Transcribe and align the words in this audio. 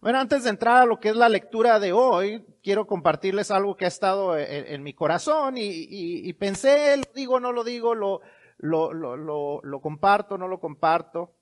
Bueno, 0.00 0.20
antes 0.20 0.44
de 0.44 0.50
entrar 0.50 0.82
a 0.82 0.86
lo 0.86 1.00
que 1.00 1.08
es 1.08 1.16
la 1.16 1.28
lectura 1.28 1.80
de 1.80 1.92
hoy, 1.92 2.46
quiero 2.62 2.86
compartirles 2.86 3.50
algo 3.50 3.76
que 3.76 3.84
ha 3.84 3.88
estado 3.88 4.38
en, 4.38 4.82
mi 4.84 4.94
corazón 4.94 5.54
y, 5.58 6.32
pensé, 6.34 6.96
lo 6.96 7.12
digo, 7.14 7.40
no 7.40 7.50
lo 7.50 7.64
digo, 7.64 7.96
lo, 7.96 8.20
lo, 8.58 8.92
lo, 8.92 9.60
lo, 9.60 9.80
comparto, 9.80 10.38
no 10.38 10.46
lo 10.46 10.60
comparto, 10.60 11.34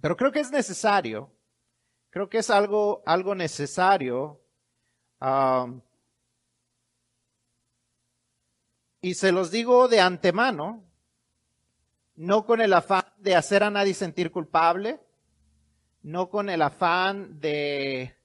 pero 0.00 0.16
creo 0.16 0.30
que 0.30 0.38
es 0.38 0.52
necesario, 0.52 1.32
creo 2.10 2.28
que 2.28 2.38
es 2.38 2.50
algo, 2.50 3.02
algo 3.04 3.34
necesario. 3.34 4.40
Y 9.00 9.14
se 9.14 9.32
los 9.32 9.50
digo 9.50 9.88
de 9.88 10.00
antemano, 10.00 10.84
no 12.14 12.46
con 12.46 12.60
el 12.60 12.74
afán 12.74 13.06
de 13.16 13.34
hacer 13.34 13.64
a 13.64 13.70
nadie 13.70 13.94
sentir 13.94 14.30
culpable, 14.30 15.00
no 16.02 16.28
con 16.28 16.50
el 16.50 16.62
afán 16.62 17.40
de, 17.40 18.16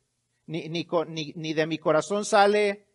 ni, 0.48 0.70
ni, 0.70 1.54
de 1.54 1.68
mi 1.68 1.78
corazón 1.78 2.26
sale 2.26 2.88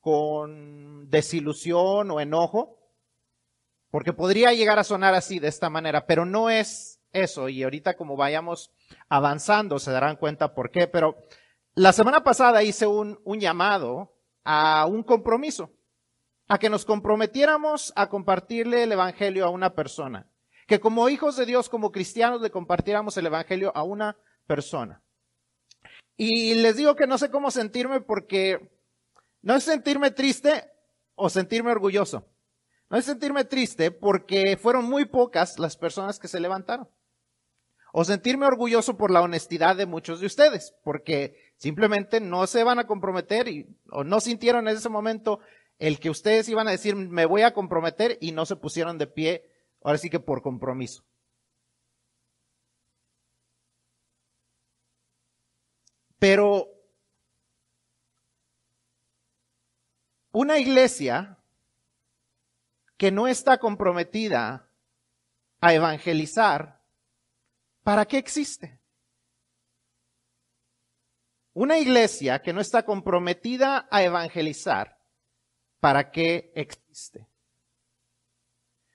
con 0.00 1.08
desilusión 1.08 2.10
o 2.10 2.20
enojo, 2.20 2.78
porque 3.90 4.12
podría 4.12 4.52
llegar 4.52 4.78
a 4.78 4.84
sonar 4.84 5.14
así, 5.14 5.38
de 5.38 5.48
esta 5.48 5.70
manera, 5.70 6.06
pero 6.06 6.26
no 6.26 6.50
es 6.50 7.00
eso, 7.12 7.48
y 7.48 7.62
ahorita 7.62 7.96
como 7.96 8.16
vayamos 8.16 8.70
avanzando 9.08 9.78
se 9.78 9.92
darán 9.92 10.16
cuenta 10.16 10.54
por 10.54 10.70
qué, 10.70 10.86
pero 10.86 11.16
la 11.74 11.92
semana 11.92 12.22
pasada 12.22 12.62
hice 12.62 12.86
un, 12.86 13.18
un 13.24 13.40
llamado 13.40 14.12
a 14.42 14.84
un 14.86 15.02
compromiso, 15.04 15.70
a 16.48 16.58
que 16.58 16.68
nos 16.68 16.84
comprometiéramos 16.84 17.94
a 17.96 18.10
compartirle 18.10 18.82
el 18.82 18.92
Evangelio 18.92 19.46
a 19.46 19.50
una 19.50 19.74
persona 19.74 20.28
que 20.66 20.80
como 20.80 21.08
hijos 21.08 21.36
de 21.36 21.46
Dios, 21.46 21.68
como 21.68 21.92
cristianos, 21.92 22.40
le 22.40 22.50
compartiéramos 22.50 23.16
el 23.16 23.26
Evangelio 23.26 23.72
a 23.74 23.82
una 23.82 24.16
persona. 24.46 25.02
Y 26.16 26.54
les 26.54 26.76
digo 26.76 26.94
que 26.94 27.06
no 27.06 27.18
sé 27.18 27.30
cómo 27.30 27.50
sentirme 27.50 28.00
porque 28.00 28.70
no 29.42 29.54
es 29.54 29.64
sentirme 29.64 30.10
triste 30.10 30.70
o 31.14 31.28
sentirme 31.28 31.70
orgulloso. 31.70 32.26
No 32.90 32.98
es 32.98 33.04
sentirme 33.04 33.44
triste 33.44 33.90
porque 33.90 34.56
fueron 34.56 34.84
muy 34.84 35.06
pocas 35.06 35.58
las 35.58 35.76
personas 35.76 36.18
que 36.18 36.28
se 36.28 36.40
levantaron. 36.40 36.88
O 37.92 38.04
sentirme 38.04 38.46
orgulloso 38.46 38.96
por 38.96 39.10
la 39.10 39.22
honestidad 39.22 39.76
de 39.76 39.86
muchos 39.86 40.20
de 40.20 40.26
ustedes, 40.26 40.74
porque 40.82 41.52
simplemente 41.56 42.20
no 42.20 42.46
se 42.46 42.64
van 42.64 42.78
a 42.78 42.86
comprometer 42.86 43.48
y, 43.48 43.68
o 43.90 44.02
no 44.02 44.20
sintieron 44.20 44.66
en 44.68 44.76
ese 44.76 44.88
momento 44.88 45.40
el 45.78 46.00
que 46.00 46.10
ustedes 46.10 46.48
iban 46.48 46.68
a 46.68 46.72
decir 46.72 46.96
me 46.96 47.26
voy 47.26 47.42
a 47.42 47.52
comprometer 47.52 48.18
y 48.20 48.32
no 48.32 48.46
se 48.46 48.56
pusieron 48.56 48.98
de 48.98 49.06
pie 49.06 49.44
Ahora 49.84 49.98
sí 49.98 50.08
que 50.08 50.18
por 50.18 50.40
compromiso. 50.40 51.04
Pero 56.18 56.68
una 60.32 60.58
iglesia 60.58 61.38
que 62.96 63.12
no 63.12 63.28
está 63.28 63.58
comprometida 63.58 64.70
a 65.60 65.74
evangelizar, 65.74 66.82
¿para 67.82 68.06
qué 68.06 68.16
existe? 68.16 68.80
Una 71.52 71.78
iglesia 71.78 72.40
que 72.40 72.54
no 72.54 72.62
está 72.62 72.86
comprometida 72.86 73.86
a 73.90 74.02
evangelizar, 74.02 74.98
¿para 75.78 76.10
qué 76.10 76.52
existe? 76.54 77.28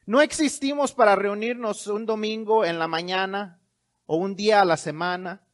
No 0.09 0.21
existimos 0.21 0.91
para 0.91 1.15
reunirnos 1.15 1.85
un 1.85 2.07
domingo 2.07 2.65
en 2.65 2.79
la 2.79 2.87
mañana 2.87 3.61
o 4.07 4.17
un 4.17 4.35
día 4.35 4.59
a 4.59 4.65
la 4.65 4.75
semana. 4.75 5.47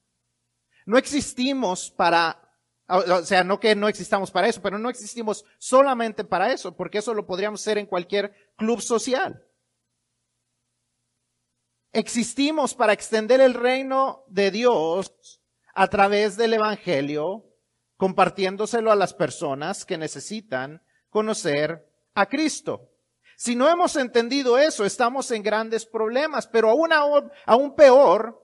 No 0.85 0.97
existimos 0.97 1.91
para, 1.91 2.41
o 2.87 3.21
sea, 3.23 3.43
no 3.43 3.59
que 3.59 3.75
no 3.75 3.89
existamos 3.89 4.31
para 4.31 4.47
eso, 4.47 4.61
pero 4.61 4.79
no 4.79 4.89
existimos 4.89 5.43
solamente 5.57 6.23
para 6.23 6.53
eso, 6.53 6.73
porque 6.73 6.99
eso 6.99 7.13
lo 7.13 7.27
podríamos 7.27 7.59
hacer 7.59 7.79
en 7.79 7.85
cualquier 7.85 8.33
club 8.55 8.79
social. 8.79 9.45
Existimos 11.91 12.75
para 12.75 12.93
extender 12.93 13.41
el 13.41 13.55
reino 13.55 14.23
de 14.29 14.51
Dios 14.51 15.41
a 15.73 15.89
través 15.89 16.37
del 16.37 16.53
Evangelio, 16.53 17.43
compartiéndoselo 17.97 18.89
a 18.89 18.95
las 18.95 19.13
personas 19.13 19.83
que 19.83 19.97
necesitan 19.97 20.81
conocer 21.09 21.91
a 22.13 22.27
Cristo. 22.27 22.94
Si 23.37 23.55
no 23.55 23.69
hemos 23.69 23.95
entendido 23.95 24.57
eso, 24.57 24.85
estamos 24.85 25.29
en 25.31 25.43
grandes 25.43 25.85
problemas, 25.85 26.47
pero 26.47 26.69
aún, 27.45 27.75
peor, 27.75 28.41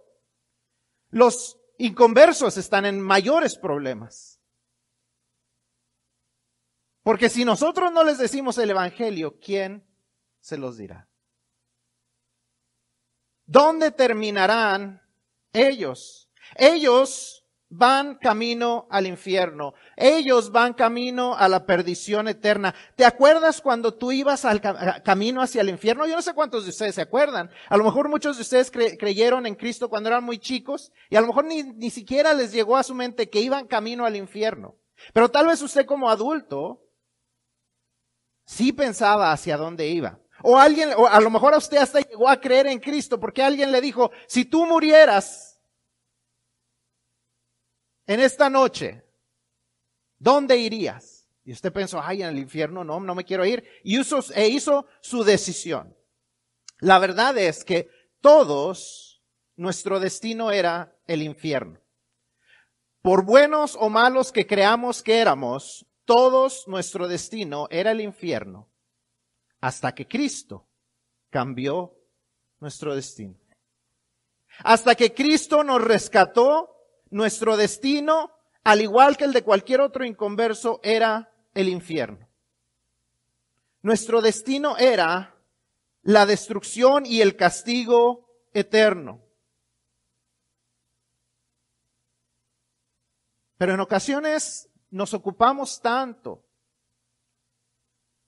los 1.09 1.57
inconversos 1.77 2.57
están 2.57 2.85
en 2.85 2.99
mayores 2.99 3.57
problemas. 3.57 4.39
Porque 7.03 7.29
si 7.29 7.45
nosotros 7.45 7.91
no 7.91 8.03
les 8.03 8.17
decimos 8.17 8.57
el 8.57 8.69
Evangelio, 8.69 9.39
¿quién 9.39 9.87
se 10.39 10.57
los 10.57 10.77
dirá? 10.77 11.09
¿Dónde 13.45 13.91
terminarán 13.91 15.01
ellos? 15.51 16.29
Ellos 16.55 17.40
van 17.71 18.15
camino 18.15 18.85
al 18.89 19.07
infierno. 19.07 19.73
Ellos 19.95 20.51
van 20.51 20.73
camino 20.73 21.35
a 21.35 21.47
la 21.47 21.65
perdición 21.65 22.27
eterna. 22.27 22.75
¿Te 22.95 23.05
acuerdas 23.05 23.61
cuando 23.61 23.93
tú 23.93 24.11
ibas 24.11 24.43
al 24.43 24.61
camino 25.03 25.41
hacia 25.41 25.61
el 25.61 25.69
infierno? 25.69 26.05
Yo 26.05 26.15
no 26.15 26.21
sé 26.21 26.33
cuántos 26.33 26.65
de 26.65 26.71
ustedes 26.71 26.95
se 26.95 27.01
acuerdan. 27.01 27.49
A 27.69 27.77
lo 27.77 27.85
mejor 27.85 28.09
muchos 28.09 28.35
de 28.35 28.41
ustedes 28.41 28.69
creyeron 28.69 29.45
en 29.45 29.55
Cristo 29.55 29.89
cuando 29.89 30.09
eran 30.09 30.23
muy 30.23 30.37
chicos 30.37 30.91
y 31.09 31.15
a 31.15 31.21
lo 31.21 31.27
mejor 31.27 31.45
ni, 31.45 31.63
ni 31.63 31.89
siquiera 31.89 32.33
les 32.33 32.51
llegó 32.51 32.75
a 32.75 32.83
su 32.83 32.93
mente 32.93 33.29
que 33.29 33.39
iban 33.39 33.67
camino 33.67 34.05
al 34.05 34.17
infierno. 34.17 34.75
Pero 35.13 35.29
tal 35.29 35.47
vez 35.47 35.61
usted 35.61 35.85
como 35.85 36.09
adulto 36.09 36.83
sí 38.45 38.73
pensaba 38.73 39.31
hacia 39.31 39.55
dónde 39.55 39.87
iba. 39.87 40.19
O 40.43 40.57
alguien, 40.57 40.89
o 40.97 41.07
a 41.07 41.21
lo 41.21 41.29
mejor 41.29 41.53
a 41.53 41.57
usted 41.57 41.77
hasta 41.77 42.01
llegó 42.01 42.27
a 42.27 42.41
creer 42.41 42.67
en 42.67 42.79
Cristo 42.79 43.17
porque 43.17 43.41
alguien 43.41 43.71
le 43.71 43.79
dijo, 43.79 44.11
si 44.27 44.43
tú 44.43 44.65
murieras, 44.65 45.50
en 48.13 48.19
esta 48.19 48.49
noche, 48.49 49.05
¿dónde 50.19 50.57
irías? 50.57 51.29
Y 51.45 51.53
usted 51.53 51.71
pensó, 51.71 52.01
ay, 52.03 52.23
en 52.23 52.27
el 52.27 52.39
infierno 52.39 52.83
no, 52.83 52.99
no 52.99 53.15
me 53.15 53.23
quiero 53.23 53.45
ir. 53.45 53.63
Y 53.85 53.97
hizo, 53.97 54.19
e 54.35 54.49
hizo 54.49 54.85
su 54.99 55.23
decisión. 55.23 55.95
La 56.79 56.99
verdad 56.99 57.37
es 57.37 57.63
que 57.63 57.89
todos, 58.19 59.23
nuestro 59.55 60.01
destino 60.01 60.51
era 60.51 60.93
el 61.07 61.21
infierno. 61.21 61.79
Por 63.01 63.23
buenos 63.23 63.77
o 63.79 63.89
malos 63.89 64.33
que 64.33 64.45
creamos 64.45 65.01
que 65.01 65.19
éramos, 65.19 65.85
todos 66.03 66.67
nuestro 66.67 67.07
destino 67.07 67.69
era 67.71 67.91
el 67.91 68.01
infierno. 68.01 68.69
Hasta 69.61 69.95
que 69.95 70.05
Cristo 70.05 70.67
cambió 71.29 71.95
nuestro 72.59 72.93
destino. 72.93 73.39
Hasta 74.65 74.95
que 74.95 75.13
Cristo 75.13 75.63
nos 75.63 75.81
rescató 75.81 76.80
nuestro 77.11 77.57
destino, 77.57 78.31
al 78.63 78.81
igual 78.81 79.17
que 79.17 79.25
el 79.25 79.33
de 79.33 79.43
cualquier 79.43 79.81
otro 79.81 80.03
inconverso, 80.03 80.79
era 80.83 81.31
el 81.53 81.69
infierno. 81.69 82.27
Nuestro 83.83 84.21
destino 84.21 84.77
era 84.77 85.35
la 86.03 86.25
destrucción 86.25 87.05
y 87.05 87.21
el 87.21 87.35
castigo 87.35 88.27
eterno. 88.53 89.21
Pero 93.57 93.73
en 93.73 93.79
ocasiones 93.79 94.69
nos 94.89 95.13
ocupamos 95.13 95.79
tanto 95.81 96.43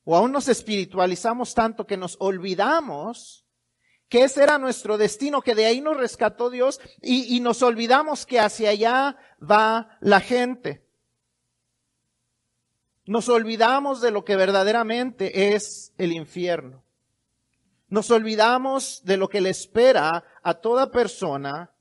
o 0.05 0.15
aún 0.15 0.31
nos 0.31 0.47
espiritualizamos 0.47 1.53
tanto 1.53 1.87
que 1.87 1.97
nos 1.97 2.17
olvidamos 2.19 3.42
que 4.13 4.23
ese 4.23 4.43
era 4.43 4.59
nuestro 4.59 4.99
destino, 4.99 5.41
que 5.41 5.55
de 5.55 5.65
ahí 5.65 5.81
nos 5.81 5.97
rescató 5.97 6.51
Dios 6.51 6.79
y, 7.01 7.35
y 7.35 7.39
nos 7.39 7.63
olvidamos 7.63 8.27
que 8.27 8.39
hacia 8.39 8.69
allá 8.69 9.17
va 9.41 9.97
la 10.01 10.19
gente. 10.19 10.85
Nos 13.07 13.27
olvidamos 13.27 14.01
de 14.01 14.11
lo 14.11 14.23
que 14.23 14.35
verdaderamente 14.35 15.55
es 15.55 15.93
el 15.97 16.11
infierno. 16.11 16.83
Nos 17.87 18.11
olvidamos 18.11 19.01
de 19.03 19.17
lo 19.17 19.29
que 19.29 19.41
le 19.41 19.49
espera 19.49 20.23
a 20.43 20.53
toda 20.53 20.91
persona 20.91 21.72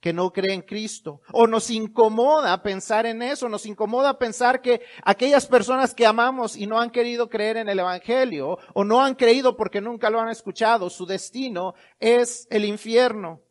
que 0.00 0.12
no 0.12 0.32
cree 0.32 0.54
en 0.54 0.62
Cristo. 0.62 1.20
O 1.32 1.46
nos 1.46 1.70
incomoda 1.70 2.62
pensar 2.62 3.06
en 3.06 3.22
eso, 3.22 3.48
nos 3.48 3.66
incomoda 3.66 4.18
pensar 4.18 4.60
que 4.62 4.80
aquellas 5.04 5.46
personas 5.46 5.94
que 5.94 6.06
amamos 6.06 6.56
y 6.56 6.66
no 6.66 6.80
han 6.80 6.90
querido 6.90 7.28
creer 7.28 7.58
en 7.58 7.68
el 7.68 7.78
Evangelio, 7.78 8.58
o 8.74 8.84
no 8.84 9.02
han 9.02 9.14
creído 9.14 9.56
porque 9.56 9.80
nunca 9.80 10.10
lo 10.10 10.20
han 10.20 10.30
escuchado, 10.30 10.90
su 10.90 11.06
destino 11.06 11.74
es 11.98 12.46
el 12.50 12.64
infierno. 12.64 13.42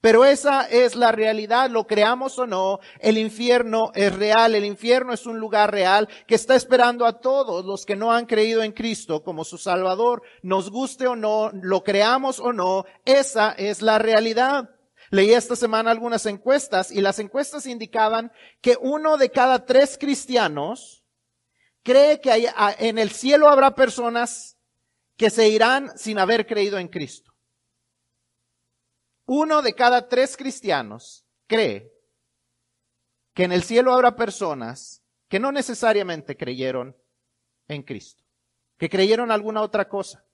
Pero 0.00 0.24
esa 0.24 0.62
es 0.62 0.94
la 0.94 1.10
realidad, 1.10 1.70
lo 1.70 1.88
creamos 1.88 2.38
o 2.38 2.46
no, 2.46 2.78
el 3.00 3.18
infierno 3.18 3.90
es 3.96 4.14
real, 4.14 4.54
el 4.54 4.64
infierno 4.64 5.12
es 5.12 5.26
un 5.26 5.40
lugar 5.40 5.72
real 5.72 6.08
que 6.28 6.36
está 6.36 6.54
esperando 6.54 7.04
a 7.04 7.18
todos 7.18 7.64
los 7.64 7.84
que 7.84 7.96
no 7.96 8.12
han 8.12 8.26
creído 8.26 8.62
en 8.62 8.70
Cristo 8.70 9.24
como 9.24 9.42
su 9.42 9.58
Salvador, 9.58 10.22
nos 10.42 10.70
guste 10.70 11.08
o 11.08 11.16
no, 11.16 11.50
lo 11.52 11.82
creamos 11.82 12.38
o 12.38 12.52
no, 12.52 12.84
esa 13.04 13.50
es 13.50 13.82
la 13.82 13.98
realidad. 13.98 14.70
Leí 15.10 15.32
esta 15.32 15.56
semana 15.56 15.90
algunas 15.90 16.26
encuestas 16.26 16.90
y 16.90 17.00
las 17.00 17.18
encuestas 17.18 17.66
indicaban 17.66 18.30
que 18.60 18.76
uno 18.80 19.16
de 19.16 19.30
cada 19.30 19.64
tres 19.64 19.96
cristianos 19.98 21.04
cree 21.82 22.20
que 22.20 22.52
en 22.78 22.98
el 22.98 23.10
cielo 23.10 23.48
habrá 23.48 23.74
personas 23.74 24.58
que 25.16 25.30
se 25.30 25.48
irán 25.48 25.96
sin 25.96 26.18
haber 26.18 26.46
creído 26.46 26.78
en 26.78 26.88
Cristo. 26.88 27.32
Uno 29.26 29.62
de 29.62 29.74
cada 29.74 30.08
tres 30.08 30.36
cristianos 30.36 31.26
cree 31.46 31.92
que 33.34 33.44
en 33.44 33.52
el 33.52 33.62
cielo 33.62 33.92
habrá 33.92 34.16
personas 34.16 35.02
que 35.28 35.38
no 35.38 35.52
necesariamente 35.52 36.36
creyeron 36.36 36.96
en 37.68 37.82
Cristo, 37.82 38.24
que 38.76 38.88
creyeron 38.88 39.30
alguna 39.30 39.62
otra 39.62 39.88
cosa. 39.88 40.24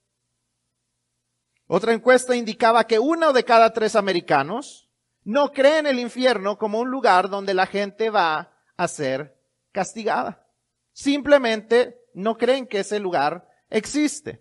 Otra 1.77 1.93
encuesta 1.93 2.37
indicaba 2.37 2.87
que 2.87 3.01
uno 3.01 3.33
de 3.33 3.43
cada 3.43 3.73
tres 3.73 3.97
americanos 3.97 4.89
no 5.25 5.51
cree 5.51 5.79
en 5.79 5.89
el 5.89 5.99
infierno 5.99 6.57
como 6.57 6.79
un 6.79 6.89
lugar 6.89 7.29
donde 7.29 7.53
la 7.53 7.67
gente 7.67 8.11
va 8.11 8.53
a 8.77 8.87
ser 8.87 9.37
castigada. 9.73 10.47
Simplemente 10.93 12.01
no 12.15 12.39
creen 12.39 12.69
que 12.69 12.79
ese 12.79 13.01
lugar 13.01 13.49
existe. 13.71 14.41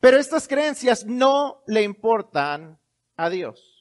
Pero 0.00 0.18
estas 0.18 0.48
creencias 0.48 1.06
no 1.06 1.62
le 1.68 1.84
importan 1.84 2.80
a 3.14 3.30
Dios. 3.30 3.71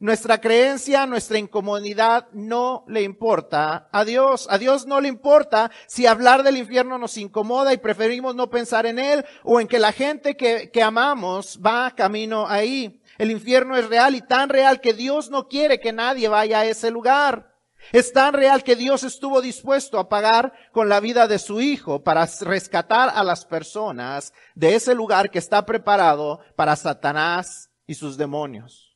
Nuestra 0.00 0.40
creencia, 0.40 1.06
nuestra 1.06 1.38
incomodidad 1.38 2.28
no 2.32 2.84
le 2.86 3.02
importa 3.02 3.88
a 3.90 4.04
Dios. 4.04 4.46
A 4.48 4.56
Dios 4.56 4.86
no 4.86 5.00
le 5.00 5.08
importa 5.08 5.72
si 5.88 6.06
hablar 6.06 6.44
del 6.44 6.56
infierno 6.56 6.98
nos 6.98 7.16
incomoda 7.16 7.72
y 7.72 7.78
preferimos 7.78 8.36
no 8.36 8.48
pensar 8.48 8.86
en 8.86 9.00
él 9.00 9.24
o 9.42 9.60
en 9.60 9.66
que 9.66 9.80
la 9.80 9.90
gente 9.90 10.36
que, 10.36 10.70
que 10.70 10.82
amamos 10.82 11.58
va 11.64 11.94
camino 11.96 12.46
ahí. 12.46 13.02
El 13.18 13.32
infierno 13.32 13.76
es 13.76 13.88
real 13.88 14.14
y 14.14 14.20
tan 14.20 14.48
real 14.48 14.80
que 14.80 14.94
Dios 14.94 15.30
no 15.30 15.48
quiere 15.48 15.80
que 15.80 15.92
nadie 15.92 16.28
vaya 16.28 16.60
a 16.60 16.66
ese 16.66 16.92
lugar. 16.92 17.56
Es 17.90 18.12
tan 18.12 18.34
real 18.34 18.62
que 18.62 18.76
Dios 18.76 19.02
estuvo 19.02 19.40
dispuesto 19.40 19.98
a 19.98 20.08
pagar 20.08 20.52
con 20.72 20.88
la 20.88 21.00
vida 21.00 21.26
de 21.26 21.40
su 21.40 21.60
Hijo 21.60 22.04
para 22.04 22.28
rescatar 22.42 23.10
a 23.12 23.24
las 23.24 23.44
personas 23.44 24.32
de 24.54 24.76
ese 24.76 24.94
lugar 24.94 25.30
que 25.30 25.38
está 25.38 25.64
preparado 25.66 26.40
para 26.54 26.76
Satanás 26.76 27.70
y 27.86 27.94
sus 27.94 28.16
demonios. 28.16 28.87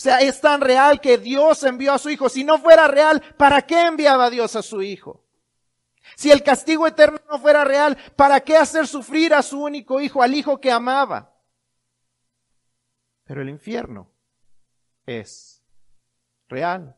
Sea, 0.00 0.20
es 0.20 0.40
tan 0.40 0.62
real 0.62 0.98
que 0.98 1.18
Dios 1.18 1.62
envió 1.62 1.92
a 1.92 1.98
su 1.98 2.08
Hijo. 2.08 2.30
Si 2.30 2.42
no 2.42 2.58
fuera 2.58 2.88
real, 2.88 3.22
¿para 3.36 3.60
qué 3.60 3.82
enviaba 3.82 4.30
Dios 4.30 4.56
a 4.56 4.62
su 4.62 4.80
Hijo? 4.80 5.22
Si 6.16 6.30
el 6.30 6.42
castigo 6.42 6.86
eterno 6.86 7.20
no 7.30 7.38
fuera 7.38 7.64
real, 7.64 7.98
¿para 8.16 8.40
qué 8.40 8.56
hacer 8.56 8.86
sufrir 8.86 9.34
a 9.34 9.42
su 9.42 9.62
único 9.62 10.00
Hijo, 10.00 10.22
al 10.22 10.32
Hijo 10.32 10.58
que 10.58 10.72
amaba? 10.72 11.36
Pero 13.24 13.42
el 13.42 13.50
infierno 13.50 14.10
es 15.04 15.62
real. 16.48 16.96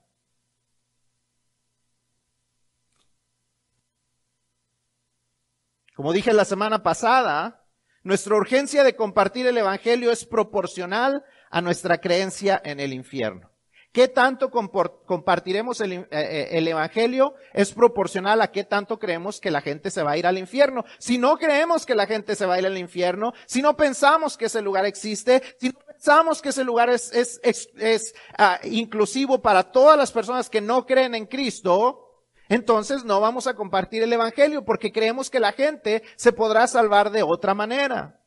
Como 5.97 6.13
dije 6.13 6.33
la 6.33 6.45
semana 6.45 6.85
pasada, 6.85 7.67
nuestra 8.05 8.37
urgencia 8.37 8.85
de 8.85 8.95
compartir 8.95 9.49
el 9.49 9.59
Evangelio 9.59 10.13
es 10.13 10.25
proporcional 10.25 11.25
a 11.53 11.61
nuestra 11.61 11.99
creencia 11.99 12.61
en 12.65 12.81
el 12.81 12.93
infierno. 12.93 13.53
¿Qué 13.93 14.09
tanto 14.09 14.51
compartiremos 14.51 15.83
el, 15.83 15.93
eh, 15.93 16.07
eh, 16.11 16.49
el, 16.53 16.67
Evangelio? 16.67 17.35
Es 17.53 17.73
proporcional 17.73 18.41
a 18.41 18.51
qué 18.51 18.65
tanto 18.65 18.99
creemos 18.99 19.39
que 19.39 19.51
la 19.51 19.61
gente 19.61 19.91
se 19.91 20.03
va 20.03 20.13
a 20.13 20.17
ir 20.17 20.27
al 20.27 20.39
infierno. 20.39 20.87
Si 20.99 21.19
no 21.19 21.37
creemos 21.37 21.85
que 21.85 21.95
la 21.95 22.07
gente 22.07 22.35
se 22.35 22.47
va 22.47 22.55
a 22.55 22.59
ir 22.59 22.65
al 22.65 22.79
infierno, 22.79 23.35
si 23.45 23.61
no 23.61 23.77
pensamos 23.77 24.39
que 24.39 24.47
ese 24.47 24.63
lugar 24.63 24.87
existe, 24.87 25.43
si 25.61 25.69
no 25.69 25.79
pensamos 25.87 26.41
que 26.41 26.49
ese 26.49 26.65
lugar 26.65 26.89
es, 26.89 28.15
ah, 28.39 28.59
inclusivo 28.65 29.43
para 29.43 29.63
todas 29.63 29.99
las 29.99 30.11
personas 30.11 30.49
que 30.49 30.63
no 30.63 30.87
creen 30.87 31.15
en 31.15 31.27
Cristo, 31.27 32.25
entonces 32.49 33.05
no 33.05 33.21
vamos 33.21 33.47
a 33.47 33.55
compartir 33.55 34.03
el 34.03 34.13
Evangelio 34.15 34.65
porque 34.65 34.91
creemos 34.91 35.29
que 35.29 35.39
la 35.39 35.53
gente 35.53 36.03
se 36.17 36.33
podrá 36.33 36.67
salvar 36.67 37.11
de 37.11 37.23
otra 37.23 37.53
manera. 37.53 38.22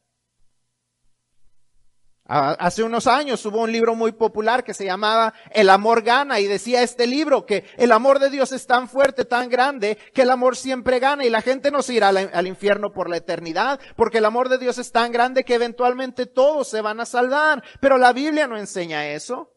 Hace 2.28 2.82
unos 2.82 3.06
años 3.06 3.46
hubo 3.46 3.62
un 3.62 3.72
libro 3.72 3.94
muy 3.94 4.12
popular 4.12 4.64
que 4.64 4.74
se 4.74 4.84
llamaba 4.84 5.36
El 5.52 5.70
amor 5.70 6.02
gana 6.02 6.40
y 6.40 6.48
decía 6.48 6.82
este 6.82 7.06
libro 7.06 7.46
que 7.46 7.66
el 7.78 7.92
amor 7.92 8.18
de 8.18 8.32
Dios 8.32 8.52
es 8.52 8.66
tan 8.66 8.90
fuerte, 8.90 9.26
tan 9.26 9.48
grande, 9.48 10.00
que 10.12 10.24
el 10.24 10.32
amor 10.32 10.56
siempre 10.56 10.98
gana 10.98 11.24
y 11.24 11.30
la 11.30 11.44
gente 11.44 11.70
no 11.70 11.84
se 11.84 11.94
irá 11.94 12.10
al 12.10 12.48
infierno 12.48 12.92
por 12.92 13.12
la 13.12 13.18
eternidad, 13.18 13.80
porque 13.96 14.18
el 14.18 14.26
amor 14.26 14.50
de 14.50 14.58
Dios 14.58 14.80
es 14.80 14.92
tan 14.92 15.12
grande 15.12 15.46
que 15.46 15.54
eventualmente 15.54 16.26
todos 16.26 16.68
se 16.68 16.82
van 16.82 17.00
a 17.00 17.06
salvar. 17.06 17.64
Pero 17.80 18.00
la 18.00 18.12
Biblia 18.12 18.48
no 18.48 18.58
enseña 18.58 19.08
eso. 19.10 19.56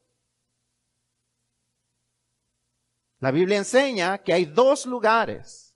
La 3.21 3.31
Biblia 3.31 3.57
enseña 3.57 4.19
que 4.19 4.35
hay 4.35 4.45
dos 4.45 4.85
lugares 4.85 5.75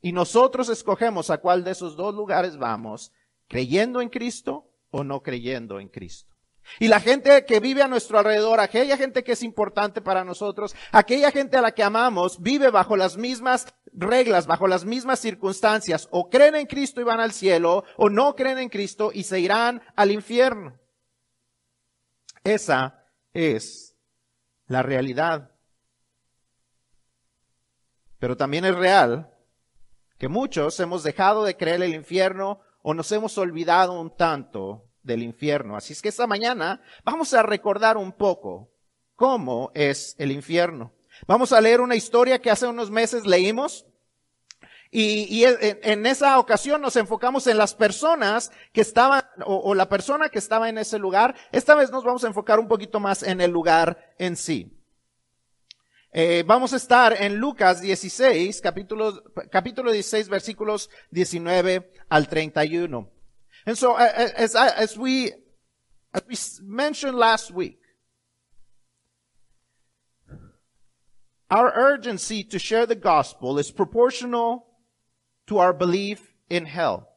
y 0.00 0.12
nosotros 0.12 0.68
escogemos 0.68 1.30
a 1.30 1.38
cuál 1.38 1.64
de 1.64 1.72
esos 1.72 1.96
dos 1.96 2.14
lugares 2.14 2.56
vamos, 2.56 3.12
creyendo 3.48 4.00
en 4.00 4.08
Cristo 4.08 4.70
o 4.96 5.04
no 5.04 5.22
creyendo 5.22 5.78
en 5.78 5.88
Cristo. 5.88 6.34
Y 6.80 6.88
la 6.88 7.00
gente 7.00 7.44
que 7.44 7.60
vive 7.60 7.82
a 7.82 7.88
nuestro 7.88 8.18
alrededor, 8.18 8.60
aquella 8.60 8.96
gente 8.96 9.22
que 9.22 9.32
es 9.32 9.42
importante 9.42 10.00
para 10.00 10.24
nosotros, 10.24 10.74
aquella 10.90 11.30
gente 11.30 11.56
a 11.58 11.60
la 11.60 11.72
que 11.72 11.82
amamos, 11.82 12.40
vive 12.40 12.70
bajo 12.70 12.96
las 12.96 13.16
mismas 13.16 13.72
reglas, 13.92 14.46
bajo 14.46 14.66
las 14.66 14.84
mismas 14.84 15.20
circunstancias. 15.20 16.08
O 16.10 16.28
creen 16.28 16.56
en 16.56 16.66
Cristo 16.66 17.00
y 17.00 17.04
van 17.04 17.20
al 17.20 17.32
cielo, 17.32 17.84
o 17.96 18.08
no 18.08 18.34
creen 18.34 18.58
en 18.58 18.68
Cristo 18.70 19.10
y 19.12 19.24
se 19.24 19.38
irán 19.38 19.82
al 19.94 20.10
infierno. 20.10 20.78
Esa 22.42 23.04
es 23.32 23.94
la 24.66 24.82
realidad. 24.82 25.50
Pero 28.18 28.36
también 28.36 28.64
es 28.64 28.74
real 28.74 29.30
que 30.18 30.28
muchos 30.28 30.80
hemos 30.80 31.02
dejado 31.02 31.44
de 31.44 31.56
creer 31.56 31.82
el 31.82 31.94
infierno 31.94 32.60
o 32.82 32.94
nos 32.94 33.12
hemos 33.12 33.36
olvidado 33.36 34.00
un 34.00 34.16
tanto 34.16 34.85
del 35.06 35.22
infierno. 35.22 35.76
Así 35.76 35.92
es 35.92 36.02
que 36.02 36.08
esta 36.08 36.26
mañana 36.26 36.82
vamos 37.04 37.32
a 37.32 37.42
recordar 37.42 37.96
un 37.96 38.12
poco 38.12 38.68
cómo 39.14 39.70
es 39.74 40.14
el 40.18 40.32
infierno. 40.32 40.92
Vamos 41.26 41.52
a 41.52 41.60
leer 41.60 41.80
una 41.80 41.94
historia 41.94 42.40
que 42.40 42.50
hace 42.50 42.66
unos 42.66 42.90
meses 42.90 43.24
leímos 43.24 43.86
y, 44.90 45.44
en, 45.44 46.06
esa 46.06 46.38
ocasión 46.38 46.80
nos 46.80 46.96
enfocamos 46.96 47.46
en 47.46 47.58
las 47.58 47.74
personas 47.74 48.50
que 48.72 48.80
estaban, 48.80 49.24
o, 49.44 49.74
la 49.74 49.88
persona 49.88 50.28
que 50.28 50.38
estaba 50.38 50.68
en 50.68 50.78
ese 50.78 50.98
lugar. 50.98 51.34
Esta 51.52 51.74
vez 51.74 51.90
nos 51.90 52.04
vamos 52.04 52.24
a 52.24 52.28
enfocar 52.28 52.58
un 52.58 52.68
poquito 52.68 53.00
más 53.00 53.22
en 53.22 53.40
el 53.40 53.50
lugar 53.50 54.14
en 54.18 54.36
sí. 54.36 54.72
Eh, 56.12 56.44
vamos 56.46 56.72
a 56.72 56.76
estar 56.76 57.20
en 57.20 57.36
Lucas 57.36 57.82
16, 57.82 58.60
capítulo, 58.62 59.22
capítulo 59.50 59.92
16, 59.92 60.28
versículos 60.28 60.88
19 61.10 61.92
al 62.08 62.28
31. 62.28 63.15
And 63.66 63.76
so, 63.76 63.96
as, 63.96 64.54
as 64.54 64.96
we, 64.96 65.32
as 66.14 66.22
we 66.28 66.36
mentioned 66.64 67.18
last 67.18 67.50
week, 67.50 67.80
our 71.50 71.72
urgency 71.74 72.44
to 72.44 72.60
share 72.60 72.86
the 72.86 72.94
gospel 72.94 73.58
is 73.58 73.72
proportional 73.72 74.66
to 75.48 75.58
our 75.58 75.72
belief 75.72 76.34
in 76.48 76.64
hell. 76.64 77.08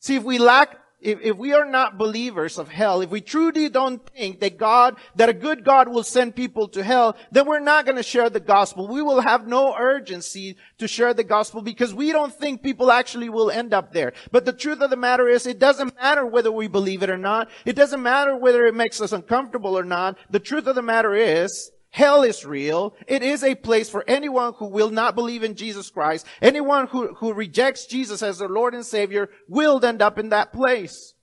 See, 0.00 0.16
if 0.16 0.24
we 0.24 0.38
lack 0.38 0.76
if, 1.00 1.20
if 1.20 1.36
we 1.36 1.52
are 1.52 1.64
not 1.64 1.96
believers 1.96 2.58
of 2.58 2.68
hell, 2.68 3.00
if 3.00 3.10
we 3.10 3.20
truly 3.20 3.68
don't 3.68 4.04
think 4.10 4.40
that 4.40 4.58
God, 4.58 4.96
that 5.14 5.28
a 5.28 5.32
good 5.32 5.64
God 5.64 5.88
will 5.88 6.02
send 6.02 6.34
people 6.34 6.66
to 6.68 6.82
hell, 6.82 7.16
then 7.30 7.46
we're 7.46 7.60
not 7.60 7.84
going 7.84 7.96
to 7.96 8.02
share 8.02 8.28
the 8.28 8.40
gospel. 8.40 8.88
We 8.88 9.02
will 9.02 9.20
have 9.20 9.46
no 9.46 9.76
urgency 9.78 10.56
to 10.78 10.88
share 10.88 11.14
the 11.14 11.22
gospel 11.22 11.62
because 11.62 11.94
we 11.94 12.10
don't 12.10 12.34
think 12.34 12.62
people 12.62 12.90
actually 12.90 13.28
will 13.28 13.50
end 13.50 13.72
up 13.72 13.92
there. 13.92 14.12
But 14.32 14.44
the 14.44 14.52
truth 14.52 14.80
of 14.80 14.90
the 14.90 14.96
matter 14.96 15.28
is, 15.28 15.46
it 15.46 15.60
doesn't 15.60 15.94
matter 15.96 16.26
whether 16.26 16.50
we 16.50 16.66
believe 16.66 17.04
it 17.04 17.10
or 17.10 17.18
not. 17.18 17.48
It 17.64 17.76
doesn't 17.76 18.02
matter 18.02 18.36
whether 18.36 18.66
it 18.66 18.74
makes 18.74 19.00
us 19.00 19.12
uncomfortable 19.12 19.78
or 19.78 19.84
not. 19.84 20.18
The 20.30 20.40
truth 20.40 20.66
of 20.66 20.74
the 20.74 20.82
matter 20.82 21.14
is, 21.14 21.70
Hell 21.90 22.22
is 22.22 22.44
real. 22.44 22.94
It 23.06 23.22
is 23.22 23.42
a 23.42 23.54
place 23.54 23.88
for 23.88 24.04
anyone 24.06 24.52
who 24.54 24.66
will 24.66 24.90
not 24.90 25.14
believe 25.14 25.42
in 25.42 25.54
Jesus 25.54 25.90
Christ. 25.90 26.26
Anyone 26.42 26.86
who, 26.86 27.14
who 27.14 27.32
rejects 27.32 27.86
Jesus 27.86 28.22
as 28.22 28.38
their 28.38 28.48
Lord 28.48 28.74
and 28.74 28.84
Savior 28.84 29.30
will 29.48 29.84
end 29.84 30.02
up 30.02 30.18
in 30.18 30.28
that 30.28 30.52
place. 30.52 31.14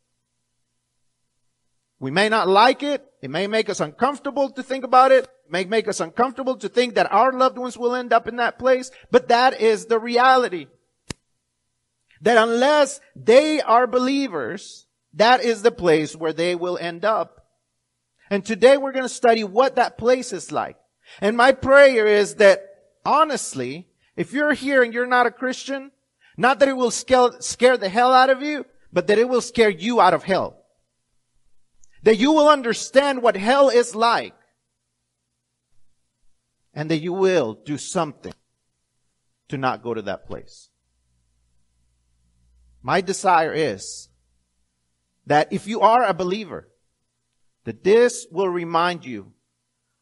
We 2.00 2.12
may 2.12 2.30
not 2.30 2.48
like 2.48 2.84
it. 2.84 3.06
It 3.22 3.30
may 3.30 3.48
make 3.48 3.70
us 3.70 3.80
uncomfortable 3.80 4.50
to 4.50 4.64
think 4.64 4.84
about 4.84 5.12
it. 5.12 5.24
It 5.24 5.52
may 5.52 5.66
make 5.66 5.88
us 5.88 6.00
uncomfortable 6.00 6.56
to 6.58 6.68
think 6.68 6.96
that 6.96 7.12
our 7.12 7.32
loved 7.32 7.58
ones 7.58 7.78
will 7.78 7.96
end 7.96 8.12
up 8.12 8.28
in 8.28 8.38
that 8.38 8.60
place. 8.60 8.92
But 9.12 9.30
that 9.30 9.62
is 9.62 9.86
the 9.86 10.00
reality. 10.00 10.68
That 12.22 12.38
unless 12.38 13.00
they 13.16 13.62
are 13.62 13.88
believers, 13.88 14.88
that 15.14 15.42
is 15.42 15.62
the 15.62 15.72
place 15.72 16.16
where 16.16 16.34
they 16.34 16.56
will 16.56 16.78
end 16.78 17.06
up. 17.06 17.45
And 18.29 18.44
today 18.44 18.77
we're 18.77 18.91
going 18.91 19.05
to 19.05 19.10
study 19.10 19.44
what 19.44 19.75
that 19.75 19.98
place 19.98 20.34
is 20.34 20.51
like. 20.51 20.77
And 21.22 21.38
my 21.38 21.51
prayer 21.51 22.08
is 22.08 22.36
that 22.36 22.62
honestly, 23.05 23.88
if 24.15 24.34
you're 24.34 24.53
here 24.53 24.82
and 24.82 24.94
you're 24.94 25.05
not 25.05 25.27
a 25.27 25.32
Christian, 25.32 25.91
not 26.38 26.60
that 26.60 26.70
it 26.70 26.75
will 26.75 26.91
scare, 26.91 27.29
scare 27.39 27.77
the 27.77 27.89
hell 27.89 28.13
out 28.13 28.29
of 28.29 28.41
you, 28.41 28.65
but 28.91 29.08
that 29.08 29.17
it 29.17 29.29
will 29.29 29.41
scare 29.41 29.70
you 29.70 30.01
out 30.01 30.13
of 30.13 30.24
hell. 30.24 30.58
That 32.03 32.17
you 32.17 32.32
will 32.32 32.50
understand 32.50 33.22
what 33.22 33.36
hell 33.36 33.70
is 33.70 33.96
like. 33.96 34.34
And 36.74 36.91
that 36.91 37.00
you 37.00 37.13
will 37.13 37.53
do 37.53 37.77
something 37.77 38.34
to 39.48 39.58
not 39.58 39.84
go 39.84 39.94
to 39.94 40.01
that 40.03 40.27
place. 40.27 40.70
My 42.82 43.01
desire 43.01 43.53
is 43.53 44.10
that 45.25 45.51
if 45.51 45.67
you 45.67 45.82
are 45.82 46.03
a 46.03 46.13
believer, 46.13 46.67
that 47.66 47.84
this 47.84 48.26
will 48.32 48.50
remind 48.50 49.06
you 49.06 49.34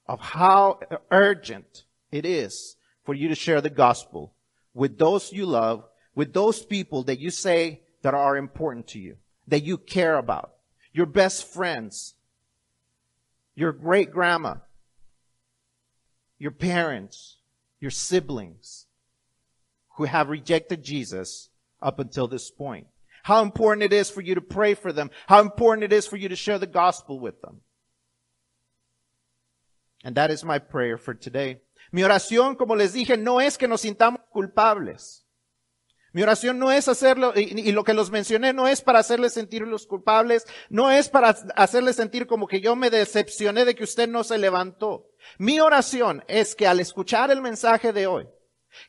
of 0.05 0.19
how 0.19 0.79
urgent 1.11 1.85
it 2.11 2.25
is 2.25 2.75
for 3.03 3.13
you 3.13 3.27
to 3.29 3.35
share 3.35 3.61
the 3.61 3.69
gospel 3.69 4.33
with 4.73 4.97
those 4.97 5.33
you 5.33 5.45
love, 5.45 5.83
with 6.15 6.33
those 6.33 6.63
people 6.63 7.03
that 7.03 7.19
you 7.19 7.31
say 7.31 7.81
that 8.01 8.13
are 8.13 8.37
important 8.37 8.87
to 8.87 8.99
you, 8.99 9.17
that 9.47 9.63
you 9.63 9.77
care 9.77 10.17
about, 10.17 10.53
your 10.91 11.05
best 11.05 11.47
friends, 11.47 12.15
your 13.55 13.71
great 13.71 14.11
grandma, 14.11 14.55
your 16.37 16.51
parents, 16.51 17.37
your 17.79 17.91
siblings 17.91 18.87
who 19.95 20.03
have 20.05 20.29
rejected 20.29 20.83
Jesus 20.83 21.49
up 21.81 21.99
until 21.99 22.27
this 22.27 22.49
point. 22.51 22.87
How 23.23 23.41
important 23.41 23.83
it 23.83 23.93
is 23.93 24.09
for 24.09 24.21
you 24.21 24.35
to 24.35 24.41
pray 24.41 24.75
for 24.75 24.93
them. 24.93 25.09
How 25.27 25.41
important 25.41 25.83
it 25.83 25.93
is 25.93 26.05
for 26.05 26.17
you 26.17 26.29
to 26.29 26.35
share 26.35 26.59
the 26.59 26.67
gospel 26.67 27.19
with 27.19 27.41
them. 27.41 27.61
And 30.03 30.15
that 30.15 30.29
is 30.29 30.43
my 30.43 30.59
prayer 30.59 30.97
for 30.97 31.13
today. 31.13 31.61
Mi 31.91 32.01
oración, 32.03 32.57
como 32.57 32.75
les 32.75 32.93
dije, 32.93 33.17
no 33.17 33.39
es 33.39 33.57
que 33.57 33.67
nos 33.67 33.81
sintamos 33.81 34.21
culpables. 34.29 35.25
Mi 36.11 36.21
oración 36.21 36.59
no 36.59 36.71
es 36.71 36.87
hacerlo, 36.87 37.33
y, 37.35 37.59
y, 37.59 37.71
lo 37.71 37.83
que 37.83 37.93
los 37.93 38.11
mencioné 38.11 38.53
no 38.53 38.67
es 38.67 38.81
para 38.81 38.99
hacerles 38.99 39.33
sentir 39.33 39.63
los 39.63 39.87
culpables, 39.87 40.45
no 40.69 40.91
es 40.91 41.09
para 41.09 41.29
hacerles 41.55 41.95
sentir 41.95 42.27
como 42.27 42.47
que 42.47 42.61
yo 42.61 42.75
me 42.75 42.91
decepcioné 42.91 43.65
de 43.65 43.73
que 43.73 43.83
usted 43.83 44.07
no 44.07 44.23
se 44.23 44.37
levantó. 44.37 45.07
Mi 45.39 45.59
oración 45.59 46.23
es 46.27 46.53
que 46.53 46.67
al 46.67 46.79
escuchar 46.79 47.31
el 47.31 47.41
mensaje 47.41 47.93
de 47.93 48.05
hoy, 48.05 48.27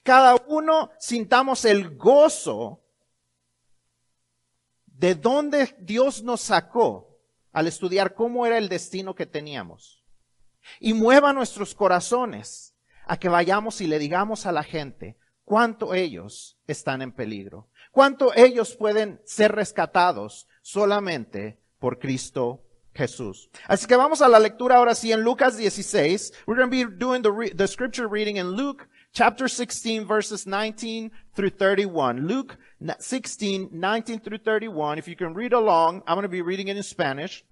cada 0.03 0.37
uno 0.49 0.91
sintamos 0.99 1.65
el 1.65 1.97
gozo 1.97 2.84
de 4.95 5.15
dónde 5.15 5.75
Dios 5.81 6.23
nos 6.23 6.41
sacó 6.41 7.19
al 7.53 7.67
estudiar 7.67 8.15
cómo 8.15 8.47
era 8.47 8.59
el 8.59 8.69
destino 8.69 9.15
que 9.15 9.27
teníamos. 9.27 10.05
Y 10.81 10.95
mueva 10.95 11.33
nuestros 11.33 11.75
corazones 11.75 12.75
a 13.07 13.19
que 13.19 13.29
vayamos 13.29 13.81
y 13.81 13.87
le 13.87 13.99
digamos 13.99 14.47
a 14.47 14.53
la 14.53 14.63
gente 14.63 15.17
cuánto 15.45 15.95
ellos 15.95 16.59
están 16.67 17.03
en 17.03 17.13
peligro, 17.13 17.69
cuánto 17.93 18.35
ellos 18.35 18.77
pueden 18.77 19.21
ser 19.25 19.53
rescatados 19.53 20.49
solamente 20.63 21.61
por 21.79 21.99
Cristo 21.99 22.65
Jesús. 22.95 23.51
Así 23.67 23.87
que 23.87 23.97
vamos 23.97 24.23
a 24.23 24.29
la 24.29 24.39
lectura 24.39 24.77
ahora 24.77 24.95
sí 24.95 25.13
en 25.13 25.23
Lucas 25.23 25.57
16. 25.57 26.33
We're 26.47 26.59
going 26.59 26.71
to 26.71 26.89
be 26.89 26.97
doing 26.97 27.23
the, 27.23 27.55
the 27.55 27.69
scripture 27.69 28.09
reading 28.09 28.37
in 28.37 28.53
Luke 28.53 28.89
chapter 29.15 29.49
16 29.49 30.05
verses 30.05 30.47
19 30.47 31.11
through 31.35 31.51
31. 31.51 32.27
Luke 32.27 32.59
16, 32.99 33.71
19 33.73 34.21
through 34.21 34.39
31. 34.39 34.99
If 34.99 35.09
you 35.09 35.17
can 35.17 35.33
read 35.33 35.53
along, 35.55 36.03
I'm 36.07 36.17
going 36.17 36.25
to 36.25 36.29
be 36.29 36.43
reading 36.43 36.69
it 36.69 36.77
in 36.77 36.83
Spanish. 36.83 37.45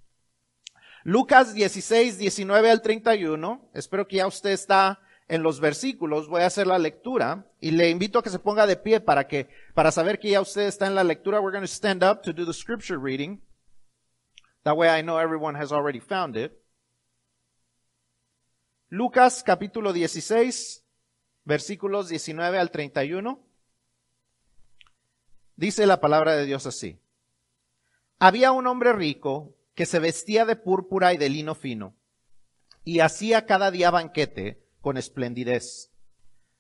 Lucas 1.04 1.54
16, 1.54 2.19
19 2.19 2.66
al 2.66 2.83
31. 2.83 3.61
Espero 3.75 4.07
que 4.07 4.19
ya 4.19 4.26
usted 4.26 4.50
está 4.50 4.99
en 5.28 5.42
los 5.42 5.61
versículos. 5.61 6.28
Voy 6.28 6.42
a 6.42 6.47
hacer 6.47 6.66
la 6.66 6.78
lectura 6.78 7.47
y 7.61 7.71
le 7.71 7.88
invito 7.88 8.19
a 8.19 8.23
que 8.23 8.31
se 8.31 8.38
ponga 8.38 8.66
de 8.66 8.76
pie 8.76 9.00
para 9.00 9.26
que, 9.26 9.49
para 9.75 9.90
saber 9.90 10.19
que 10.19 10.31
ya 10.31 10.40
usted 10.40 10.62
está 10.62 10.87
en 10.87 10.95
la 10.95 11.04
lectura. 11.04 11.40
We're 11.40 11.52
going 11.52 11.66
to 11.66 11.73
stand 11.73 12.02
up 12.04 12.23
to 12.25 12.33
do 12.33 12.45
the 12.45 12.52
scripture 12.52 12.99
reading. 12.99 13.40
That 14.64 14.76
way 14.76 14.88
I 14.88 15.02
know 15.02 15.19
everyone 15.19 15.57
has 15.57 15.73
already 15.73 16.00
found 16.00 16.37
it. 16.37 16.52
Lucas 18.90 19.42
capítulo 19.42 19.92
16, 19.92 20.81
versículos 21.44 22.08
19 22.08 22.58
al 22.58 22.70
31. 22.70 23.40
Dice 25.56 25.87
la 25.87 26.00
palabra 26.00 26.37
de 26.37 26.46
Dios 26.46 26.66
así. 26.66 26.99
Había 28.18 28.52
un 28.52 28.66
hombre 28.66 28.92
rico 28.92 29.56
que 29.75 29.87
se 29.87 29.99
vestía 29.99 30.44
de 30.44 30.56
púrpura 30.56 31.12
y 31.12 31.16
de 31.16 31.28
lino 31.28 31.54
fino 31.54 31.96
y 32.84 33.00
hacía 33.00 33.46
cada 33.46 33.70
día 33.70 33.90
banquete 33.90 34.64
con 34.80 34.96
esplendidez. 34.96 35.92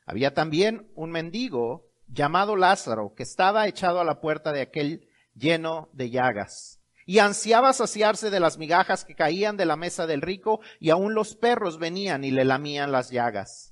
Había 0.06 0.34
también 0.34 0.90
un 0.94 1.10
mendigo 1.10 1.88
llamado 2.08 2.56
Lázaro 2.56 3.14
que 3.14 3.22
estaba 3.22 3.66
echado 3.66 4.00
a 4.00 4.04
la 4.04 4.20
puerta 4.20 4.52
de 4.52 4.60
aquel 4.60 5.08
lleno 5.34 5.88
de 5.92 6.10
llagas 6.10 6.80
y 7.06 7.18
ansiaba 7.18 7.72
saciarse 7.72 8.30
de 8.30 8.40
las 8.40 8.58
migajas 8.58 9.04
que 9.04 9.14
caían 9.14 9.56
de 9.56 9.66
la 9.66 9.76
mesa 9.76 10.06
del 10.06 10.20
rico 10.20 10.60
y 10.78 10.90
aun 10.90 11.14
los 11.14 11.34
perros 11.36 11.78
venían 11.78 12.24
y 12.24 12.30
le 12.30 12.44
lamían 12.44 12.92
las 12.92 13.10
llagas. 13.10 13.71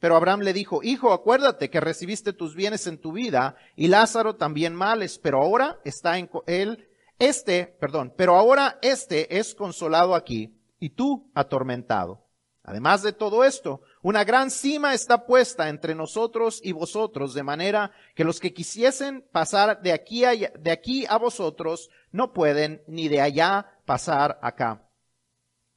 Pero 0.00 0.16
Abraham 0.16 0.40
le 0.40 0.52
dijo, 0.52 0.82
Hijo, 0.82 1.12
acuérdate 1.12 1.70
que 1.70 1.78
recibiste 1.78 2.32
tus 2.32 2.56
bienes 2.56 2.86
en 2.86 2.98
tu 2.98 3.12
vida 3.12 3.54
y 3.76 3.88
Lázaro 3.88 4.36
también 4.36 4.74
males, 4.74 5.18
pero 5.18 5.40
ahora 5.40 5.78
está 5.84 6.18
en 6.18 6.28
él 6.46 6.88
este, 7.20 7.66
perdón, 7.78 8.14
pero 8.16 8.34
ahora 8.34 8.78
este 8.80 9.38
es 9.38 9.54
consolado 9.54 10.14
aquí 10.14 10.58
y 10.80 10.90
tú 10.90 11.30
atormentado. 11.34 12.26
Además 12.62 13.02
de 13.02 13.12
todo 13.12 13.44
esto, 13.44 13.82
una 14.02 14.24
gran 14.24 14.50
cima 14.50 14.94
está 14.94 15.26
puesta 15.26 15.68
entre 15.68 15.94
nosotros 15.94 16.60
y 16.64 16.72
vosotros, 16.72 17.34
de 17.34 17.42
manera 17.42 17.92
que 18.14 18.24
los 18.24 18.40
que 18.40 18.54
quisiesen 18.54 19.26
pasar 19.32 19.82
de 19.82 19.92
aquí 19.92 20.24
a, 20.24 20.30
de 20.30 20.70
aquí 20.70 21.04
a 21.08 21.18
vosotros 21.18 21.90
no 22.10 22.32
pueden 22.32 22.82
ni 22.86 23.08
de 23.08 23.20
allá 23.20 23.66
pasar 23.84 24.38
acá. 24.40 24.88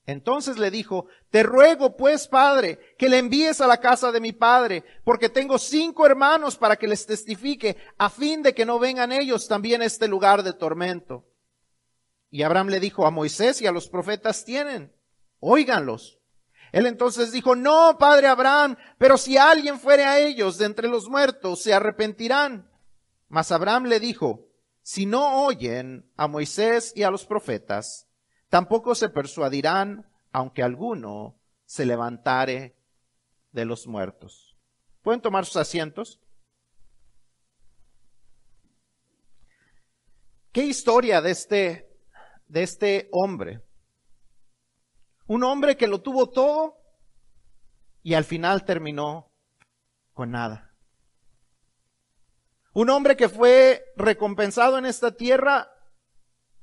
Entonces 0.05 0.57
le 0.57 0.69
dijo, 0.69 1.07
te 1.29 1.43
ruego 1.43 1.95
pues, 1.95 2.27
padre, 2.27 2.79
que 2.97 3.07
le 3.07 3.19
envíes 3.19 3.61
a 3.61 3.67
la 3.67 3.77
casa 3.77 4.11
de 4.11 4.19
mi 4.19 4.33
padre, 4.33 4.83
porque 5.05 5.29
tengo 5.29 5.57
cinco 5.57 6.05
hermanos 6.05 6.57
para 6.57 6.75
que 6.75 6.87
les 6.87 7.05
testifique, 7.05 7.77
a 7.97 8.09
fin 8.09 8.43
de 8.43 8.53
que 8.53 8.65
no 8.65 8.79
vengan 8.79 9.13
ellos 9.13 9.47
también 9.47 9.81
a 9.81 9.85
este 9.85 10.07
lugar 10.09 10.43
de 10.43 10.53
tormento. 10.53 11.25
Y 12.29 12.43
Abraham 12.43 12.67
le 12.67 12.79
dijo, 12.81 13.05
a 13.05 13.11
Moisés 13.11 13.61
y 13.61 13.67
a 13.67 13.71
los 13.71 13.87
profetas 13.87 14.43
tienen, 14.43 14.93
óiganlos. 15.39 16.19
Él 16.73 16.87
entonces 16.87 17.31
dijo, 17.31 17.55
no, 17.55 17.97
padre 17.97 18.27
Abraham, 18.27 18.75
pero 18.97 19.17
si 19.17 19.37
alguien 19.37 19.79
fuere 19.79 20.03
a 20.03 20.19
ellos 20.19 20.57
de 20.57 20.65
entre 20.65 20.89
los 20.89 21.07
muertos, 21.07 21.61
se 21.61 21.73
arrepentirán. 21.73 22.69
Mas 23.29 23.51
Abraham 23.51 23.85
le 23.85 23.99
dijo, 23.99 24.49
si 24.81 25.05
no 25.05 25.45
oyen 25.45 26.11
a 26.17 26.27
Moisés 26.27 26.91
y 26.95 27.03
a 27.03 27.11
los 27.11 27.25
profetas, 27.25 28.07
tampoco 28.53 28.93
se 28.93 29.09
persuadirán, 29.09 30.07
aunque 30.31 30.61
alguno 30.61 31.41
se 31.65 31.87
levantare 31.87 32.77
de 33.51 33.65
los 33.65 33.87
muertos. 33.87 34.55
¿Pueden 35.01 35.21
tomar 35.21 35.47
sus 35.47 35.57
asientos? 35.57 36.21
¿Qué 40.51 40.65
historia 40.65 41.19
de 41.19 41.31
este 41.31 41.93
de 42.47 42.61
este 42.61 43.09
hombre. 43.11 43.63
Un 45.25 45.43
hombre 45.43 45.75
que 45.75 45.87
lo 45.87 46.03
tuvo 46.03 46.29
todo 46.29 46.77
y 48.03 48.13
al 48.13 48.23
final 48.23 48.65
terminó 48.65 49.31
con 50.13 50.29
nada. 50.29 50.75
Un 52.73 52.91
hombre 52.91 53.17
que 53.17 53.29
fue 53.29 53.83
recompensado 53.95 54.77
en 54.77 54.85
esta 54.85 55.17
tierra, 55.17 55.72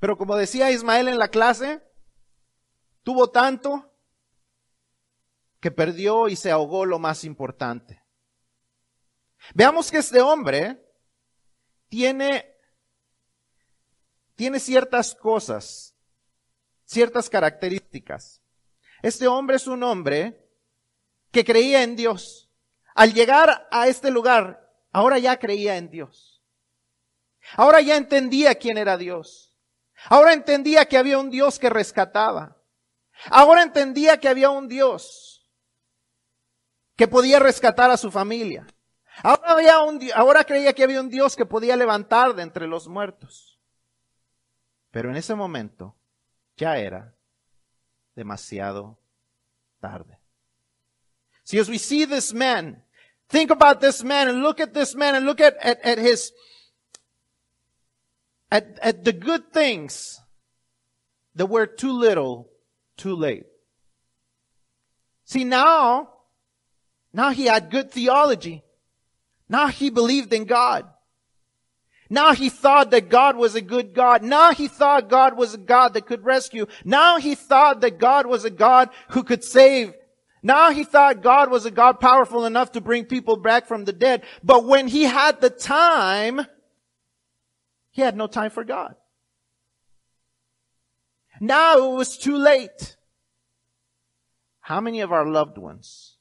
pero 0.01 0.17
como 0.17 0.35
decía 0.35 0.71
Ismael 0.71 1.09
en 1.09 1.19
la 1.19 1.27
clase, 1.27 1.79
tuvo 3.03 3.29
tanto 3.29 3.93
que 5.59 5.69
perdió 5.69 6.27
y 6.27 6.35
se 6.35 6.49
ahogó 6.49 6.87
lo 6.87 6.97
más 6.97 7.23
importante. 7.23 8.03
Veamos 9.53 9.91
que 9.91 9.99
este 9.99 10.19
hombre 10.19 10.83
tiene 11.87 12.47
tiene 14.33 14.59
ciertas 14.59 15.13
cosas, 15.13 15.95
ciertas 16.83 17.29
características. 17.29 18.41
Este 19.03 19.27
hombre 19.27 19.57
es 19.57 19.67
un 19.67 19.83
hombre 19.83 20.49
que 21.29 21.45
creía 21.45 21.83
en 21.83 21.95
Dios. 21.95 22.49
Al 22.95 23.13
llegar 23.13 23.67
a 23.69 23.87
este 23.87 24.09
lugar, 24.09 24.67
ahora 24.91 25.19
ya 25.19 25.37
creía 25.37 25.77
en 25.77 25.91
Dios. 25.91 26.43
Ahora 27.55 27.81
ya 27.81 27.97
entendía 27.97 28.55
quién 28.55 28.79
era 28.79 28.97
Dios. 28.97 29.50
Ahora 30.05 30.33
entendía 30.33 30.85
que 30.85 30.97
había 30.97 31.17
un 31.17 31.29
Dios 31.29 31.59
que 31.59 31.69
rescataba. 31.69 32.57
Ahora 33.29 33.63
entendía 33.63 34.19
que 34.19 34.27
había 34.27 34.49
un 34.49 34.67
Dios 34.67 35.47
que 36.95 37.07
podía 37.07 37.39
rescatar 37.39 37.91
a 37.91 37.97
su 37.97 38.11
familia. 38.11 38.65
Ahora, 39.23 39.51
había 39.51 39.79
un, 39.81 39.99
ahora 40.15 40.43
creía 40.43 40.73
que 40.73 40.83
había 40.83 41.01
un 41.01 41.09
Dios 41.09 41.35
que 41.35 41.45
podía 41.45 41.75
levantar 41.75 42.33
de 42.33 42.43
entre 42.43 42.67
los 42.67 42.87
muertos. 42.87 43.59
Pero 44.91 45.09
en 45.09 45.15
ese 45.15 45.35
momento 45.35 45.95
ya 46.57 46.77
era 46.77 47.15
demasiado 48.15 48.99
tarde. 49.79 50.19
See, 51.43 51.59
as 51.59 51.69
we 51.69 51.79
see 51.79 52.05
this 52.05 52.33
man, 52.33 52.83
think 53.27 53.51
about 53.51 53.79
this 53.79 54.03
man 54.03 54.29
and 54.29 54.41
look 54.41 54.59
at 54.59 54.73
this 54.73 54.95
man 54.95 55.15
and 55.15 55.25
look 55.25 55.41
at, 55.41 55.55
at 55.63 55.97
his, 55.97 56.33
at, 58.51 58.77
at 58.81 59.03
the 59.03 59.13
good 59.13 59.51
things 59.53 60.19
that 61.35 61.45
were 61.45 61.65
too 61.65 61.93
little, 61.93 62.49
too 62.97 63.15
late. 63.15 63.45
See, 65.25 65.45
now, 65.45 66.09
now 67.13 67.29
he 67.29 67.45
had 67.45 67.71
good 67.71 67.91
theology. 67.91 68.63
Now 69.47 69.67
he 69.67 69.89
believed 69.89 70.33
in 70.33 70.45
God. 70.45 70.85
Now 72.09 72.33
he 72.33 72.49
thought 72.49 72.91
that 72.91 73.07
God 73.07 73.37
was 73.37 73.55
a 73.55 73.61
good 73.61 73.93
God. 73.93 74.21
Now 74.21 74.51
he 74.51 74.67
thought 74.67 75.09
God 75.09 75.37
was 75.37 75.53
a 75.53 75.57
God 75.57 75.93
that 75.93 76.05
could 76.05 76.25
rescue. 76.25 76.65
Now 76.83 77.17
he 77.17 77.35
thought 77.35 77.79
that 77.81 77.99
God 77.99 78.25
was 78.25 78.43
a 78.43 78.49
God 78.49 78.89
who 79.11 79.23
could 79.23 79.45
save. 79.45 79.93
Now 80.43 80.71
he 80.71 80.83
thought 80.83 81.21
God 81.21 81.49
was 81.49 81.65
a 81.65 81.71
God 81.71 82.01
powerful 82.01 82.45
enough 82.45 82.73
to 82.73 82.81
bring 82.81 83.05
people 83.05 83.37
back 83.37 83.65
from 83.65 83.85
the 83.85 83.93
dead. 83.93 84.23
But 84.43 84.65
when 84.65 84.89
he 84.89 85.03
had 85.03 85.39
the 85.39 85.49
time, 85.49 86.41
he 87.91 88.01
had 88.01 88.17
no 88.17 88.27
time 88.27 88.49
for 88.49 88.63
God. 88.63 88.95
Now 91.39 91.91
it 91.91 91.95
was 91.95 92.17
too 92.17 92.37
late. 92.37 92.97
How 94.61 94.79
many 94.81 95.01
of 95.01 95.11
our 95.11 95.25
loved 95.25 95.57
ones 95.57 96.17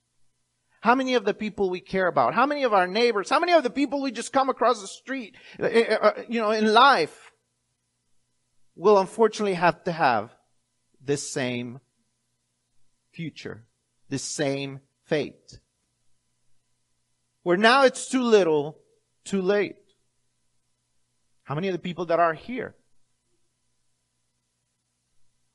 how 0.80 0.94
many 0.94 1.14
of 1.14 1.24
the 1.24 1.34
people 1.34 1.68
we 1.68 1.80
care 1.80 2.06
about? 2.06 2.34
How 2.34 2.46
many 2.46 2.62
of 2.64 2.72
our 2.72 2.86
neighbors? 2.86 3.28
How 3.28 3.38
many 3.38 3.52
of 3.52 3.62
the 3.62 3.70
people 3.70 4.00
we 4.00 4.10
just 4.10 4.32
come 4.32 4.48
across 4.48 4.80
the 4.80 4.88
street, 4.88 5.36
uh, 5.60 5.66
uh, 5.66 5.98
uh, 6.00 6.22
you 6.28 6.40
know, 6.40 6.50
in 6.50 6.72
life 6.72 7.32
will 8.74 8.98
unfortunately 8.98 9.54
have 9.54 9.84
to 9.84 9.92
have 9.92 10.30
this 11.02 11.30
same 11.30 11.80
future, 13.12 13.66
this 14.08 14.22
same 14.22 14.80
fate? 15.04 15.60
Where 17.42 17.58
now 17.58 17.84
it's 17.84 18.08
too 18.08 18.22
little, 18.22 18.78
too 19.24 19.42
late. 19.42 19.76
How 21.50 21.57
many 21.57 21.66
of 21.66 21.73
the 21.73 21.80
people 21.80 22.07
that 22.07 22.21
are 22.21 22.33
here 22.33 22.76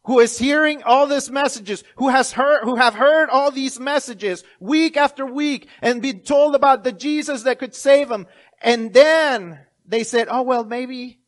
who 0.04 0.20
is 0.20 0.38
hearing 0.38 0.84
all 0.84 1.08
these 1.08 1.32
messages, 1.32 1.86
who 1.96 2.10
has 2.10 2.34
heard, 2.34 2.66
who 2.66 2.76
have 2.76 2.96
heard 2.96 3.30
all 3.30 3.50
these 3.50 3.80
messages 3.80 4.44
week 4.60 4.98
after 4.98 5.26
week 5.26 5.70
and 5.82 6.02
been 6.02 6.20
told 6.20 6.54
about 6.54 6.84
the 6.84 6.92
Jesus 6.92 7.44
that 7.44 7.60
could 7.60 7.74
save 7.74 8.10
them. 8.10 8.28
And 8.62 8.94
then 8.94 9.62
they 9.86 10.04
said, 10.04 10.28
oh, 10.30 10.42
well, 10.42 10.66
maybe, 10.66 11.22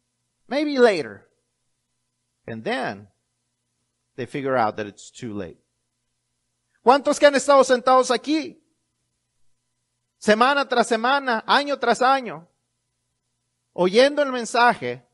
maybe 0.50 0.78
later. 0.80 1.26
And 2.46 2.66
then 2.66 3.08
they 4.18 4.26
figure 4.26 4.58
out 4.58 4.76
that 4.76 4.86
it's 4.86 5.10
too 5.10 5.34
late. 5.34 5.60
¿Cuántos 6.86 7.18
que 7.18 7.28
han 7.28 7.36
estado 7.36 7.64
sentados 7.64 8.12
aquí? 8.12 8.58
Semana 10.20 10.68
tras 10.68 10.90
semana, 10.90 11.46
año 11.48 11.80
tras 11.80 12.02
año, 12.02 12.48
oyendo 13.80 14.24
el 14.24 14.32
mensaje 14.32 15.08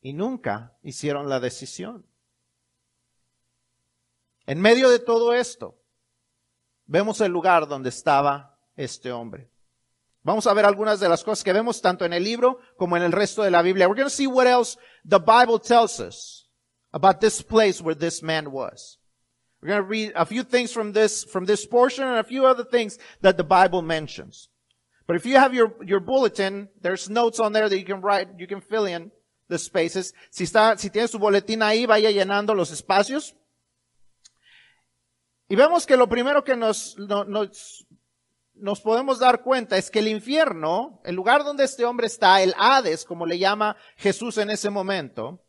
y 0.00 0.12
nunca 0.12 0.72
hicieron 0.84 1.28
la 1.28 1.40
decisión. 1.40 2.06
En 4.46 4.60
medio 4.60 4.88
de 4.88 5.00
todo 5.00 5.34
esto, 5.34 5.76
vemos 6.86 7.20
el 7.20 7.32
lugar 7.32 7.66
donde 7.66 7.88
estaba 7.88 8.56
este 8.76 9.10
hombre. 9.10 9.50
Vamos 10.22 10.46
a 10.46 10.54
ver 10.54 10.64
algunas 10.64 11.00
de 11.00 11.08
las 11.08 11.24
cosas 11.24 11.42
que 11.42 11.52
vemos 11.52 11.82
tanto 11.82 12.04
en 12.04 12.12
el 12.12 12.22
libro 12.22 12.60
como 12.76 12.96
en 12.96 13.02
el 13.02 13.12
resto 13.12 13.42
de 13.42 13.50
la 13.50 13.60
Biblia. 13.60 13.88
We're 13.88 14.00
going 14.00 14.08
to 14.08 14.14
see 14.14 14.28
what 14.28 14.46
else 14.46 14.78
the 15.04 15.18
Bible 15.18 15.58
tells 15.58 15.98
us 15.98 16.48
about 16.92 17.20
this 17.20 17.42
place 17.42 17.82
where 17.82 17.96
this 17.96 18.22
man 18.22 18.52
was. 18.52 19.00
We're 19.60 19.70
going 19.70 19.82
to 19.82 19.88
read 19.88 20.12
a 20.14 20.24
few 20.24 20.44
things 20.44 20.72
from 20.72 20.92
this, 20.92 21.24
from 21.24 21.46
this 21.46 21.66
portion 21.66 22.04
and 22.04 22.18
a 22.18 22.24
few 22.24 22.46
other 22.46 22.64
things 22.64 22.96
that 23.22 23.36
the 23.36 23.44
Bible 23.44 23.82
mentions. 23.82 24.48
But 25.06 25.16
if 25.16 25.26
you 25.26 25.36
have 25.36 25.54
your, 25.54 25.76
your 25.84 26.00
bulletin, 26.00 26.70
there's 26.80 27.10
notes 27.10 27.38
on 27.38 27.52
there 27.52 27.68
that 27.68 27.78
you 27.78 27.84
can 27.84 28.00
write, 28.00 28.28
you 28.38 28.46
can 28.46 28.60
fill 28.60 28.86
in 28.86 29.12
the 29.48 29.58
spaces. 29.58 30.14
Si 30.30 30.44
está, 30.44 30.78
si 30.78 30.90
tiene 30.90 31.08
su 31.08 31.18
boletín 31.18 31.62
ahí, 31.62 31.86
vaya 31.86 32.10
llenando 32.10 32.54
los 32.54 32.70
espacios. 32.70 33.34
Y 35.48 35.56
vemos 35.56 35.84
que 35.84 35.96
lo 35.96 36.08
primero 36.08 36.42
que 36.42 36.56
nos, 36.56 36.96
nos, 36.98 37.86
nos 38.54 38.80
podemos 38.80 39.18
dar 39.18 39.42
cuenta 39.42 39.76
es 39.76 39.90
que 39.90 39.98
el 39.98 40.08
infierno, 40.08 41.02
el 41.04 41.14
lugar 41.14 41.44
donde 41.44 41.64
este 41.64 41.84
hombre 41.84 42.06
está, 42.06 42.42
el 42.42 42.54
Hades, 42.56 43.04
como 43.04 43.26
le 43.26 43.38
llama 43.38 43.76
Jesús 43.96 44.38
en 44.38 44.48
ese 44.48 44.70
momento, 44.70 45.44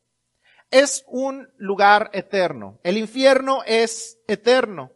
es 0.69 1.05
un 1.07 1.47
lugar 1.57 2.09
eterno. 2.13 2.79
El 2.83 2.97
infierno 2.97 3.61
es 3.65 4.19
eterno. 4.27 4.91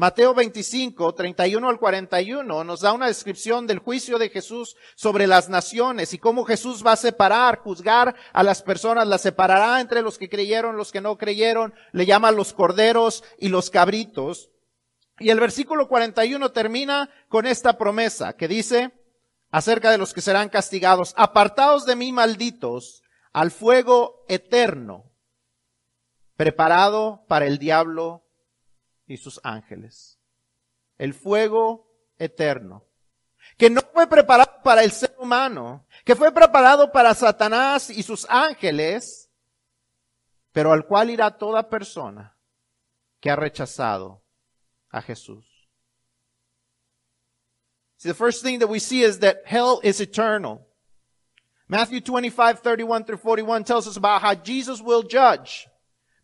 Mateo 0.00 0.32
25, 0.32 1.12
31 1.12 1.68
al 1.68 1.78
41 1.78 2.64
nos 2.64 2.80
da 2.80 2.94
una 2.94 3.08
descripción 3.08 3.66
del 3.66 3.80
juicio 3.80 4.18
de 4.18 4.30
Jesús 4.30 4.74
sobre 4.94 5.26
las 5.26 5.50
naciones 5.50 6.14
y 6.14 6.18
cómo 6.18 6.46
Jesús 6.46 6.82
va 6.82 6.92
a 6.92 6.96
separar, 6.96 7.58
juzgar 7.58 8.16
a 8.32 8.42
las 8.42 8.62
personas, 8.62 9.06
las 9.06 9.20
separará 9.20 9.78
entre 9.78 10.00
los 10.00 10.16
que 10.16 10.30
creyeron, 10.30 10.78
los 10.78 10.90
que 10.90 11.02
no 11.02 11.18
creyeron, 11.18 11.74
le 11.92 12.06
llama 12.06 12.30
los 12.30 12.54
corderos 12.54 13.24
y 13.38 13.50
los 13.50 13.68
cabritos. 13.68 14.48
Y 15.18 15.28
el 15.28 15.38
versículo 15.38 15.86
41 15.86 16.50
termina 16.50 17.10
con 17.28 17.44
esta 17.44 17.76
promesa 17.76 18.32
que 18.32 18.48
dice 18.48 18.92
acerca 19.50 19.90
de 19.90 19.98
los 19.98 20.14
que 20.14 20.22
serán 20.22 20.48
castigados, 20.48 21.12
apartados 21.18 21.84
de 21.84 21.96
mí 21.96 22.10
malditos 22.10 23.02
al 23.34 23.50
fuego 23.50 24.24
eterno, 24.30 25.12
preparado 26.36 27.26
para 27.28 27.44
el 27.44 27.58
diablo 27.58 28.29
y 29.10 29.16
sus 29.16 29.40
ángeles. 29.42 30.18
El 30.96 31.14
fuego 31.14 31.92
eterno. 32.18 32.86
Que 33.56 33.68
no 33.68 33.80
fue 33.92 34.06
preparado 34.06 34.62
para 34.62 34.84
el 34.84 34.92
ser 34.92 35.14
humano, 35.18 35.86
que 36.04 36.14
fue 36.14 36.32
preparado 36.32 36.92
para 36.92 37.14
Satanás 37.14 37.90
y 37.90 38.02
sus 38.02 38.26
ángeles, 38.28 39.30
pero 40.52 40.72
al 40.72 40.86
cual 40.86 41.10
irá 41.10 41.36
toda 41.36 41.68
persona 41.68 42.36
que 43.18 43.30
ha 43.30 43.36
rechazado 43.36 44.22
a 44.90 45.02
Jesús. 45.02 45.44
See, 47.96 48.08
the 48.08 48.14
first 48.14 48.42
thing 48.42 48.60
that 48.60 48.68
we 48.68 48.78
see 48.78 49.02
is 49.02 49.18
that 49.18 49.42
hell 49.44 49.80
is 49.82 50.00
eternal. 50.00 50.66
Matthew 51.68 52.00
25, 52.00 52.60
31 52.60 53.04
through 53.04 53.18
41 53.18 53.64
tells 53.64 53.86
us 53.86 53.96
about 53.96 54.22
how 54.22 54.34
Jesus 54.34 54.80
will 54.80 55.02
judge 55.02 55.68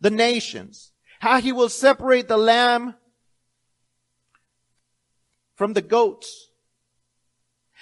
the 0.00 0.10
nations 0.10 0.92
how 1.20 1.40
he 1.40 1.52
will 1.52 1.68
separate 1.68 2.28
the 2.28 2.36
lamb 2.36 2.94
from 5.54 5.72
the 5.72 5.82
goats. 5.82 6.50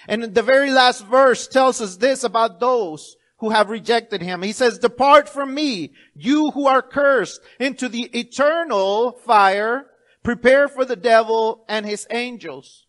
And 0.07 0.35
the 0.35 0.43
very 0.43 0.71
last 0.71 1.07
verse 1.07 1.49
tells 1.49 1.81
us 1.81 1.97
this 1.97 2.25
about 2.25 2.61
those 2.61 3.17
who 3.39 3.51
have 3.51 3.69
rejected 3.71 4.23
him. 4.23 4.43
He 4.43 4.53
says, 4.53 4.79
depart 4.79 5.29
from 5.29 5.55
me, 5.55 5.93
you 6.15 6.51
who 6.53 6.67
are 6.67 6.83
cursed, 6.83 7.41
into 7.59 7.89
the 7.89 8.05
eternal 8.19 9.13
fire, 9.13 9.87
prepare 10.23 10.69
for 10.69 10.85
the 10.85 10.97
devil 10.97 11.65
and 11.69 11.85
his 11.85 12.07
angels. 12.11 12.87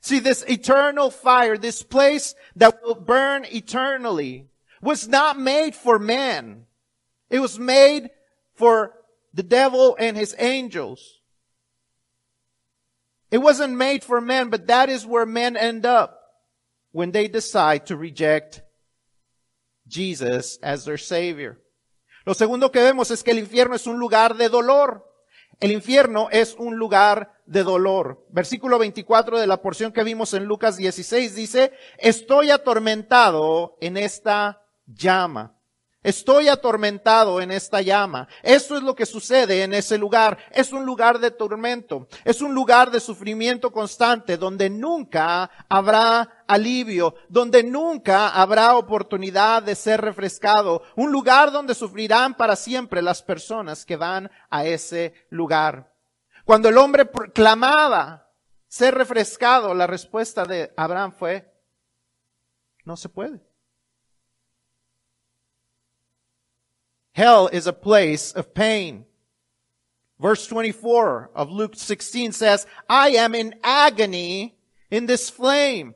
See, 0.00 0.18
this 0.18 0.42
eternal 0.48 1.10
fire, 1.10 1.56
this 1.56 1.82
place 1.82 2.34
that 2.56 2.82
will 2.82 2.94
burn 2.94 3.44
eternally, 3.46 4.48
was 4.80 5.08
not 5.08 5.38
made 5.38 5.74
for 5.74 5.98
man. 5.98 6.66
It 7.30 7.40
was 7.40 7.58
made 7.58 8.10
for 8.54 8.92
the 9.32 9.42
devil 9.42 9.96
and 9.98 10.16
his 10.16 10.34
angels. 10.38 11.20
It 13.30 13.38
wasn't 13.38 13.76
made 13.76 14.02
for 14.04 14.20
men, 14.20 14.48
but 14.48 14.66
that 14.68 14.88
is 14.88 15.06
where 15.06 15.26
men 15.26 15.56
end 15.56 15.84
up 15.84 16.18
when 16.92 17.12
they 17.12 17.28
decide 17.28 17.86
to 17.86 17.96
reject 17.96 18.62
Jesus 19.86 20.58
as 20.62 20.84
their 20.84 20.98
Savior. 20.98 21.58
Lo 22.24 22.34
segundo 22.34 22.70
que 22.70 22.82
vemos 22.82 23.10
es 23.10 23.22
que 23.22 23.30
el 23.32 23.38
infierno 23.38 23.74
es 23.74 23.86
un 23.86 23.98
lugar 23.98 24.36
de 24.36 24.48
dolor. 24.48 25.04
El 25.60 25.72
infierno 25.72 26.28
es 26.30 26.54
un 26.58 26.76
lugar 26.76 27.32
de 27.46 27.64
dolor. 27.64 28.24
Versículo 28.30 28.78
24 28.78 29.38
de 29.38 29.46
la 29.46 29.60
porción 29.60 29.92
que 29.92 30.04
vimos 30.04 30.34
en 30.34 30.44
Lucas 30.44 30.76
16 30.76 31.34
dice, 31.34 31.72
estoy 31.98 32.50
atormentado 32.50 33.76
en 33.80 33.96
esta 33.96 34.62
llama. 34.86 35.57
Estoy 36.08 36.48
atormentado 36.48 37.38
en 37.38 37.50
esta 37.50 37.82
llama. 37.82 38.28
Esto 38.42 38.78
es 38.78 38.82
lo 38.82 38.94
que 38.94 39.04
sucede 39.04 39.62
en 39.62 39.74
ese 39.74 39.98
lugar. 39.98 40.38
Es 40.52 40.72
un 40.72 40.86
lugar 40.86 41.18
de 41.18 41.30
tormento. 41.30 42.08
Es 42.24 42.40
un 42.40 42.54
lugar 42.54 42.90
de 42.90 42.98
sufrimiento 42.98 43.70
constante 43.70 44.38
donde 44.38 44.70
nunca 44.70 45.50
habrá 45.68 46.44
alivio, 46.46 47.14
donde 47.28 47.62
nunca 47.62 48.30
habrá 48.30 48.78
oportunidad 48.78 49.62
de 49.62 49.74
ser 49.74 50.00
refrescado. 50.00 50.82
Un 50.96 51.12
lugar 51.12 51.52
donde 51.52 51.74
sufrirán 51.74 52.34
para 52.34 52.56
siempre 52.56 53.02
las 53.02 53.22
personas 53.22 53.84
que 53.84 53.96
van 53.96 54.30
a 54.48 54.64
ese 54.64 55.12
lugar. 55.28 55.92
Cuando 56.46 56.70
el 56.70 56.78
hombre 56.78 57.06
clamaba 57.34 58.32
ser 58.66 58.94
refrescado, 58.94 59.74
la 59.74 59.86
respuesta 59.86 60.46
de 60.46 60.72
Abraham 60.74 61.12
fue, 61.12 61.52
no 62.86 62.96
se 62.96 63.10
puede. 63.10 63.47
Hell 67.18 67.48
is 67.48 67.66
a 67.66 67.72
place 67.72 68.30
of 68.30 68.54
pain. 68.54 69.04
Verse 70.20 70.46
24 70.46 71.32
of 71.34 71.50
Luke 71.50 71.74
16 71.74 72.30
says, 72.30 72.64
I 72.88 73.08
am 73.08 73.34
in 73.34 73.56
agony 73.64 74.56
in 74.88 75.06
this 75.06 75.28
flame. 75.28 75.94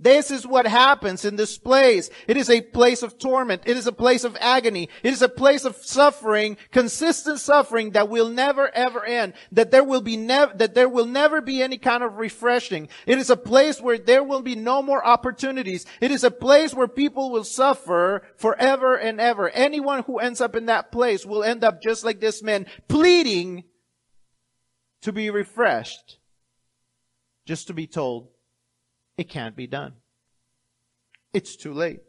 This 0.00 0.30
is 0.30 0.46
what 0.46 0.66
happens 0.66 1.24
in 1.24 1.34
this 1.34 1.58
place. 1.58 2.08
It 2.28 2.36
is 2.36 2.48
a 2.48 2.60
place 2.60 3.02
of 3.02 3.18
torment. 3.18 3.62
It 3.66 3.76
is 3.76 3.88
a 3.88 3.92
place 3.92 4.22
of 4.22 4.36
agony. 4.40 4.88
It 5.02 5.12
is 5.12 5.22
a 5.22 5.28
place 5.28 5.64
of 5.64 5.74
suffering, 5.76 6.56
consistent 6.70 7.40
suffering 7.40 7.90
that 7.90 8.08
will 8.08 8.28
never 8.28 8.72
ever 8.72 9.04
end. 9.04 9.32
That 9.50 9.72
there 9.72 9.82
will 9.82 10.00
be 10.00 10.16
never, 10.16 10.54
that 10.54 10.76
there 10.76 10.88
will 10.88 11.06
never 11.06 11.40
be 11.40 11.62
any 11.62 11.78
kind 11.78 12.04
of 12.04 12.18
refreshing. 12.18 12.88
It 13.06 13.18
is 13.18 13.28
a 13.28 13.36
place 13.36 13.80
where 13.80 13.98
there 13.98 14.22
will 14.22 14.42
be 14.42 14.54
no 14.54 14.82
more 14.82 15.04
opportunities. 15.04 15.84
It 16.00 16.12
is 16.12 16.22
a 16.22 16.30
place 16.30 16.72
where 16.72 16.86
people 16.86 17.32
will 17.32 17.42
suffer 17.42 18.22
forever 18.36 18.94
and 18.94 19.20
ever. 19.20 19.50
Anyone 19.50 20.04
who 20.04 20.20
ends 20.20 20.40
up 20.40 20.54
in 20.54 20.66
that 20.66 20.92
place 20.92 21.26
will 21.26 21.42
end 21.42 21.64
up 21.64 21.82
just 21.82 22.04
like 22.04 22.20
this 22.20 22.40
man, 22.40 22.66
pleading 22.86 23.64
to 25.02 25.12
be 25.12 25.30
refreshed. 25.30 26.18
Just 27.46 27.66
to 27.66 27.74
be 27.74 27.88
told, 27.88 28.28
It 29.18 29.28
can't 29.28 29.56
be 29.56 29.66
done. 29.66 29.96
It's 31.32 31.56
too 31.56 31.74
late. 31.74 32.02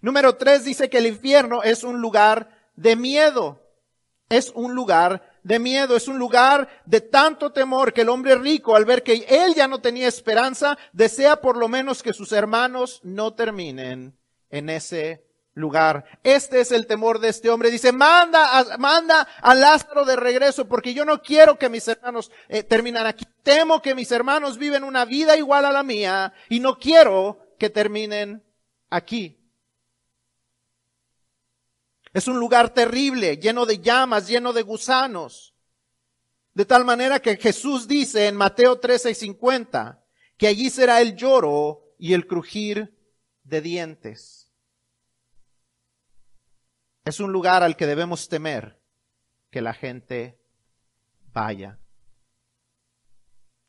Número 0.00 0.36
tres 0.36 0.64
dice 0.64 0.88
que 0.88 0.98
el 0.98 1.06
infierno 1.06 1.62
es 1.62 1.82
un 1.82 2.00
lugar 2.00 2.48
de 2.76 2.96
miedo. 2.96 3.60
Es 4.28 4.50
un 4.54 4.74
lugar 4.74 5.38
de 5.42 5.58
miedo, 5.58 5.96
es 5.96 6.08
un 6.08 6.18
lugar 6.18 6.68
de 6.86 7.00
tanto 7.00 7.52
temor 7.52 7.92
que 7.92 8.02
el 8.02 8.08
hombre 8.08 8.36
rico, 8.36 8.76
al 8.76 8.84
ver 8.84 9.02
que 9.02 9.26
él 9.28 9.54
ya 9.54 9.68
no 9.68 9.80
tenía 9.80 10.08
esperanza, 10.08 10.78
desea 10.92 11.40
por 11.40 11.56
lo 11.56 11.68
menos 11.68 12.02
que 12.02 12.14
sus 12.14 12.32
hermanos 12.32 13.00
no 13.02 13.34
terminen 13.34 14.16
en 14.48 14.70
ese 14.70 15.26
lugar. 15.54 16.04
Este 16.22 16.60
es 16.60 16.72
el 16.72 16.86
temor 16.86 17.18
de 17.18 17.28
este 17.28 17.50
hombre. 17.50 17.70
Dice, 17.70 17.92
manda 17.92 18.76
manda 18.78 19.26
a 19.40 19.54
Lázaro 19.54 20.04
de 20.04 20.16
regreso 20.16 20.66
porque 20.66 20.94
yo 20.94 21.04
no 21.04 21.20
quiero 21.22 21.58
que 21.58 21.68
mis 21.68 21.86
hermanos 21.88 22.30
eh, 22.48 22.62
terminen 22.62 23.06
aquí. 23.06 23.26
Temo 23.42 23.82
que 23.82 23.94
mis 23.94 24.10
hermanos 24.12 24.58
viven 24.58 24.84
una 24.84 25.04
vida 25.04 25.36
igual 25.36 25.64
a 25.64 25.72
la 25.72 25.82
mía 25.82 26.32
y 26.48 26.60
no 26.60 26.78
quiero 26.78 27.54
que 27.58 27.70
terminen 27.70 28.42
aquí. 28.90 29.38
Es 32.12 32.28
un 32.28 32.38
lugar 32.38 32.74
terrible, 32.74 33.38
lleno 33.38 33.64
de 33.64 33.78
llamas, 33.78 34.28
lleno 34.28 34.52
de 34.52 34.62
gusanos. 34.62 35.54
De 36.52 36.66
tal 36.66 36.84
manera 36.84 37.20
que 37.20 37.36
Jesús 37.36 37.88
dice 37.88 38.26
en 38.26 38.36
Mateo 38.36 38.78
13:50 38.80 39.98
que 40.36 40.46
allí 40.46 40.70
será 40.70 41.00
el 41.00 41.16
lloro 41.16 41.94
y 41.98 42.14
el 42.14 42.26
crujir 42.26 42.94
de 43.44 43.60
dientes. 43.60 44.41
Es 47.04 47.20
un 47.20 47.32
lugar 47.32 47.62
al 47.62 47.76
que 47.76 47.86
debemos 47.86 48.28
temer 48.28 48.78
que 49.50 49.60
la 49.60 49.72
gente 49.72 50.38
vaya. 51.32 51.78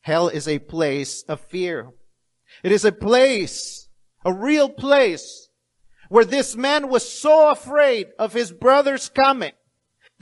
Hell 0.02 0.30
is 0.30 0.48
a 0.48 0.60
place 0.60 1.24
of 1.28 1.40
fear. 1.40 1.94
It 2.64 2.72
is 2.72 2.86
a 2.86 2.92
place, 2.92 3.90
a 4.24 4.34
real 4.34 4.70
place, 4.70 5.50
where 6.10 6.26
this 6.26 6.56
man 6.56 6.90
was 6.90 7.08
so 7.08 7.50
afraid 7.50 8.08
of 8.20 8.34
his 8.34 8.52
brother's 8.52 9.10
coming 9.10 9.54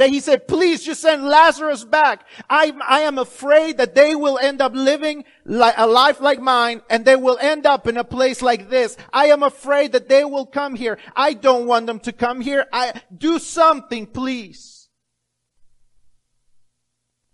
that 0.02 0.10
he 0.10 0.20
said, 0.20 0.48
please 0.48 0.84
just 0.84 1.00
send 1.00 1.24
Lazarus 1.24 1.86
back. 1.86 2.26
I, 2.50 2.74
I 2.88 3.02
am 3.02 3.20
afraid 3.20 3.78
that 3.78 3.94
they 3.94 4.16
will 4.16 4.40
end 4.40 4.60
up 4.60 4.74
living 4.74 5.26
like 5.46 5.76
a 5.78 5.86
life 5.86 6.20
like 6.20 6.42
mine 6.42 6.82
and 6.90 7.06
they 7.06 7.16
will 7.16 7.38
end 7.40 7.68
up 7.68 7.86
in 7.86 7.98
a 7.98 8.04
place 8.04 8.42
like 8.42 8.72
this. 8.72 8.98
I 9.14 9.28
am 9.28 9.44
afraid 9.44 9.92
that 9.92 10.10
they 10.10 10.26
will 10.26 10.48
come 10.48 10.74
here. 10.74 10.98
I 11.16 11.34
don't 11.34 11.68
want 11.68 11.86
them 11.86 12.00
to 12.00 12.12
come 12.14 12.42
here. 12.42 12.66
I 12.74 13.00
do 13.16 13.38
something, 13.38 14.08
please. 14.08 14.90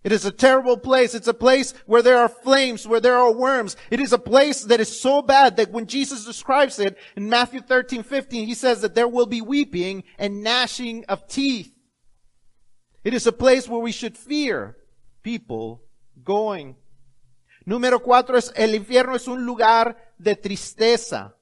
It 0.04 0.12
is 0.12 0.26
a 0.26 0.32
terrible 0.32 0.76
place. 0.76 1.16
It's 1.16 1.30
a 1.30 1.34
place 1.34 1.74
where 1.86 2.02
there 2.02 2.18
are 2.18 2.28
flames, 2.28 2.86
where 2.86 3.00
there 3.00 3.18
are 3.18 3.32
worms. 3.32 3.78
It 3.90 4.02
is 4.02 4.12
a 4.12 4.20
place 4.20 4.64
that 4.66 4.82
is 4.82 5.00
so 5.00 5.22
bad 5.22 5.56
that 5.56 5.72
when 5.72 5.88
Jesus 5.88 6.26
describes 6.26 6.80
it 6.80 6.98
in 7.16 7.30
Matthew 7.30 7.62
13, 7.62 8.04
15, 8.04 8.46
he 8.46 8.54
says 8.54 8.82
that 8.82 8.94
there 8.94 9.08
will 9.08 9.26
be 9.26 9.40
weeping 9.40 10.04
and 10.20 10.44
gnashing 10.44 11.06
of 11.06 11.30
teeth. 11.30 11.72
It 13.08 13.14
is 13.14 13.26
a 13.26 13.32
place 13.32 13.70
where 13.70 13.82
we 13.82 13.94
should 13.94 14.18
fear 14.18 14.76
people 15.22 15.82
going. 16.26 16.76
Número 17.64 18.02
cuatro 18.02 18.38
es 18.38 18.52
el 18.54 18.76
infierno 18.76 19.16
es 19.16 19.30
un 19.30 19.46
lugar 19.46 20.14
de 20.18 20.36
tristeza. 20.36 21.38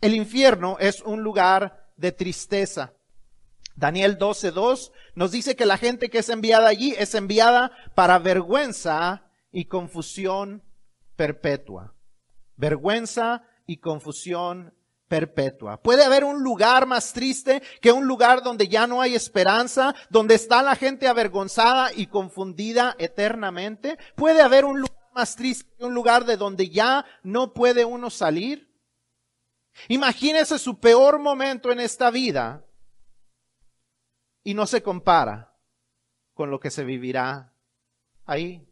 El 0.00 0.14
infierno 0.14 0.76
es 0.78 1.02
un 1.02 1.24
lugar 1.24 1.90
de 1.96 2.12
tristeza. 2.12 2.92
Daniel 3.74 4.16
12.2 4.16 4.92
nos 5.16 5.32
dice 5.32 5.56
que 5.56 5.66
la 5.66 5.76
gente 5.76 6.08
que 6.08 6.18
es 6.18 6.28
enviada 6.28 6.68
allí 6.68 6.94
es 6.96 7.16
enviada 7.16 7.72
para 7.96 8.20
vergüenza 8.20 9.24
y 9.50 9.64
confusión 9.64 10.62
perpetua. 11.16 11.96
Vergüenza 12.56 13.42
y 13.66 13.78
confusión 13.78 14.72
perpetua. 15.08 15.80
Puede 15.80 16.04
haber 16.04 16.24
un 16.24 16.42
lugar 16.42 16.86
más 16.86 17.12
triste 17.12 17.62
que 17.80 17.92
un 17.92 18.06
lugar 18.06 18.42
donde 18.42 18.68
ya 18.68 18.86
no 18.86 19.00
hay 19.00 19.14
esperanza, 19.14 19.94
donde 20.10 20.34
está 20.34 20.62
la 20.62 20.76
gente 20.76 21.08
avergonzada 21.08 21.90
y 21.94 22.06
confundida 22.06 22.96
eternamente. 22.98 23.98
Puede 24.14 24.42
haber 24.42 24.64
un 24.64 24.80
lugar 24.80 24.96
más 25.14 25.36
triste 25.36 25.68
que 25.78 25.84
un 25.84 25.94
lugar 25.94 26.24
de 26.24 26.36
donde 26.36 26.68
ya 26.68 27.04
no 27.22 27.52
puede 27.52 27.84
uno 27.84 28.10
salir. 28.10 28.70
Imagínese 29.88 30.58
su 30.58 30.78
peor 30.78 31.18
momento 31.18 31.70
en 31.70 31.80
esta 31.80 32.10
vida 32.10 32.64
y 34.42 34.54
no 34.54 34.66
se 34.66 34.82
compara 34.82 35.54
con 36.34 36.50
lo 36.50 36.60
que 36.60 36.70
se 36.70 36.84
vivirá 36.84 37.52
ahí. 38.24 38.66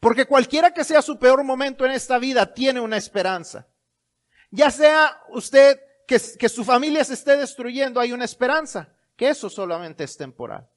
Porque 0.00 0.26
cualquiera 0.26 0.72
que 0.72 0.84
sea 0.84 1.02
su 1.02 1.18
peor 1.18 1.44
momento 1.44 1.84
en 1.84 1.92
esta 1.92 2.18
vida 2.18 2.54
tiene 2.54 2.80
una 2.80 2.96
esperanza. 2.96 3.68
Ya 4.52 4.70
sea 4.70 5.18
usted 5.30 5.80
que, 6.06 6.18
su 6.18 6.62
familia 6.62 7.02
se 7.04 7.14
esté 7.14 7.38
destruyendo, 7.38 7.98
hay 7.98 8.12
una 8.12 8.26
esperanza, 8.26 8.94
que 9.16 9.30
eso 9.30 9.48
solamente 9.48 10.04
es 10.04 10.14
temporal. 10.14 10.68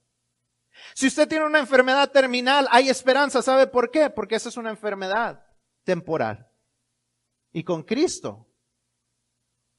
Si 0.93 1.07
usted 1.07 1.27
tiene 1.27 1.45
una 1.45 1.59
enfermedad 1.59 2.09
terminal, 2.09 2.67
hay 2.71 2.89
esperanza. 2.89 3.41
¿Sabe 3.41 3.67
por 3.67 3.91
qué? 3.91 4.09
Porque 4.09 4.35
esa 4.35 4.47
es 4.47 4.55
una 4.55 4.69
enfermedad 4.69 5.45
temporal. 5.83 6.49
Y 7.51 7.63
con 7.63 7.83
Cristo 7.83 8.47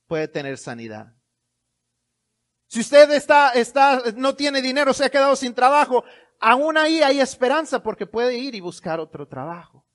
puede 0.06 0.28
tener 0.28 0.59
sanidad. 0.59 1.14
Si 2.68 2.80
usted 2.80 3.11
está, 3.12 3.52
está, 3.52 4.02
no 4.14 4.35
tiene 4.35 4.61
dinero, 4.61 4.92
se 4.92 5.06
ha 5.06 5.11
quedado 5.11 5.37
sin 5.37 5.54
trabajo, 5.54 6.04
aún 6.38 6.76
ahí 6.76 7.02
hay 7.02 7.20
esperanza 7.20 7.82
porque 7.82 8.06
puede 8.06 8.37
ir 8.37 8.54
y 8.54 8.61
buscar 8.61 9.00
otro 9.00 9.26
trabajo. 9.26 9.86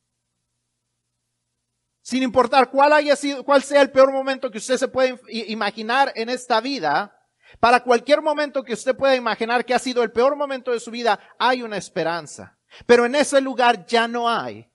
Sin 2.01 2.23
importar 2.23 2.69
cuál 2.71 2.93
haya 2.93 3.15
sido, 3.15 3.43
cuál 3.43 3.61
sea 3.61 3.81
el 3.81 3.91
peor 3.91 4.11
momento 4.11 4.49
que 4.49 4.57
usted 4.57 4.77
se 4.77 4.87
puede 4.87 5.19
imaginar 5.29 6.11
en 6.15 6.29
esta 6.29 6.59
vida, 6.59 7.15
para 7.59 7.83
cualquier 7.83 8.21
momento 8.21 8.63
que 8.63 8.73
usted 8.73 8.95
pueda 8.95 9.15
imaginar 9.15 9.65
que 9.65 9.73
ha 9.73 9.79
sido 9.79 10.03
el 10.03 10.11
peor 10.11 10.35
momento 10.35 10.71
de 10.71 10.79
su 10.79 10.89
vida, 10.89 11.19
hay 11.37 11.61
una 11.61 11.77
esperanza. 11.77 12.57
Pero 12.85 13.05
en 13.05 13.15
ese 13.15 13.41
lugar 13.41 13.85
ya 13.85 14.07
no 14.07 14.29
hay 14.29 14.69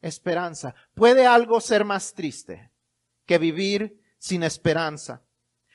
esperanza. 0.00 0.74
¿Puede 0.94 1.26
algo 1.26 1.60
ser 1.60 1.84
más 1.84 2.12
triste 2.12 2.72
que 3.24 3.38
vivir 3.38 4.02
sin 4.18 4.42
esperanza? 4.42 5.22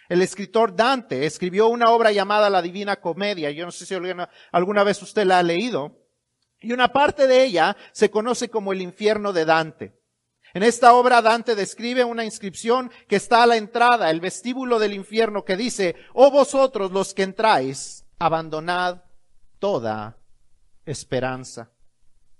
El 0.10 0.22
escritor 0.22 0.76
Dante 0.76 1.26
escribió 1.26 1.70
una 1.70 1.90
obra 1.90 2.12
llamada 2.12 2.50
La 2.50 2.62
Divina 2.62 2.98
Comedia. 2.98 3.50
Yo 3.52 3.66
no 3.66 3.72
sé 3.72 3.86
si 3.86 3.96
alguna, 3.96 4.30
alguna 4.52 4.84
vez 4.84 5.02
usted 5.02 5.26
la 5.26 5.40
ha 5.40 5.44
leído. 5.44 5.98
Y 6.60 6.74
una 6.74 6.92
parte 6.92 7.28
de 7.28 7.46
ella 7.46 7.78
se 7.94 8.12
conoce 8.12 8.50
como 8.50 8.74
el 8.74 8.82
infierno 8.82 9.32
de 9.32 9.46
Dante. 9.46 10.01
En 10.54 10.64
esta 10.64 10.94
obra 10.94 11.22
Dante 11.22 11.56
describe 11.56 12.04
una 12.04 12.26
inscripción 12.26 12.92
que 13.08 13.16
está 13.16 13.44
a 13.44 13.48
la 13.48 13.56
entrada, 13.56 14.10
el 14.10 14.20
vestíbulo 14.20 14.80
del 14.80 14.94
infierno, 14.94 15.46
que 15.46 15.56
dice, 15.56 15.96
oh 16.14 16.30
vosotros 16.30 16.92
los 16.92 17.14
que 17.14 17.24
entráis, 17.24 18.06
abandonad 18.20 19.02
toda 19.60 20.18
esperanza. 20.86 21.72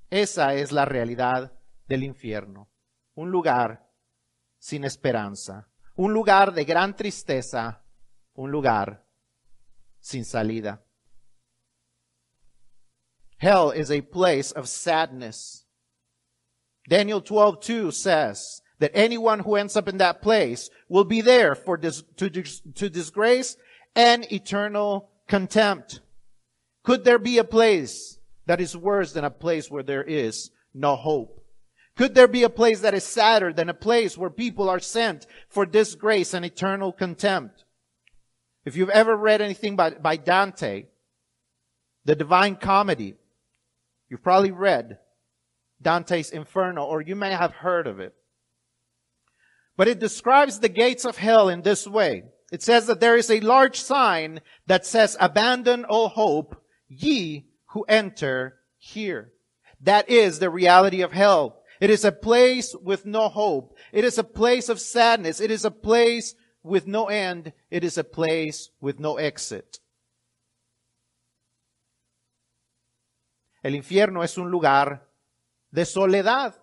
Esa 0.10 0.54
es 0.56 0.74
la 0.74 0.84
realidad 0.84 1.54
del 1.88 2.04
infierno. 2.04 2.70
Un 3.16 3.32
lugar 3.32 3.90
sin 4.60 4.84
esperanza, 4.84 5.70
un 5.96 6.14
lugar 6.14 6.54
de 6.54 6.66
gran 6.66 6.96
tristeza, 6.96 7.82
un 8.34 8.52
lugar 8.52 9.06
sin 10.00 10.26
salida. 10.26 10.84
Hell 13.38 13.72
is 13.76 13.90
a 13.90 14.02
place 14.02 14.54
of 14.56 14.68
sadness. 14.68 15.61
Daniel 16.90 17.22
12:2 17.22 17.94
says 17.94 18.62
that 18.80 18.92
anyone 18.94 19.40
who 19.40 19.56
ends 19.56 19.76
up 19.76 19.88
in 19.88 19.98
that 19.98 20.22
place 20.22 20.70
will 20.90 21.04
be 21.04 21.22
there 21.22 21.56
for 21.56 21.78
dis- 21.78 22.04
to, 22.18 22.30
dis- 22.30 22.62
to 22.76 22.90
disgrace 22.90 23.56
and 23.96 24.32
eternal 24.32 25.10
contempt. 25.28 26.02
Could 26.84 27.04
there 27.04 27.20
be 27.20 27.38
a 27.38 27.44
place 27.44 28.18
that 28.48 28.60
is 28.60 28.76
worse 28.76 29.14
than 29.14 29.24
a 29.24 29.30
place 29.30 29.70
where 29.70 29.84
there 29.84 30.04
is 30.04 30.50
no 30.74 30.96
hope? 30.96 31.46
Could 31.96 32.16
there 32.16 32.28
be 32.28 32.44
a 32.44 32.50
place 32.50 32.80
that 32.82 32.94
is 32.94 33.04
sadder 33.04 33.54
than 33.54 33.70
a 33.70 33.74
place 33.74 34.18
where 34.18 34.30
people 34.30 34.70
are 34.70 34.80
sent 34.80 35.28
for 35.50 35.66
disgrace 35.66 36.34
and 36.34 36.44
eternal 36.44 36.92
contempt? 36.92 37.66
If 38.66 38.76
you've 38.76 38.90
ever 38.90 39.16
read 39.16 39.42
anything 39.42 39.76
by, 39.76 39.92
by 39.92 40.18
Dante, 40.18 40.86
the 42.06 42.16
Divine 42.16 42.56
Comedy, 42.56 43.16
You've 44.12 44.22
probably 44.22 44.52
read 44.52 44.98
Dante's 45.82 46.30
Inferno, 46.32 46.84
or 46.84 47.02
you 47.02 47.16
may 47.16 47.32
have 47.32 47.54
heard 47.54 47.88
of 47.88 48.00
it. 48.00 48.14
But 49.78 49.88
it 49.88 50.00
describes 50.00 50.60
the 50.60 50.70
gates 50.70 51.06
of 51.06 51.18
hell 51.18 51.50
in 51.50 51.62
this 51.62 51.88
way. 51.88 52.24
It 52.52 52.62
says 52.62 52.88
that 52.88 53.00
there 53.00 53.16
is 53.16 53.32
a 53.32 53.40
large 53.40 53.80
sign 53.80 54.42
that 54.68 54.86
says, 54.86 55.18
abandon 55.20 55.86
all 55.86 56.10
hope, 56.10 56.62
ye 56.88 57.48
who 57.68 57.84
enter 57.88 58.60
here. 58.78 59.32
That 59.82 60.10
is 60.10 60.40
the 60.40 60.50
reality 60.50 61.02
of 61.02 61.14
hell. 61.14 61.64
It 61.80 61.90
is 61.90 62.06
a 62.06 62.12
place 62.12 62.76
with 62.76 63.06
no 63.06 63.30
hope. 63.30 63.76
It 63.92 64.04
is 64.04 64.18
a 64.18 64.24
place 64.24 64.70
of 64.70 64.80
sadness. 64.80 65.42
It 65.42 65.50
is 65.50 65.66
a 65.66 65.72
place 65.72 66.36
with 66.62 66.86
no 66.86 67.06
end. 67.08 67.54
It 67.72 67.84
is 67.84 67.98
a 67.98 68.04
place 68.04 68.70
with 68.80 69.00
no 69.00 69.18
exit. 69.18 69.80
El 73.64 73.72
infierno 73.72 74.24
es 74.24 74.38
un 74.38 74.52
lugar 74.52 75.02
de 75.72 75.86
soledad. 75.86 76.56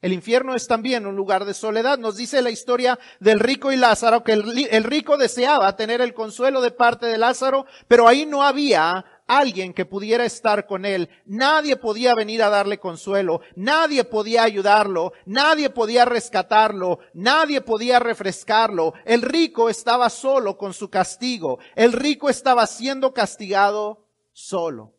El 0.00 0.12
infierno 0.12 0.54
es 0.54 0.68
también 0.68 1.06
un 1.06 1.16
lugar 1.16 1.44
de 1.44 1.54
soledad. 1.54 1.98
Nos 1.98 2.16
dice 2.16 2.40
la 2.40 2.50
historia 2.50 3.00
del 3.18 3.40
rico 3.40 3.72
y 3.72 3.76
Lázaro 3.76 4.22
que 4.22 4.32
el, 4.32 4.84
rico 4.84 5.16
deseaba 5.16 5.74
tener 5.74 6.00
el 6.00 6.14
consuelo 6.14 6.60
de 6.60 6.70
parte 6.70 7.06
de 7.06 7.18
Lázaro, 7.18 7.66
pero 7.88 8.06
ahí 8.06 8.24
no 8.24 8.44
había 8.44 9.04
alguien 9.26 9.74
que 9.74 9.86
pudiera 9.86 10.24
estar 10.24 10.66
con 10.66 10.84
él. 10.84 11.08
Nadie 11.26 11.74
podía 11.74 12.14
venir 12.14 12.44
a 12.44 12.48
darle 12.48 12.78
consuelo, 12.78 13.40
nadie 13.56 14.04
podía 14.04 14.44
ayudarlo, 14.44 15.14
nadie 15.26 15.68
podía 15.68 16.04
rescatarlo, 16.04 17.00
nadie 17.12 17.60
podía 17.60 17.98
refrescarlo. 17.98 18.94
El 19.04 19.22
rico 19.22 19.68
estaba 19.68 20.10
solo 20.10 20.56
con 20.56 20.74
su 20.74 20.90
castigo, 20.90 21.58
el 21.74 21.92
rico 21.92 22.28
estaba 22.28 22.68
siendo 22.68 23.12
castigado 23.12 24.06
solo. 24.32 24.97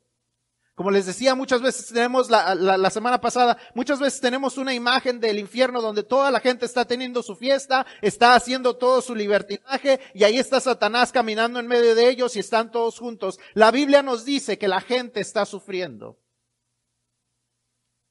Como 0.80 0.92
les 0.92 1.08
decía, 1.08 1.36
muchas 1.36 1.62
veces 1.62 1.88
tenemos 1.88 2.30
la, 2.30 2.90
semana 2.90 3.20
pasada, 3.20 3.58
muchas 3.76 4.00
veces 4.00 4.22
tenemos 4.22 4.58
una 4.58 4.74
imagen 4.74 5.20
del 5.20 5.38
infierno 5.38 5.82
donde 5.82 6.04
toda 6.04 6.32
la 6.32 6.40
gente 6.40 6.66
está 6.66 6.86
teniendo 6.86 7.22
su 7.22 7.36
fiesta, 7.36 7.86
está 8.02 8.34
haciendo 8.34 8.78
todo 8.78 9.02
su 9.02 9.14
libertinaje 9.14 10.00
y 10.14 10.24
ahí 10.24 10.38
está 10.38 10.62
Satanás 10.62 11.12
caminando 11.12 11.60
en 11.60 11.68
medio 11.68 11.96
de 11.96 12.10
ellos 12.10 12.38
y 12.38 12.40
están 12.40 12.72
todos 12.72 12.98
juntos. 12.98 13.42
La 13.56 13.72
Biblia 13.72 14.02
nos 14.04 14.24
dice 14.24 14.58
que 14.58 14.70
la 14.70 14.80
gente 14.80 15.20
está 15.20 15.46
sufriendo 15.46 16.18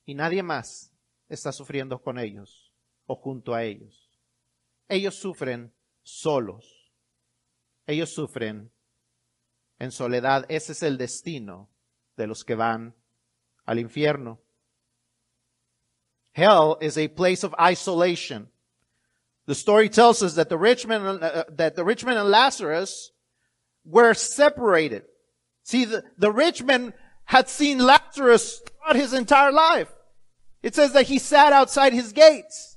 y 0.04 0.14
nadie 0.14 0.42
más 0.42 0.92
está 1.30 1.52
sufriendo 1.52 2.02
con 2.02 2.18
ellos 2.18 2.74
o 3.06 3.16
junto 3.16 3.54
a 3.54 3.64
ellos. 3.64 4.10
Ellos 4.88 5.14
sufren 5.14 5.72
solos. 6.02 6.92
Ellos 7.86 8.10
sufren 8.12 8.70
en 9.78 9.90
soledad. 9.90 10.44
Ese 10.50 10.72
es 10.72 10.82
el 10.82 10.98
destino 10.98 11.70
de 12.18 12.26
los 12.26 12.42
que 12.42 12.56
van 12.56 12.92
al 13.66 13.76
infierno. 13.76 14.36
Hell 16.32 16.76
is 16.80 16.98
a 16.98 17.08
place 17.08 17.42
of 17.42 17.54
isolation. 17.58 18.48
The 19.46 19.54
story 19.54 19.88
tells 19.88 20.22
us 20.22 20.34
that 20.34 20.50
the 20.50 20.58
rich 20.58 20.86
man, 20.86 21.02
uh, 21.02 21.44
that 21.48 21.74
the 21.74 21.84
rich 21.84 22.04
man 22.04 22.18
and 22.18 22.28
Lazarus 22.28 23.12
were 23.84 24.12
separated. 24.12 25.04
See, 25.62 25.86
the, 25.86 26.04
the 26.18 26.30
rich 26.30 26.62
man 26.62 26.92
had 27.24 27.48
seen 27.48 27.78
Lazarus 27.78 28.60
throughout 28.60 28.96
his 28.96 29.14
entire 29.14 29.52
life. 29.52 29.90
It 30.62 30.74
says 30.74 30.92
that 30.92 31.06
he 31.06 31.18
sat 31.18 31.52
outside 31.52 31.92
his 31.92 32.12
gates. 32.12 32.76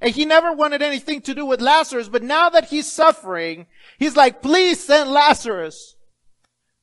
And 0.00 0.14
he 0.14 0.24
never 0.24 0.52
wanted 0.52 0.80
anything 0.80 1.20
to 1.22 1.34
do 1.34 1.44
with 1.44 1.60
Lazarus, 1.60 2.08
but 2.08 2.22
now 2.22 2.48
that 2.50 2.66
he's 2.66 2.90
suffering, 2.90 3.66
he's 3.98 4.14
like, 4.14 4.42
please 4.42 4.82
send 4.82 5.10
Lazarus. 5.10 5.96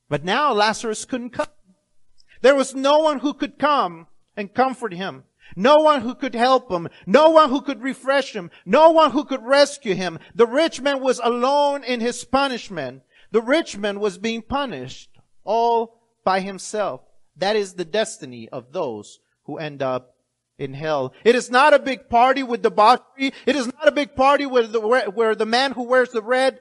But 0.08 0.22
now 0.22 0.52
Lazarus 0.52 1.06
couldn't 1.06 1.30
come. 1.30 1.46
There 2.42 2.54
was 2.54 2.74
no 2.74 2.98
one 2.98 3.20
who 3.20 3.34
could 3.34 3.58
come 3.58 4.06
and 4.36 4.52
comfort 4.52 4.92
him. 4.92 5.24
No 5.54 5.76
one 5.76 6.00
who 6.02 6.14
could 6.14 6.34
help 6.34 6.70
him. 6.70 6.88
No 7.06 7.30
one 7.30 7.50
who 7.50 7.60
could 7.60 7.82
refresh 7.82 8.34
him. 8.34 8.50
No 8.64 8.90
one 8.90 9.12
who 9.12 9.24
could 9.24 9.42
rescue 9.44 9.94
him. 9.94 10.18
The 10.34 10.46
rich 10.46 10.80
man 10.80 11.00
was 11.00 11.20
alone 11.22 11.84
in 11.84 12.00
his 12.00 12.24
punishment. 12.24 13.02
The 13.30 13.42
rich 13.42 13.76
man 13.76 14.00
was 14.00 14.18
being 14.18 14.42
punished 14.42 15.10
all 15.44 16.00
by 16.24 16.40
himself. 16.40 17.02
That 17.36 17.56
is 17.56 17.74
the 17.74 17.84
destiny 17.84 18.48
of 18.48 18.72
those 18.72 19.20
who 19.44 19.58
end 19.58 19.82
up 19.82 20.16
in 20.58 20.74
hell. 20.74 21.12
It 21.24 21.34
is 21.34 21.50
not 21.50 21.74
a 21.74 21.78
big 21.78 22.08
party 22.08 22.42
with 22.42 22.62
debauchery. 22.62 23.32
It 23.44 23.56
is 23.56 23.66
not 23.66 23.86
a 23.86 23.92
big 23.92 24.16
party 24.16 24.46
where 24.46 24.66
the, 24.66 24.80
where 24.80 25.34
the 25.34 25.46
man 25.46 25.72
who 25.72 25.82
wears 25.82 26.10
the 26.10 26.22
red 26.22 26.60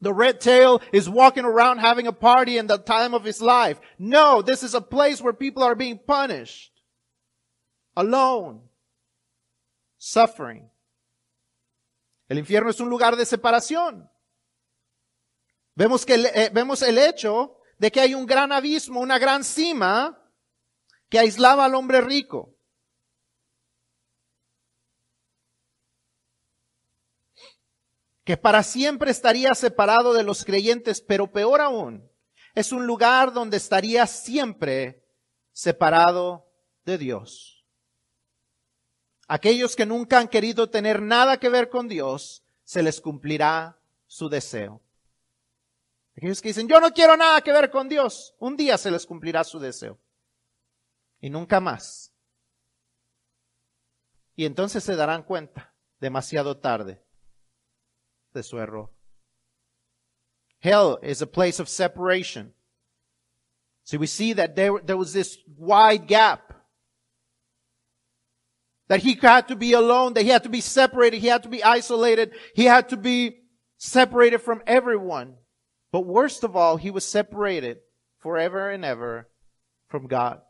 the 0.00 0.12
red 0.12 0.40
tail 0.40 0.80
is 0.92 1.08
walking 1.08 1.44
around 1.44 1.78
having 1.78 2.06
a 2.06 2.12
party 2.12 2.58
in 2.58 2.66
the 2.66 2.78
time 2.78 3.14
of 3.14 3.24
his 3.24 3.40
life. 3.40 3.80
No, 3.98 4.42
this 4.42 4.62
is 4.62 4.74
a 4.74 4.80
place 4.80 5.22
where 5.22 5.32
people 5.32 5.62
are 5.62 5.74
being 5.74 5.98
punished. 5.98 6.72
Alone. 7.96 8.60
Suffering. 9.98 10.68
El 12.28 12.38
infierno 12.38 12.70
es 12.70 12.80
un 12.80 12.90
lugar 12.90 13.16
de 13.16 13.24
separación. 13.24 14.08
Vemos 15.76 16.04
que 16.04 16.14
eh, 16.14 16.50
vemos 16.52 16.82
el 16.82 16.98
hecho 16.98 17.56
de 17.78 17.90
que 17.90 18.00
hay 18.00 18.14
un 18.14 18.26
gran 18.26 18.52
abismo, 18.52 19.00
una 19.00 19.18
gran 19.18 19.44
cima 19.44 20.18
que 21.08 21.18
aislaba 21.18 21.64
al 21.64 21.74
hombre 21.74 22.00
rico. 22.00 22.55
Que 28.26 28.36
para 28.36 28.64
siempre 28.64 29.12
estaría 29.12 29.54
separado 29.54 30.12
de 30.12 30.24
los 30.24 30.44
creyentes, 30.44 31.00
pero 31.00 31.30
peor 31.30 31.60
aún, 31.60 32.10
es 32.56 32.72
un 32.72 32.84
lugar 32.84 33.32
donde 33.32 33.56
estaría 33.56 34.04
siempre 34.08 35.06
separado 35.52 36.44
de 36.84 36.98
Dios. 36.98 37.64
Aquellos 39.28 39.76
que 39.76 39.86
nunca 39.86 40.18
han 40.18 40.26
querido 40.26 40.68
tener 40.68 41.00
nada 41.00 41.38
que 41.38 41.48
ver 41.48 41.70
con 41.70 41.86
Dios, 41.86 42.42
se 42.64 42.82
les 42.82 43.00
cumplirá 43.00 43.78
su 44.08 44.28
deseo. 44.28 44.82
Aquellos 46.16 46.42
que 46.42 46.48
dicen, 46.48 46.66
yo 46.66 46.80
no 46.80 46.92
quiero 46.92 47.16
nada 47.16 47.40
que 47.42 47.52
ver 47.52 47.70
con 47.70 47.88
Dios, 47.88 48.34
un 48.40 48.56
día 48.56 48.76
se 48.76 48.90
les 48.90 49.06
cumplirá 49.06 49.44
su 49.44 49.60
deseo. 49.60 50.00
Y 51.20 51.30
nunca 51.30 51.60
más. 51.60 52.12
Y 54.34 54.46
entonces 54.46 54.82
se 54.82 54.96
darán 54.96 55.22
cuenta, 55.22 55.76
demasiado 56.00 56.58
tarde, 56.58 57.05
de 58.36 58.42
su 58.42 58.58
error. 58.58 58.88
Hell 60.60 60.98
is 61.02 61.22
a 61.22 61.26
place 61.26 61.58
of 61.58 61.68
separation. 61.68 62.52
So 63.84 63.98
we 63.98 64.06
see 64.06 64.32
that 64.34 64.56
there, 64.56 64.78
there 64.84 64.96
was 64.96 65.12
this 65.12 65.38
wide 65.56 66.06
gap. 66.06 66.54
That 68.88 69.00
he 69.00 69.14
had 69.14 69.48
to 69.48 69.56
be 69.56 69.72
alone, 69.72 70.14
that 70.14 70.22
he 70.22 70.28
had 70.28 70.44
to 70.44 70.48
be 70.48 70.60
separated, 70.60 71.18
he 71.18 71.26
had 71.26 71.42
to 71.42 71.48
be 71.48 71.64
isolated, 71.64 72.32
he 72.54 72.64
had 72.64 72.88
to 72.90 72.96
be 72.96 73.38
separated 73.78 74.38
from 74.38 74.62
everyone. 74.66 75.34
But 75.90 76.06
worst 76.06 76.44
of 76.44 76.54
all, 76.54 76.76
he 76.76 76.90
was 76.90 77.04
separated 77.04 77.78
forever 78.18 78.70
and 78.70 78.84
ever 78.84 79.28
from 79.88 80.06
God. 80.06 80.40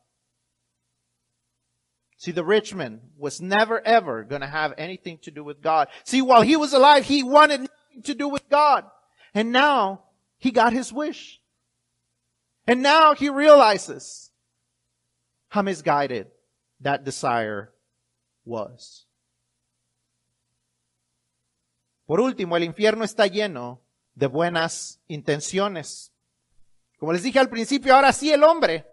See, 2.19 2.33
the 2.33 2.45
rich 2.45 2.75
man 2.75 3.01
was 3.19 3.41
never 3.41 3.87
ever 3.87 4.25
going 4.25 4.41
to 4.41 4.47
have 4.47 4.73
anything 4.79 5.19
to 5.23 5.31
do 5.31 5.45
with 5.45 5.63
God. 5.63 5.89
See, 6.05 6.23
while 6.23 6.43
he 6.43 6.57
was 6.57 6.73
alive, 6.73 7.05
he 7.05 7.23
wanted 7.23 7.69
nothing 7.97 8.03
to 8.03 8.15
do 8.15 8.29
with 8.29 8.49
God. 8.49 8.85
And 9.35 9.53
now 9.53 10.03
he 10.39 10.51
got 10.51 10.73
his 10.73 10.93
wish. 10.93 11.41
And 12.67 12.83
now 12.83 13.15
he 13.15 13.29
realizes 13.29 14.31
how 15.49 15.63
misguided 15.63 16.29
that 16.81 17.05
desire 17.05 17.73
was. 18.45 19.07
Por 22.07 22.21
último, 22.21 22.57
el 22.57 22.63
infierno 22.65 23.05
está 23.05 23.27
lleno 23.27 23.81
de 24.15 24.29
buenas 24.29 25.01
intenciones. 25.09 26.13
Como 26.99 27.13
les 27.13 27.23
dije 27.23 27.39
al 27.39 27.49
principio, 27.49 27.95
ahora 27.95 28.13
sí 28.13 28.33
el 28.33 28.45
hombre 28.45 28.87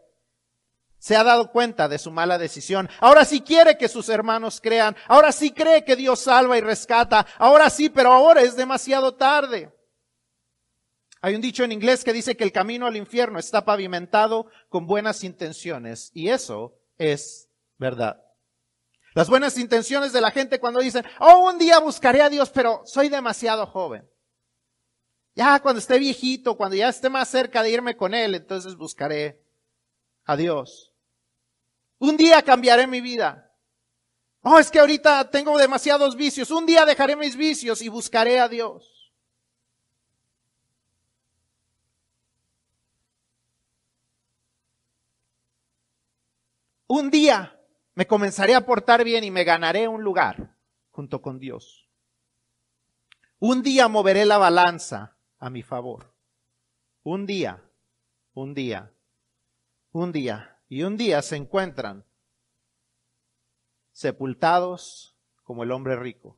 se 1.04 1.18
ha 1.18 1.24
dado 1.26 1.52
cuenta 1.52 1.90
de 1.90 1.98
su 1.98 2.12
mala 2.12 2.38
decisión. 2.38 2.90
Ahora 3.02 3.26
sí 3.26 3.42
quiere 3.42 3.78
que 3.78 3.90
sus 3.90 4.08
hermanos 4.08 4.62
crean. 4.62 4.96
Ahora 5.10 5.34
sí 5.34 5.52
cree 5.52 5.84
que 5.84 5.98
Dios 5.98 6.22
salva 6.22 6.58
y 6.58 6.62
rescata. 6.62 7.28
Ahora 7.40 7.70
sí, 7.70 7.90
pero 7.90 8.14
ahora 8.14 8.40
es 8.40 8.56
demasiado 8.56 9.14
tarde. 9.14 9.70
Hay 11.20 11.36
un 11.36 11.42
dicho 11.42 11.66
en 11.66 11.74
inglés 11.74 12.06
que 12.06 12.14
dice 12.14 12.38
que 12.38 12.46
el 12.46 12.54
camino 12.54 12.88
al 12.88 12.96
infierno 12.96 13.38
está 13.38 13.66
pavimentado 13.66 14.48
con 14.70 14.88
buenas 14.88 15.26
intenciones 15.26 16.10
y 16.14 16.30
eso 16.30 16.80
es 16.98 17.50
verdad. 17.78 18.24
Las 19.14 19.30
buenas 19.30 19.58
intenciones 19.58 20.14
de 20.14 20.22
la 20.22 20.32
gente 20.32 20.62
cuando 20.62 20.80
dicen, 20.80 21.04
oh, 21.20 21.50
un 21.50 21.58
día 21.58 21.80
buscaré 21.80 22.22
a 22.22 22.30
Dios, 22.30 22.50
pero 22.50 22.82
soy 22.86 23.10
demasiado 23.10 23.66
joven. 23.66 24.10
Ya 25.36 25.60
cuando 25.60 25.80
esté 25.80 26.00
viejito, 26.00 26.56
cuando 26.56 26.78
ya 26.78 26.88
esté 26.88 27.10
más 27.10 27.28
cerca 27.28 27.62
de 27.62 27.72
irme 27.72 27.98
con 27.98 28.14
Él, 28.14 28.36
entonces 28.36 28.78
buscaré 28.78 29.44
a 30.24 30.38
Dios. 30.38 30.92
Un 32.04 32.18
día 32.18 32.42
cambiaré 32.42 32.86
mi 32.86 33.00
vida. 33.00 33.50
Oh, 34.42 34.60
es 34.60 34.70
que 34.70 34.78
ahorita 34.78 35.30
tengo 35.30 35.58
demasiados 35.58 36.18
vicios. 36.18 36.52
Un 36.52 36.66
día 36.66 36.86
dejaré 36.86 37.16
mis 37.16 37.38
vicios 37.38 37.82
y 37.82 37.88
buscaré 37.88 38.42
a 38.42 38.50
Dios. 38.50 39.14
Un 46.88 47.10
día 47.10 47.58
me 47.96 48.06
comenzaré 48.06 48.54
a 48.54 48.66
portar 48.66 49.06
bien 49.06 49.24
y 49.24 49.32
me 49.32 49.46
ganaré 49.46 49.88
un 49.88 50.04
lugar 50.04 50.58
junto 50.92 51.22
con 51.22 51.40
Dios. 51.40 51.88
Un 53.40 53.64
día 53.64 53.88
moveré 53.88 54.26
la 54.26 54.38
balanza 54.38 55.16
a 55.40 55.50
mi 55.50 55.64
favor. 55.64 56.14
Un 57.04 57.26
día, 57.26 57.64
un 58.34 58.54
día, 58.54 58.92
un 59.94 60.12
día. 60.12 60.53
Y 60.74 60.82
un 60.82 60.98
día 60.98 61.22
se 61.22 61.36
encuentran 61.36 62.04
sepultados 63.92 65.16
como 65.44 65.62
el 65.62 65.72
hombre 65.72 65.96
rico 65.96 66.36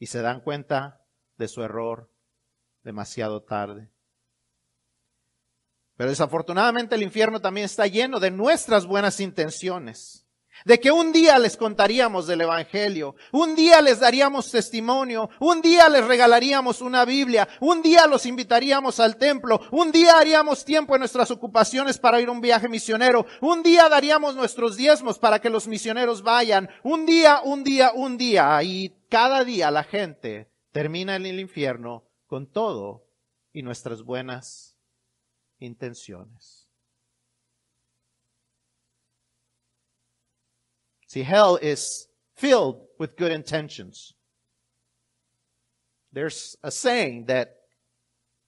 y 0.00 0.06
se 0.06 0.20
dan 0.20 0.40
cuenta 0.40 1.00
de 1.36 1.46
su 1.46 1.62
error 1.62 2.10
demasiado 2.82 3.44
tarde. 3.44 3.88
Pero 5.96 6.10
desafortunadamente 6.10 6.96
el 6.96 7.04
infierno 7.04 7.40
también 7.40 7.66
está 7.66 7.86
lleno 7.86 8.18
de 8.18 8.32
nuestras 8.32 8.84
buenas 8.84 9.20
intenciones. 9.20 10.23
De 10.64 10.80
que 10.80 10.90
un 10.90 11.12
día 11.12 11.38
les 11.38 11.56
contaríamos 11.56 12.26
del 12.26 12.42
Evangelio, 12.42 13.16
un 13.32 13.54
día 13.54 13.82
les 13.82 14.00
daríamos 14.00 14.50
testimonio, 14.50 15.28
un 15.40 15.60
día 15.60 15.88
les 15.88 16.06
regalaríamos 16.06 16.80
una 16.80 17.04
Biblia, 17.04 17.48
un 17.60 17.82
día 17.82 18.06
los 18.06 18.24
invitaríamos 18.24 19.00
al 19.00 19.16
templo, 19.16 19.60
un 19.72 19.92
día 19.92 20.18
haríamos 20.18 20.64
tiempo 20.64 20.94
en 20.94 21.00
nuestras 21.00 21.30
ocupaciones 21.30 21.98
para 21.98 22.20
ir 22.20 22.28
a 22.28 22.32
un 22.32 22.40
viaje 22.40 22.68
misionero, 22.68 23.26
un 23.40 23.62
día 23.62 23.88
daríamos 23.88 24.36
nuestros 24.36 24.76
diezmos 24.76 25.18
para 25.18 25.40
que 25.40 25.50
los 25.50 25.66
misioneros 25.66 26.22
vayan, 26.22 26.70
un 26.82 27.04
día, 27.04 27.40
un 27.44 27.64
día, 27.64 27.92
un 27.94 28.16
día, 28.16 28.62
y 28.62 28.94
cada 29.10 29.44
día 29.44 29.70
la 29.70 29.84
gente 29.84 30.50
termina 30.72 31.16
en 31.16 31.26
el 31.26 31.40
infierno 31.40 32.04
con 32.26 32.46
todo 32.46 33.06
y 33.52 33.62
nuestras 33.62 34.02
buenas 34.02 34.76
intenciones. 35.58 36.63
See, 41.14 41.22
hell 41.22 41.54
is 41.54 42.08
filled 42.34 42.88
with 42.98 43.16
good 43.16 43.30
intentions. 43.30 44.14
There's 46.12 46.56
a 46.64 46.72
saying 46.72 47.26
that 47.26 47.54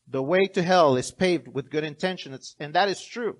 the 0.09 0.21
way 0.21 0.47
to 0.47 0.65
hell 0.65 0.97
is 0.97 1.13
paved 1.13 1.47
with 1.47 1.71
good 1.71 1.85
intentions, 1.85 2.57
and 2.59 2.75
that 2.75 2.89
is 2.89 3.01
true. 3.01 3.37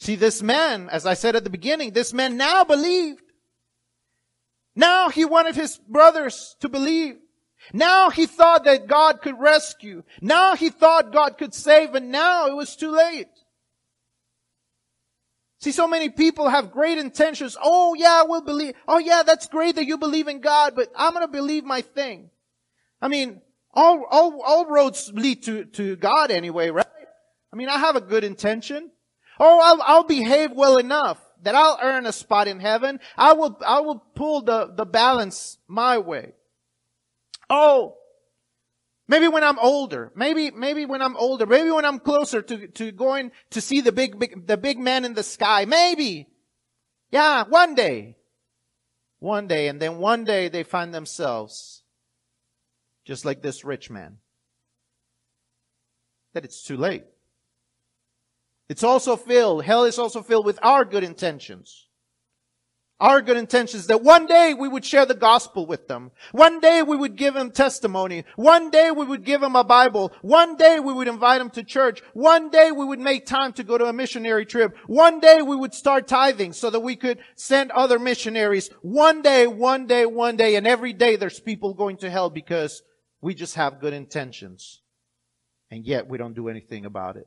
See, 0.00 0.14
this 0.14 0.42
man, 0.42 0.88
as 0.88 1.04
I 1.04 1.12
said 1.12 1.36
at 1.36 1.44
the 1.44 1.50
beginning, 1.50 1.90
this 1.90 2.14
man 2.14 2.38
now 2.38 2.64
believed. 2.64 3.20
Now 4.74 5.10
he 5.10 5.26
wanted 5.26 5.54
his 5.54 5.76
brothers 5.76 6.56
to 6.60 6.70
believe. 6.70 7.16
Now 7.74 8.08
he 8.08 8.24
thought 8.24 8.64
that 8.64 8.86
God 8.86 9.20
could 9.20 9.38
rescue. 9.38 10.02
Now 10.22 10.56
he 10.56 10.70
thought 10.70 11.12
God 11.12 11.36
could 11.36 11.52
save, 11.52 11.94
and 11.94 12.10
now 12.10 12.46
it 12.46 12.56
was 12.56 12.74
too 12.74 12.92
late. 12.92 13.28
See, 15.58 15.72
so 15.72 15.88
many 15.88 16.10
people 16.10 16.48
have 16.48 16.70
great 16.70 16.98
intentions. 16.98 17.56
Oh 17.60 17.94
yeah, 17.94 18.22
we'll 18.24 18.42
believe. 18.42 18.74
Oh 18.86 18.98
yeah, 18.98 19.22
that's 19.24 19.46
great 19.46 19.76
that 19.76 19.86
you 19.86 19.96
believe 19.98 20.28
in 20.28 20.40
God, 20.40 20.74
but 20.76 20.92
I'm 20.94 21.14
gonna 21.14 21.28
believe 21.28 21.64
my 21.64 21.80
thing. 21.80 22.30
I 23.00 23.08
mean, 23.08 23.40
all, 23.72 24.04
all, 24.10 24.40
all 24.42 24.66
roads 24.66 25.10
lead 25.14 25.42
to, 25.44 25.64
to 25.64 25.96
God 25.96 26.30
anyway, 26.30 26.70
right? 26.70 26.86
I 27.52 27.56
mean, 27.56 27.68
I 27.68 27.78
have 27.78 27.96
a 27.96 28.00
good 28.00 28.24
intention. 28.24 28.90
Oh, 29.38 29.60
I'll, 29.62 29.82
I'll 29.82 30.04
behave 30.04 30.52
well 30.52 30.78
enough 30.78 31.18
that 31.42 31.54
I'll 31.54 31.78
earn 31.82 32.06
a 32.06 32.12
spot 32.12 32.48
in 32.48 32.58
heaven. 32.58 33.00
I 33.16 33.34
will, 33.34 33.58
I 33.64 33.80
will 33.80 33.98
pull 34.14 34.42
the, 34.42 34.72
the 34.74 34.86
balance 34.86 35.58
my 35.68 35.98
way. 35.98 36.32
Oh, 37.50 37.96
maybe 39.08 39.28
when 39.28 39.44
I'm 39.44 39.58
older, 39.58 40.12
maybe, 40.14 40.50
maybe 40.50 40.84
when 40.84 41.02
I'm 41.02 41.16
older, 41.16 41.46
maybe 41.46 41.70
when 41.70 41.84
I'm 41.84 41.98
closer 41.98 42.42
to, 42.42 42.68
to 42.68 42.92
going 42.92 43.32
to 43.50 43.60
see 43.60 43.80
the 43.80 43.92
big, 43.92 44.18
big, 44.18 44.46
the 44.46 44.56
big 44.56 44.78
man 44.78 45.04
in 45.04 45.14
the 45.14 45.22
sky, 45.22 45.64
maybe. 45.64 46.28
Yeah, 47.10 47.44
one 47.44 47.74
day. 47.74 48.16
One 49.18 49.46
day, 49.46 49.68
and 49.68 49.80
then 49.80 49.98
one 49.98 50.24
day 50.24 50.48
they 50.48 50.62
find 50.62 50.92
themselves 50.92 51.82
just 53.04 53.24
like 53.24 53.40
this 53.40 53.64
rich 53.64 53.88
man. 53.88 54.18
That 56.34 56.44
it's 56.44 56.62
too 56.62 56.76
late. 56.76 57.04
It's 58.68 58.82
also 58.82 59.16
filled, 59.16 59.64
hell 59.64 59.84
is 59.84 59.98
also 59.98 60.22
filled 60.22 60.44
with 60.44 60.58
our 60.62 60.84
good 60.84 61.04
intentions 61.04 61.85
our 62.98 63.20
good 63.20 63.36
intentions 63.36 63.86
that 63.88 64.02
one 64.02 64.26
day 64.26 64.54
we 64.54 64.68
would 64.68 64.84
share 64.84 65.04
the 65.04 65.14
gospel 65.14 65.66
with 65.66 65.86
them. 65.86 66.10
One 66.32 66.60
day 66.60 66.82
we 66.82 66.96
would 66.96 67.16
give 67.16 67.34
them 67.34 67.50
testimony. 67.50 68.24
One 68.36 68.70
day 68.70 68.90
we 68.90 69.04
would 69.04 69.24
give 69.24 69.42
them 69.42 69.54
a 69.54 69.64
Bible. 69.64 70.12
One 70.22 70.56
day 70.56 70.80
we 70.80 70.94
would 70.94 71.08
invite 71.08 71.38
them 71.40 71.50
to 71.50 71.62
church. 71.62 72.02
One 72.14 72.48
day 72.48 72.70
we 72.72 72.84
would 72.84 72.98
make 72.98 73.26
time 73.26 73.52
to 73.54 73.64
go 73.64 73.76
to 73.76 73.84
a 73.84 73.92
missionary 73.92 74.46
trip. 74.46 74.76
One 74.86 75.20
day 75.20 75.42
we 75.42 75.56
would 75.56 75.74
start 75.74 76.08
tithing 76.08 76.54
so 76.54 76.70
that 76.70 76.80
we 76.80 76.96
could 76.96 77.18
send 77.34 77.70
other 77.72 77.98
missionaries. 77.98 78.70
One 78.80 79.20
day, 79.20 79.46
one 79.46 79.86
day, 79.86 80.06
one 80.06 80.36
day, 80.36 80.56
and 80.56 80.66
every 80.66 80.94
day 80.94 81.16
there's 81.16 81.40
people 81.40 81.74
going 81.74 81.98
to 81.98 82.10
hell 82.10 82.30
because 82.30 82.82
we 83.20 83.34
just 83.34 83.56
have 83.56 83.80
good 83.80 83.92
intentions. 83.92 84.80
And 85.70 85.84
yet 85.84 86.06
we 86.06 86.16
don't 86.16 86.34
do 86.34 86.48
anything 86.48 86.86
about 86.86 87.16
it. 87.16 87.26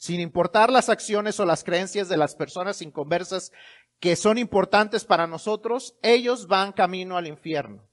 Sin 0.00 0.18
importar 0.18 0.72
las 0.72 0.88
acciones 0.88 1.38
o 1.40 1.44
las 1.44 1.62
creencias 1.62 2.08
de 2.08 2.16
las 2.16 2.34
personas 2.34 2.80
inconversas 2.80 3.52
que 3.98 4.16
son 4.16 4.38
importantes 4.38 5.04
para 5.04 5.26
nosotros, 5.26 5.94
ellos 6.00 6.46
van 6.46 6.72
camino 6.72 7.18
al 7.18 7.26
infierno, 7.26 7.86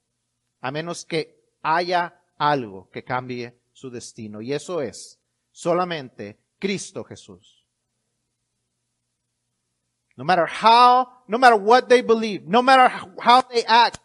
a 0.62 0.70
menos 0.70 1.04
que 1.04 1.38
haya 1.60 2.18
algo 2.38 2.88
que 2.90 3.04
cambie 3.04 3.60
su 3.74 3.90
destino. 3.90 4.40
Y 4.40 4.54
eso 4.54 4.80
es 4.80 5.20
solamente 5.52 6.40
Cristo 6.58 7.04
Jesús. 7.04 7.62
No 10.16 10.24
matter 10.24 10.46
how, 10.48 11.08
no 11.26 11.36
matter 11.36 11.60
what 11.60 11.88
they 11.88 12.00
believe, 12.00 12.42
no 12.46 12.62
matter 12.62 12.90
how 13.22 13.42
they 13.42 13.64
act, 13.68 14.00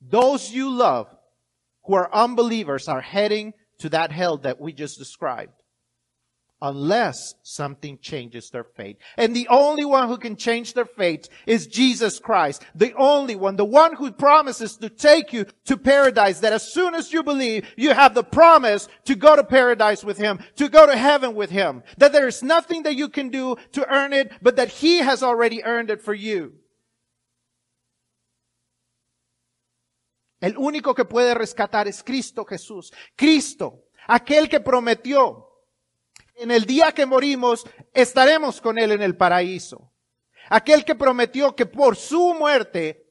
those 0.00 0.52
you 0.52 0.70
love 0.70 1.08
who 1.82 1.96
are 1.96 2.08
unbelievers 2.12 2.88
are 2.88 3.02
heading 3.02 3.52
to 3.78 3.88
that 3.88 4.12
hell 4.12 4.38
that 4.38 4.60
we 4.60 4.72
just 4.72 4.96
described 4.96 5.59
unless 6.62 7.34
something 7.42 7.98
changes 8.00 8.50
their 8.50 8.64
fate. 8.64 8.98
And 9.16 9.34
the 9.34 9.48
only 9.48 9.84
one 9.84 10.08
who 10.08 10.18
can 10.18 10.36
change 10.36 10.74
their 10.74 10.84
fate 10.84 11.28
is 11.46 11.66
Jesus 11.66 12.18
Christ. 12.18 12.64
The 12.74 12.94
only 12.94 13.34
one, 13.36 13.56
the 13.56 13.64
one 13.64 13.94
who 13.94 14.12
promises 14.12 14.76
to 14.76 14.90
take 14.90 15.32
you 15.32 15.46
to 15.64 15.76
paradise, 15.76 16.40
that 16.40 16.52
as 16.52 16.72
soon 16.72 16.94
as 16.94 17.12
you 17.12 17.22
believe, 17.22 17.66
you 17.76 17.94
have 17.94 18.14
the 18.14 18.24
promise 18.24 18.88
to 19.04 19.14
go 19.14 19.36
to 19.36 19.44
paradise 19.44 20.04
with 20.04 20.18
Him, 20.18 20.38
to 20.56 20.68
go 20.68 20.86
to 20.86 20.96
heaven 20.96 21.34
with 21.34 21.50
Him. 21.50 21.82
That 21.98 22.12
there 22.12 22.28
is 22.28 22.42
nothing 22.42 22.82
that 22.82 22.96
you 22.96 23.08
can 23.08 23.30
do 23.30 23.56
to 23.72 23.88
earn 23.88 24.12
it, 24.12 24.32
but 24.42 24.56
that 24.56 24.68
He 24.68 24.98
has 24.98 25.22
already 25.22 25.64
earned 25.64 25.90
it 25.90 26.02
for 26.02 26.14
you. 26.14 26.52
El 30.42 30.54
único 30.54 30.94
que 30.94 31.04
puede 31.04 31.34
rescatar 31.34 31.86
es 31.86 32.02
Cristo 32.02 32.44
Jesús. 32.44 32.92
Cristo, 33.14 33.84
aquel 34.08 34.48
que 34.48 34.60
prometió 34.60 35.49
en 36.40 36.50
el 36.50 36.64
día 36.64 36.92
que 36.92 37.04
morimos 37.04 37.66
estaremos 37.92 38.60
con 38.60 38.78
Él 38.78 38.92
en 38.92 39.02
el 39.02 39.16
paraíso. 39.16 39.92
Aquel 40.48 40.84
que 40.84 40.94
prometió 40.94 41.54
que 41.54 41.66
por 41.66 41.96
su 41.96 42.34
muerte 42.34 43.06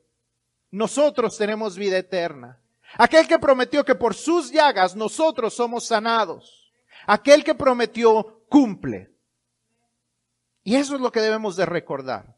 nosotros 0.72 1.38
tenemos 1.38 1.78
vida 1.78 1.98
eterna. 1.98 2.60
Aquel 2.98 3.28
que 3.28 3.38
prometió 3.38 3.86
que 3.86 3.94
por 3.94 4.16
sus 4.16 4.52
llagas 4.52 4.96
nosotros 4.96 5.54
somos 5.54 5.86
sanados. 5.86 6.74
Aquel 7.06 7.44
que 7.44 7.54
prometió 7.54 8.44
cumple. 8.50 9.12
Y 10.64 10.76
eso 10.76 10.96
es 10.96 11.02
lo 11.02 11.12
que 11.12 11.22
debemos 11.22 11.56
de 11.56 11.68
recordar. 11.68 12.36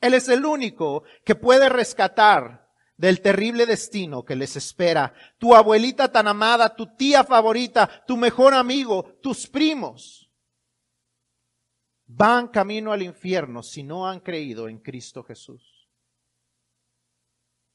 Él 0.00 0.14
es 0.14 0.28
el 0.28 0.44
único 0.44 1.02
que 1.24 1.34
puede 1.34 1.68
rescatar 1.68 2.63
del 2.96 3.20
terrible 3.20 3.66
destino 3.66 4.24
que 4.24 4.36
les 4.36 4.56
espera. 4.56 5.12
Tu 5.38 5.54
abuelita 5.54 6.10
tan 6.10 6.28
amada, 6.28 6.74
tu 6.74 6.94
tía 6.96 7.24
favorita, 7.24 8.04
tu 8.06 8.16
mejor 8.16 8.54
amigo, 8.54 9.16
tus 9.22 9.46
primos, 9.46 10.30
van 12.06 12.48
camino 12.48 12.92
al 12.92 13.02
infierno 13.02 13.62
si 13.62 13.82
no 13.82 14.06
han 14.06 14.20
creído 14.20 14.68
en 14.68 14.78
Cristo 14.78 15.22
Jesús. 15.22 15.88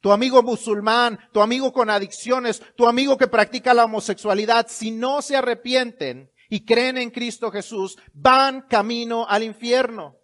tu 0.02 0.14
amigo 0.14 0.42
musulmán, 0.42 1.20
tu 1.34 1.42
amigo 1.42 1.74
con 1.74 1.90
adicciones, 1.90 2.62
tu 2.78 2.88
amigo 2.88 3.18
que 3.18 3.28
practica 3.28 3.74
la 3.74 3.84
homosexualidad, 3.84 4.68
si 4.70 4.92
no 4.92 5.22
se 5.22 5.36
arrepienten 5.36 6.32
y 6.50 6.64
creen 6.64 6.98
en 6.98 7.12
Cristo 7.12 7.52
Jesús, 7.52 7.98
van 8.14 8.62
camino 8.62 9.28
al 9.28 9.44
infierno. 9.44 10.19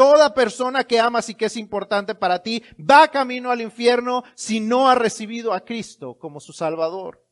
Toda 0.00 0.32
persona 0.32 0.84
que 0.84 0.98
amas 0.98 1.28
y 1.28 1.34
que 1.34 1.44
es 1.44 1.58
importante 1.58 2.14
para 2.14 2.42
ti 2.42 2.64
va 2.78 3.08
camino 3.08 3.50
al 3.50 3.60
infierno 3.60 4.24
si 4.34 4.58
no 4.58 4.88
ha 4.88 4.94
recibido 4.94 5.52
a 5.52 5.62
Cristo 5.62 6.16
como 6.16 6.40
su 6.40 6.54
Salvador. 6.54 7.22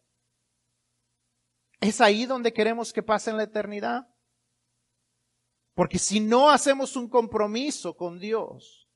¿Es 1.81 2.03
ahí 2.03 2.27
donde 2.27 2.53
queremos 2.53 2.93
que 2.93 3.03
pase 3.03 3.33
la 3.33 3.45
eternidad? 3.45 4.07
Porque 5.73 5.99
si 5.99 6.21
no 6.21 6.51
hacemos 6.51 6.95
un 6.95 7.09
compromiso 7.09 7.97
con 7.97 8.19
Dios 8.19 8.87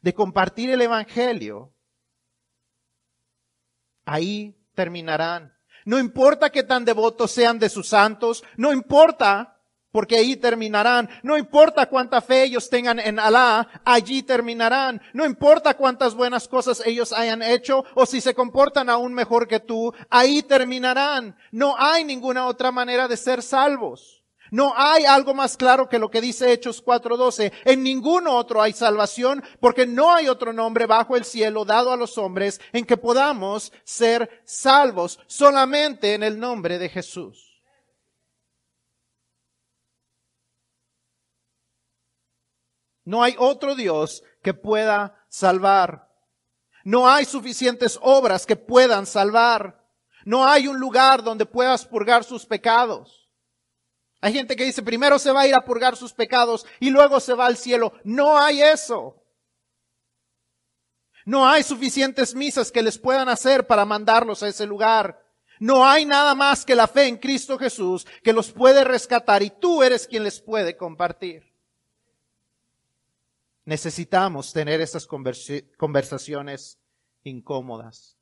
de 0.00 0.14
compartir 0.14 0.70
el 0.70 0.80
Evangelio, 0.80 1.74
ahí 4.06 4.58
terminarán. 4.74 5.52
No 5.84 5.98
importa 5.98 6.48
que 6.48 6.62
tan 6.62 6.86
devotos 6.86 7.32
sean 7.32 7.58
de 7.58 7.68
sus 7.68 7.86
santos, 7.86 8.42
no 8.56 8.72
importa 8.72 9.59
porque 9.92 10.16
ahí 10.16 10.36
terminarán. 10.36 11.08
No 11.22 11.36
importa 11.36 11.86
cuánta 11.86 12.20
fe 12.20 12.44
ellos 12.44 12.68
tengan 12.68 12.98
en 12.98 13.18
Alá, 13.18 13.68
allí 13.84 14.22
terminarán. 14.22 15.00
No 15.12 15.24
importa 15.24 15.74
cuántas 15.74 16.14
buenas 16.14 16.48
cosas 16.48 16.82
ellos 16.84 17.12
hayan 17.12 17.42
hecho 17.42 17.84
o 17.94 18.06
si 18.06 18.20
se 18.20 18.34
comportan 18.34 18.88
aún 18.88 19.14
mejor 19.14 19.48
que 19.48 19.60
tú, 19.60 19.92
ahí 20.08 20.42
terminarán. 20.42 21.36
No 21.50 21.74
hay 21.78 22.04
ninguna 22.04 22.46
otra 22.46 22.70
manera 22.70 23.08
de 23.08 23.16
ser 23.16 23.42
salvos. 23.42 24.20
No 24.50 24.74
hay 24.76 25.04
algo 25.04 25.32
más 25.32 25.56
claro 25.56 25.88
que 25.88 25.98
lo 25.98 26.10
que 26.10 26.20
dice 26.20 26.52
Hechos 26.52 26.82
4:12. 26.84 27.52
En 27.64 27.82
ninguno 27.82 28.36
otro 28.36 28.60
hay 28.60 28.72
salvación 28.72 29.44
porque 29.60 29.86
no 29.86 30.12
hay 30.12 30.28
otro 30.28 30.52
nombre 30.52 30.86
bajo 30.86 31.16
el 31.16 31.24
cielo 31.24 31.64
dado 31.64 31.92
a 31.92 31.96
los 31.96 32.18
hombres 32.18 32.60
en 32.72 32.84
que 32.84 32.96
podamos 32.96 33.72
ser 33.84 34.42
salvos 34.44 35.20
solamente 35.26 36.14
en 36.14 36.24
el 36.24 36.38
nombre 36.38 36.78
de 36.78 36.88
Jesús. 36.88 37.49
No 43.04 43.22
hay 43.22 43.34
otro 43.38 43.74
Dios 43.74 44.22
que 44.42 44.54
pueda 44.54 45.24
salvar. 45.28 46.08
No 46.84 47.08
hay 47.08 47.24
suficientes 47.24 47.98
obras 48.02 48.46
que 48.46 48.56
puedan 48.56 49.06
salvar. 49.06 49.80
No 50.24 50.46
hay 50.46 50.68
un 50.68 50.78
lugar 50.78 51.22
donde 51.22 51.46
puedas 51.46 51.84
purgar 51.86 52.24
sus 52.24 52.46
pecados. 52.46 53.28
Hay 54.20 54.32
gente 54.32 54.54
que 54.54 54.64
dice, 54.64 54.82
primero 54.82 55.18
se 55.18 55.32
va 55.32 55.42
a 55.42 55.46
ir 55.46 55.54
a 55.54 55.64
purgar 55.64 55.96
sus 55.96 56.12
pecados 56.12 56.66
y 56.78 56.90
luego 56.90 57.20
se 57.20 57.34
va 57.34 57.46
al 57.46 57.56
cielo. 57.56 57.94
No 58.04 58.38
hay 58.38 58.62
eso. 58.62 59.16
No 61.24 61.48
hay 61.48 61.62
suficientes 61.62 62.34
misas 62.34 62.70
que 62.70 62.82
les 62.82 62.98
puedan 62.98 63.28
hacer 63.28 63.66
para 63.66 63.84
mandarlos 63.84 64.42
a 64.42 64.48
ese 64.48 64.66
lugar. 64.66 65.22
No 65.58 65.86
hay 65.86 66.04
nada 66.04 66.34
más 66.34 66.64
que 66.64 66.74
la 66.74 66.86
fe 66.86 67.06
en 67.06 67.18
Cristo 67.18 67.58
Jesús 67.58 68.06
que 68.22 68.32
los 68.32 68.50
puede 68.50 68.84
rescatar 68.84 69.42
y 69.42 69.50
tú 69.50 69.82
eres 69.82 70.06
quien 70.06 70.24
les 70.24 70.40
puede 70.40 70.76
compartir. 70.76 71.49
Necesitamos 73.64 74.52
tener 74.52 74.80
estas 74.80 75.06
conversaciones 75.06 76.78
incómodas. 77.22 78.16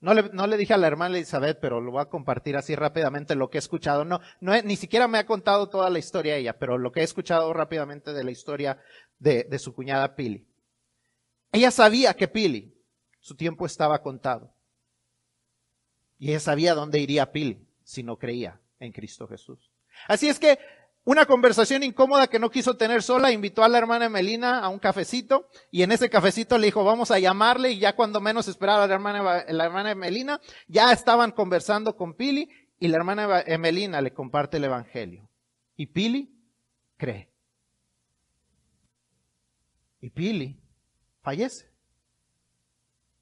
No 0.00 0.14
le, 0.14 0.56
dije 0.56 0.72
a 0.72 0.78
la 0.78 0.86
hermana 0.86 1.16
Elizabeth, 1.16 1.58
pero 1.60 1.82
lo 1.82 1.92
voy 1.92 2.00
a 2.00 2.08
compartir 2.08 2.56
así 2.56 2.74
rápidamente 2.74 3.34
lo 3.34 3.50
que 3.50 3.58
he 3.58 3.60
escuchado. 3.60 4.06
No, 4.06 4.20
no 4.40 4.60
ni 4.62 4.76
siquiera 4.76 5.06
me 5.08 5.18
ha 5.18 5.26
contado 5.26 5.68
toda 5.68 5.90
la 5.90 5.98
historia 5.98 6.36
ella, 6.36 6.58
pero 6.58 6.78
lo 6.78 6.90
que 6.90 7.00
he 7.00 7.04
escuchado 7.04 7.52
rápidamente 7.52 8.14
de 8.14 8.24
la 8.24 8.30
historia 8.30 8.80
de, 9.18 9.44
de 9.44 9.58
su 9.58 9.74
cuñada 9.74 10.16
Pili. 10.16 10.46
Ella 11.52 11.70
sabía 11.70 12.14
que 12.14 12.28
Pili, 12.28 12.74
su 13.20 13.34
tiempo 13.34 13.66
estaba 13.66 14.00
contado. 14.00 14.54
Y 16.18 16.30
ella 16.30 16.40
sabía 16.40 16.74
dónde 16.74 16.98
iría 16.98 17.30
Pili 17.30 17.66
si 17.82 18.02
no 18.02 18.18
creía 18.18 18.58
en 18.78 18.92
Cristo 18.92 19.28
Jesús. 19.28 19.70
Así 20.08 20.30
es 20.30 20.38
que 20.38 20.58
una 21.04 21.26
conversación 21.26 21.82
incómoda 21.82 22.26
que 22.26 22.38
no 22.38 22.50
quiso 22.50 22.76
tener 22.76 23.02
sola, 23.02 23.32
invitó 23.32 23.64
a 23.64 23.68
la 23.68 23.78
hermana 23.78 24.08
Melina 24.08 24.60
a 24.60 24.68
un 24.68 24.78
cafecito 24.78 25.48
y 25.70 25.82
en 25.82 25.92
ese 25.92 26.10
cafecito 26.10 26.58
le 26.58 26.66
dijo, 26.66 26.84
vamos 26.84 27.10
a 27.10 27.18
llamarle 27.18 27.72
y 27.72 27.78
ya 27.78 27.96
cuando 27.96 28.20
menos 28.20 28.48
esperaba 28.48 28.86
la 28.86 28.94
hermana, 28.94 29.44
la 29.48 29.64
hermana 29.64 29.94
Melina, 29.94 30.40
ya 30.68 30.92
estaban 30.92 31.32
conversando 31.32 31.96
con 31.96 32.14
Pili 32.14 32.48
y 32.78 32.88
la 32.88 32.96
hermana 32.96 33.42
Emelina 33.46 34.00
le 34.00 34.12
comparte 34.12 34.56
el 34.56 34.64
evangelio. 34.64 35.28
Y 35.76 35.86
Pili 35.86 36.34
cree. 36.96 37.30
Y 40.00 40.10
Pili 40.10 40.58
fallece. 41.22 41.70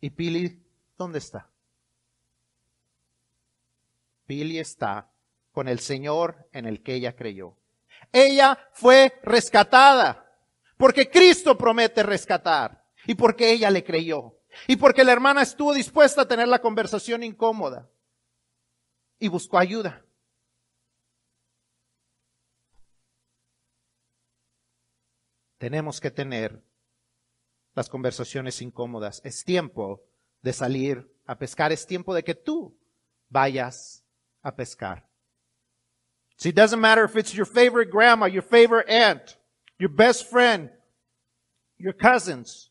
¿Y 0.01 0.11
Pili 0.11 0.65
dónde 0.97 1.19
está? 1.19 1.51
Pili 4.27 4.59
está 4.59 5.11
con 5.53 5.69
el 5.69 5.81
Señor 5.81 6.49
en 6.53 6.67
el 6.67 6.83
que 6.83 6.95
ella 6.95 7.17
creyó. 7.17 7.58
Ella 8.13 8.59
fue 8.73 9.19
rescatada 9.23 10.25
porque 10.77 11.11
Cristo 11.11 11.59
promete 11.59 12.03
rescatar 12.03 12.85
y 13.07 13.15
porque 13.15 13.51
ella 13.51 13.71
le 13.71 13.85
creyó 13.85 14.39
y 14.67 14.77
porque 14.77 15.05
la 15.05 15.13
hermana 15.13 15.43
estuvo 15.43 15.75
dispuesta 15.75 16.23
a 16.23 16.29
tener 16.29 16.49
la 16.49 16.61
conversación 16.61 17.23
incómoda 17.23 17.89
y 19.19 19.29
buscó 19.29 19.59
ayuda. 19.59 20.05
Tenemos 25.59 26.01
que 26.01 26.11
tener 26.11 26.63
las 27.75 27.89
conversaciones 27.89 28.63
incómodas. 28.63 29.21
Es 29.25 29.45
tiempo 29.45 30.05
de 30.43 30.53
salir 30.53 31.13
a 31.27 31.37
pescar, 31.37 31.73
es 31.73 31.87
tiempo 31.87 32.15
de 32.15 32.23
que 32.23 32.35
tú 32.35 32.79
vayas 33.29 34.05
a 34.43 34.55
pescar. 34.55 35.09
See, 36.39 36.51
it 36.51 36.55
doesn't 36.55 36.81
matter 36.81 37.05
if 37.05 37.17
it's 37.17 37.35
your 37.35 37.47
favorite 37.47 37.91
grandma, 37.91 38.27
your 38.27 38.43
favorite 38.43 38.89
aunt, 38.89 39.37
your 39.79 39.89
best 39.89 40.31
friend, 40.31 40.71
your 41.79 41.93
cousins, 41.93 42.71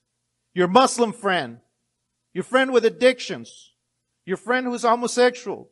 your 0.53 0.67
Muslim 0.67 1.11
friend, 1.11 1.59
your 2.33 2.45
friend 2.45 2.71
with 2.71 2.85
addictions, 2.85 3.73
your 4.25 4.37
friend 4.37 4.65
who's 4.65 4.83
homosexual. 4.83 5.69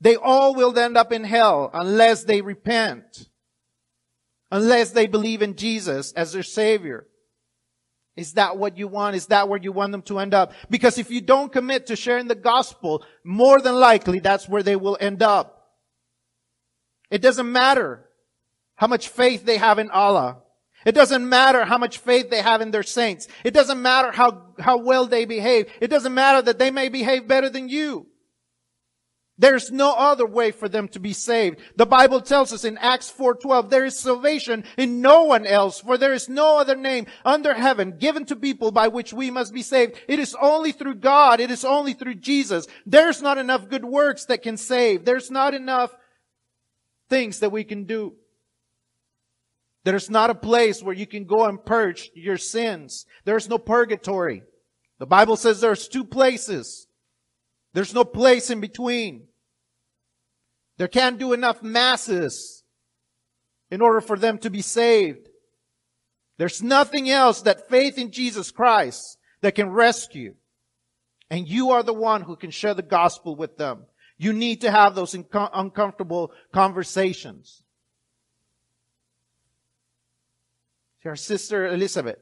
They 0.00 0.16
all 0.16 0.54
will 0.54 0.78
end 0.78 0.96
up 0.96 1.12
in 1.12 1.24
hell 1.24 1.70
unless 1.72 2.24
they 2.24 2.40
repent. 2.40 3.28
Unless 4.50 4.90
they 4.90 5.06
believe 5.06 5.42
in 5.42 5.56
Jesus 5.56 6.12
as 6.12 6.32
their 6.32 6.42
savior. 6.42 7.06
Is 8.16 8.34
that 8.34 8.56
what 8.56 8.78
you 8.78 8.88
want? 8.88 9.16
Is 9.16 9.26
that 9.26 9.48
where 9.48 9.58
you 9.58 9.72
want 9.72 9.92
them 9.92 10.02
to 10.02 10.20
end 10.20 10.32
up? 10.32 10.52
Because 10.70 10.98
if 10.98 11.10
you 11.10 11.20
don't 11.20 11.52
commit 11.52 11.86
to 11.86 11.96
sharing 11.96 12.28
the 12.28 12.34
gospel, 12.34 13.04
more 13.24 13.60
than 13.60 13.74
likely 13.74 14.20
that's 14.20 14.48
where 14.48 14.62
they 14.62 14.76
will 14.76 14.96
end 15.00 15.22
up. 15.22 15.53
It 17.14 17.22
doesn't 17.22 17.52
matter 17.52 18.04
how 18.74 18.88
much 18.88 19.06
faith 19.06 19.44
they 19.44 19.56
have 19.56 19.78
in 19.78 19.88
Allah. 19.88 20.38
It 20.84 20.96
doesn't 20.96 21.28
matter 21.28 21.64
how 21.64 21.78
much 21.78 21.98
faith 21.98 22.28
they 22.28 22.42
have 22.42 22.60
in 22.60 22.72
their 22.72 22.82
saints. 22.82 23.28
It 23.44 23.54
doesn't 23.54 23.80
matter 23.80 24.10
how, 24.10 24.46
how 24.58 24.78
well 24.78 25.06
they 25.06 25.24
behave. 25.24 25.70
It 25.80 25.90
doesn't 25.90 26.12
matter 26.12 26.42
that 26.42 26.58
they 26.58 26.72
may 26.72 26.88
behave 26.88 27.28
better 27.28 27.48
than 27.48 27.68
you. 27.68 28.08
There's 29.38 29.70
no 29.70 29.92
other 29.92 30.26
way 30.26 30.50
for 30.50 30.68
them 30.68 30.88
to 30.88 30.98
be 30.98 31.12
saved. 31.12 31.60
The 31.76 31.86
Bible 31.86 32.20
tells 32.20 32.52
us 32.52 32.64
in 32.64 32.78
Acts 32.78 33.12
4:12, 33.12 33.70
there 33.70 33.84
is 33.84 33.96
salvation 33.96 34.64
in 34.76 35.00
no 35.00 35.22
one 35.22 35.46
else, 35.46 35.80
for 35.80 35.96
there 35.96 36.12
is 36.12 36.28
no 36.28 36.58
other 36.58 36.74
name 36.74 37.06
under 37.24 37.54
heaven 37.54 37.96
given 37.96 38.24
to 38.26 38.34
people 38.34 38.72
by 38.72 38.88
which 38.88 39.12
we 39.12 39.30
must 39.30 39.54
be 39.54 39.62
saved. 39.62 40.00
It 40.08 40.18
is 40.18 40.36
only 40.42 40.72
through 40.72 40.96
God. 40.96 41.38
It 41.38 41.52
is 41.52 41.64
only 41.64 41.92
through 41.92 42.16
Jesus. 42.16 42.66
There's 42.86 43.22
not 43.22 43.38
enough 43.38 43.68
good 43.68 43.84
works 43.84 44.24
that 44.24 44.42
can 44.42 44.56
save. 44.56 45.04
There's 45.04 45.30
not 45.30 45.54
enough 45.54 45.96
things 47.08 47.40
that 47.40 47.52
we 47.52 47.64
can 47.64 47.84
do. 47.84 48.14
There's 49.84 50.08
not 50.08 50.30
a 50.30 50.34
place 50.34 50.82
where 50.82 50.94
you 50.94 51.06
can 51.06 51.24
go 51.26 51.44
and 51.44 51.62
purge 51.62 52.10
your 52.14 52.38
sins. 52.38 53.04
There's 53.24 53.48
no 53.48 53.58
purgatory. 53.58 54.42
The 54.98 55.06
Bible 55.06 55.36
says 55.36 55.60
there's 55.60 55.88
two 55.88 56.04
places. 56.04 56.86
There's 57.74 57.92
no 57.92 58.04
place 58.04 58.50
in 58.50 58.60
between. 58.60 59.26
There 60.78 60.88
can't 60.88 61.18
do 61.18 61.32
enough 61.32 61.62
masses 61.62 62.64
in 63.70 63.80
order 63.80 64.00
for 64.00 64.18
them 64.18 64.38
to 64.38 64.50
be 64.50 64.62
saved. 64.62 65.28
There's 66.38 66.62
nothing 66.62 67.10
else 67.10 67.42
that 67.42 67.68
faith 67.68 67.98
in 67.98 68.10
Jesus 68.10 68.50
Christ 68.50 69.18
that 69.40 69.54
can 69.54 69.70
rescue. 69.70 70.34
And 71.30 71.48
you 71.48 71.70
are 71.70 71.82
the 71.82 71.94
one 71.94 72.22
who 72.22 72.36
can 72.36 72.50
share 72.50 72.74
the 72.74 72.82
gospel 72.82 73.36
with 73.36 73.56
them. 73.56 73.84
You 74.16 74.32
need 74.32 74.60
to 74.60 74.70
have 74.70 74.94
those 74.94 75.14
uncomfortable 75.14 76.32
conversations. 76.52 77.62
Her 81.02 81.16
sister 81.16 81.66
Elizabeth, 81.66 82.18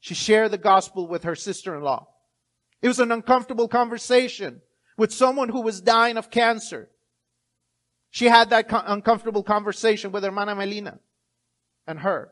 she 0.00 0.14
shared 0.14 0.50
the 0.50 0.58
gospel 0.58 1.06
with 1.06 1.24
her 1.24 1.34
sister-in-law. 1.34 2.06
It 2.82 2.88
was 2.88 3.00
an 3.00 3.10
uncomfortable 3.10 3.68
conversation 3.68 4.60
with 4.96 5.12
someone 5.12 5.48
who 5.48 5.62
was 5.62 5.80
dying 5.80 6.16
of 6.16 6.30
cancer. 6.30 6.90
She 8.10 8.26
had 8.26 8.50
that 8.50 8.66
uncomfortable 8.70 9.42
conversation 9.42 10.12
with 10.12 10.24
Hermana 10.24 10.54
Melina 10.54 10.98
and 11.86 12.00
her. 12.00 12.30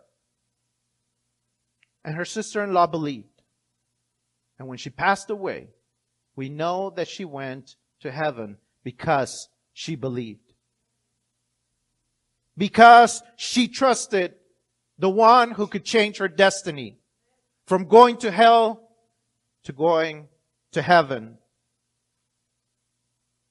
And 2.04 2.14
her 2.14 2.24
sister 2.24 2.62
in 2.62 2.72
law 2.72 2.86
believed. 2.86 3.42
And 4.58 4.68
when 4.68 4.78
she 4.78 4.90
passed 4.90 5.30
away, 5.30 5.68
we 6.34 6.48
know 6.48 6.90
that 6.90 7.08
she 7.08 7.24
went 7.24 7.76
to 8.00 8.10
heaven 8.10 8.58
because 8.86 9.48
she 9.72 9.96
believed. 9.96 10.52
Because 12.56 13.20
she 13.34 13.66
trusted 13.66 14.34
the 14.96 15.10
one 15.10 15.50
who 15.50 15.66
could 15.66 15.84
change 15.84 16.18
her 16.18 16.28
destiny 16.28 17.00
from 17.66 17.88
going 17.88 18.16
to 18.18 18.30
hell 18.30 18.88
to 19.64 19.72
going 19.72 20.28
to 20.70 20.82
heaven. 20.82 21.38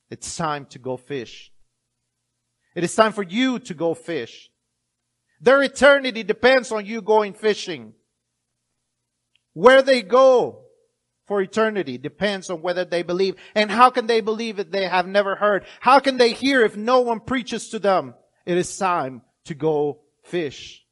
It's 0.09 0.37
time 0.37 0.67
to 0.67 0.79
go 0.79 0.95
fish. 0.95 1.51
It 2.73 2.85
is 2.85 2.95
time 2.95 3.11
for 3.11 3.23
you 3.23 3.59
to 3.59 3.73
go 3.73 3.93
fish. 3.93 4.49
Their 5.41 5.61
eternity 5.63 6.23
depends 6.23 6.71
on 6.71 6.85
you 6.85 7.01
going 7.01 7.33
fishing. 7.33 7.91
Where 9.51 9.81
they 9.81 10.01
go 10.01 10.64
for 11.25 11.41
eternity 11.41 11.97
depends 11.97 12.49
on 12.49 12.61
whether 12.61 12.85
they 12.85 13.03
believe. 13.03 13.35
And 13.55 13.71
how 13.71 13.89
can 13.89 14.07
they 14.07 14.21
believe 14.21 14.59
if 14.59 14.69
they 14.69 14.87
have 14.87 15.07
never 15.07 15.35
heard? 15.35 15.65
How 15.79 15.99
can 15.99 16.17
they 16.17 16.33
hear 16.33 16.63
if 16.63 16.77
no 16.77 17.01
one 17.01 17.19
preaches 17.19 17.69
to 17.69 17.79
them? 17.79 18.13
It 18.45 18.57
is 18.57 18.77
time 18.77 19.21
to 19.45 19.55
go 19.55 20.01
fish. 20.23 20.85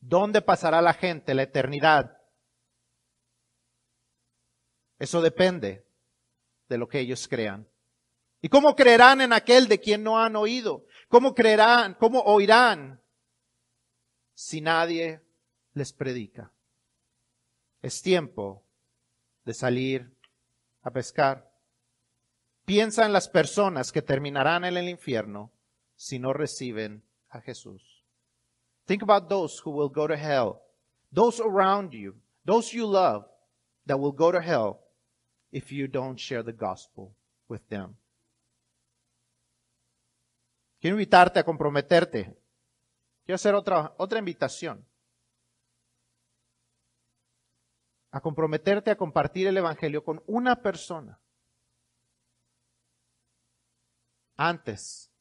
¿Dónde 0.00 0.40
pasará 0.42 0.80
la 0.80 0.94
gente 0.94 1.34
la 1.34 1.42
eternidad? 1.42 2.16
Eso 4.98 5.20
depende 5.20 5.84
de 6.68 6.78
lo 6.78 6.88
que 6.88 7.00
ellos 7.00 7.26
crean. 7.28 7.66
¿Y 8.40 8.48
cómo 8.48 8.76
creerán 8.76 9.20
en 9.20 9.32
aquel 9.32 9.66
de 9.66 9.80
quien 9.80 10.04
no 10.04 10.18
han 10.18 10.36
oído? 10.36 10.86
¿Cómo 11.08 11.34
creerán, 11.34 11.94
cómo 11.94 12.20
oirán 12.20 13.02
si 14.34 14.60
nadie 14.60 15.20
les 15.74 15.92
predica? 15.92 16.52
Es 17.82 18.02
tiempo 18.02 18.64
de 19.44 19.54
salir 19.54 20.14
a 20.82 20.90
pescar. 20.90 21.50
Piensa 22.64 23.06
en 23.06 23.12
las 23.12 23.28
personas 23.28 23.92
que 23.92 24.02
terminarán 24.02 24.64
en 24.64 24.76
el 24.76 24.88
infierno 24.88 25.52
si 25.96 26.18
no 26.18 26.32
reciben 26.32 27.02
a 27.30 27.40
Jesús. 27.40 28.04
Think 28.86 29.02
about 29.02 29.28
those 29.28 29.60
who 29.64 29.70
will 29.70 29.90
go 29.90 30.06
to 30.06 30.16
hell, 30.16 30.62
those 31.12 31.40
around 31.40 31.92
you, 31.92 32.14
those 32.44 32.74
you 32.74 32.86
love 32.86 33.26
that 33.86 33.98
will 33.98 34.14
go 34.14 34.32
to 34.32 34.40
hell 34.40 34.80
if 35.50 35.70
you 35.70 35.86
don't 35.86 36.18
share 36.18 36.42
the 36.42 36.52
gospel 36.52 37.14
with 37.48 37.62
them. 37.68 37.96
Quiero 40.80 40.96
invitarte 40.96 41.40
a 41.40 41.44
comprometerte. 41.44 42.36
Quiero 43.24 43.34
hacer 43.34 43.54
otra, 43.54 43.94
otra 43.98 44.18
invitación. 44.18 44.86
A 48.10 48.20
comprometerte 48.20 48.90
a 48.90 48.96
compartir 48.96 49.46
el 49.46 49.56
Evangelio 49.56 50.02
con 50.02 50.22
una 50.26 50.62
persona 50.62 51.20
antes 54.36 55.12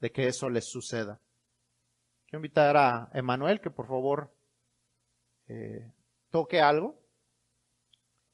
de 0.00 0.10
que 0.10 0.26
eso 0.26 0.48
les 0.50 0.64
suceda. 0.64 1.20
Quiero 2.24 2.38
invitar 2.38 2.76
a 2.76 3.08
Emanuel 3.12 3.60
que 3.60 3.70
por 3.70 3.86
favor 3.86 4.34
eh, 5.46 5.92
toque 6.30 6.60
algo. 6.60 7.00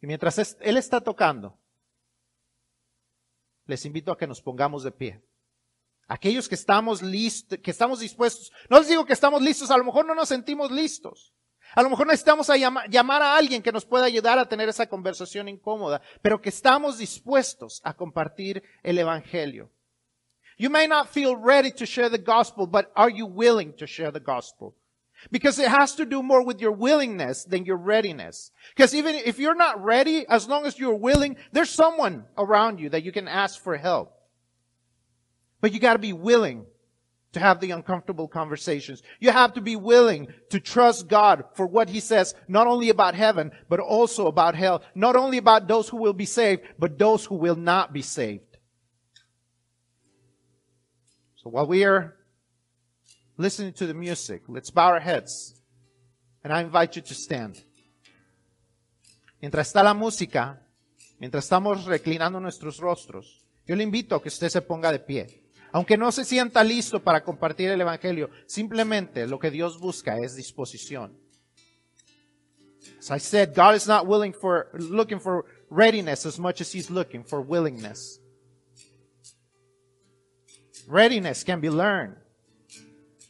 Y 0.01 0.07
mientras 0.07 0.57
él 0.61 0.77
está 0.77 1.01
tocando, 1.01 1.59
les 3.67 3.85
invito 3.85 4.11
a 4.11 4.19
que 4.19 4.27
nos 4.27 4.41
pongamos 4.41 4.83
de 4.83 4.93
pie. 4.93 5.23
Aquellos 6.09 6.49
que 6.49 6.55
estamos 6.55 7.03
listos, 7.03 7.59
que 7.59 7.71
estamos 7.71 8.01
dispuestos. 8.01 8.53
No 8.69 8.79
les 8.79 8.89
digo 8.89 9.05
que 9.05 9.13
estamos 9.13 9.41
listos, 9.43 9.71
a 9.71 9.77
lo 9.77 9.85
mejor 9.85 10.07
no 10.07 10.15
nos 10.15 10.29
sentimos 10.29 10.71
listos. 10.71 11.35
A 11.75 11.83
lo 11.83 11.91
mejor 11.91 12.07
necesitamos 12.07 12.51
a 12.51 12.57
llamar 12.57 13.23
a 13.23 13.37
alguien 13.37 13.63
que 13.63 13.73
nos 13.73 13.85
pueda 13.85 14.05
ayudar 14.05 14.39
a 14.39 14.49
tener 14.49 14.69
esa 14.69 14.87
conversación 14.87 15.49
incómoda, 15.49 16.03
pero 16.21 16.41
que 16.41 16.51
estamos 16.51 16.99
dispuestos 16.99 17.81
a 17.83 17.95
compartir 17.95 18.63
el 18.83 18.99
Evangelio. 18.99 19.71
You 20.59 20.71
may 20.71 20.87
not 20.87 21.09
feel 21.09 21.35
ready 21.35 21.73
to 21.73 21.87
share 21.87 22.11
the 22.11 22.19
gospel, 22.19 22.67
but 22.67 22.93
are 22.95 23.11
you 23.11 23.27
willing 23.27 23.73
to 23.79 23.87
share 23.87 24.13
the 24.13 24.21
gospel? 24.21 24.75
Because 25.31 25.59
it 25.59 25.69
has 25.69 25.95
to 25.97 26.05
do 26.05 26.23
more 26.23 26.45
with 26.45 26.61
your 26.61 26.73
willingness 26.73 27.45
than 27.45 27.65
your 27.65 27.79
readiness. 27.79 28.51
Because 28.75 28.95
even 28.95 29.15
if 29.15 29.39
you're 29.39 29.55
not 29.55 29.83
ready, 29.83 30.27
as 30.29 30.49
long 30.49 30.67
as 30.67 30.79
you're 30.79 30.95
willing, 30.95 31.37
there's 31.53 31.71
someone 31.71 32.27
around 32.37 32.81
you 32.81 32.91
that 32.91 33.05
you 33.05 33.13
can 33.13 33.29
ask 33.29 33.63
for 33.63 33.77
help. 33.77 34.13
But 35.61 35.73
you 35.73 35.81
gotta 35.81 36.01
be 36.01 36.13
willing 36.13 36.67
to 37.33 37.41
have 37.41 37.61
the 37.61 37.71
uncomfortable 37.71 38.29
conversations. 38.29 39.03
You 39.21 39.31
have 39.31 39.55
to 39.55 39.61
be 39.61 39.77
willing 39.77 40.29
to 40.51 40.61
trust 40.61 41.09
God 41.09 41.45
for 41.55 41.67
what 41.67 41.89
He 41.89 42.01
says, 42.01 42.35
not 42.49 42.67
only 42.67 42.91
about 42.91 43.15
heaven, 43.15 43.53
but 43.69 43.81
also 43.81 44.27
about 44.27 44.55
hell. 44.55 44.83
Not 44.95 45.17
only 45.17 45.39
about 45.39 45.69
those 45.69 45.89
who 45.89 45.97
will 45.97 46.13
be 46.13 46.27
saved, 46.27 46.63
but 46.79 46.99
those 46.99 47.25
who 47.25 47.37
will 47.37 47.57
not 47.57 47.93
be 47.93 48.03
saved. 48.03 48.59
So 51.37 51.51
while 51.51 51.67
we 51.67 51.85
are 51.85 52.17
listening 53.43 53.73
to 53.75 53.87
the 53.87 53.95
music. 53.95 54.43
Let's 54.49 54.71
bow 54.71 54.89
our 54.89 55.01
heads. 55.01 55.61
And 56.45 56.53
I 56.53 56.61
invite 56.61 56.97
you 56.97 57.03
to 57.03 57.15
stand. 57.15 57.65
Mientras 59.41 59.69
está 59.69 59.83
la 59.83 59.95
música, 59.95 60.61
mientras 61.19 61.45
estamos 61.45 61.85
reclinando 61.85 62.41
nuestros 62.41 62.79
rostros, 62.79 63.45
yo 63.67 63.75
le 63.75 63.83
invito 63.83 64.15
a 64.15 64.23
que 64.23 64.29
usted 64.29 64.49
se 64.49 64.61
ponga 64.61 64.93
de 64.93 65.01
pie. 65.01 65.42
Aunque 65.73 65.97
no 65.97 66.13
se 66.13 66.25
sienta 66.25 66.63
listo 66.63 67.03
para 67.03 67.25
compartir 67.25 67.71
el 67.71 67.81
Evangelio, 67.81 68.31
simplemente 68.47 69.27
lo 69.27 69.39
que 69.39 69.51
Dios 69.51 69.81
busca 69.81 70.19
es 70.19 70.37
disposición. 70.37 71.19
As 72.99 73.11
I 73.11 73.19
said, 73.19 73.55
God 73.55 73.75
is 73.75 73.87
not 73.87 74.07
willing 74.07 74.33
for, 74.33 74.69
looking 74.75 75.19
for 75.19 75.45
readiness 75.71 76.27
as 76.27 76.39
much 76.39 76.61
as 76.61 76.73
He's 76.73 76.91
looking 76.91 77.25
for 77.25 77.41
willingness. 77.41 78.21
Readiness 80.87 81.43
can 81.43 81.61
be 81.61 81.71
learned. 81.71 82.17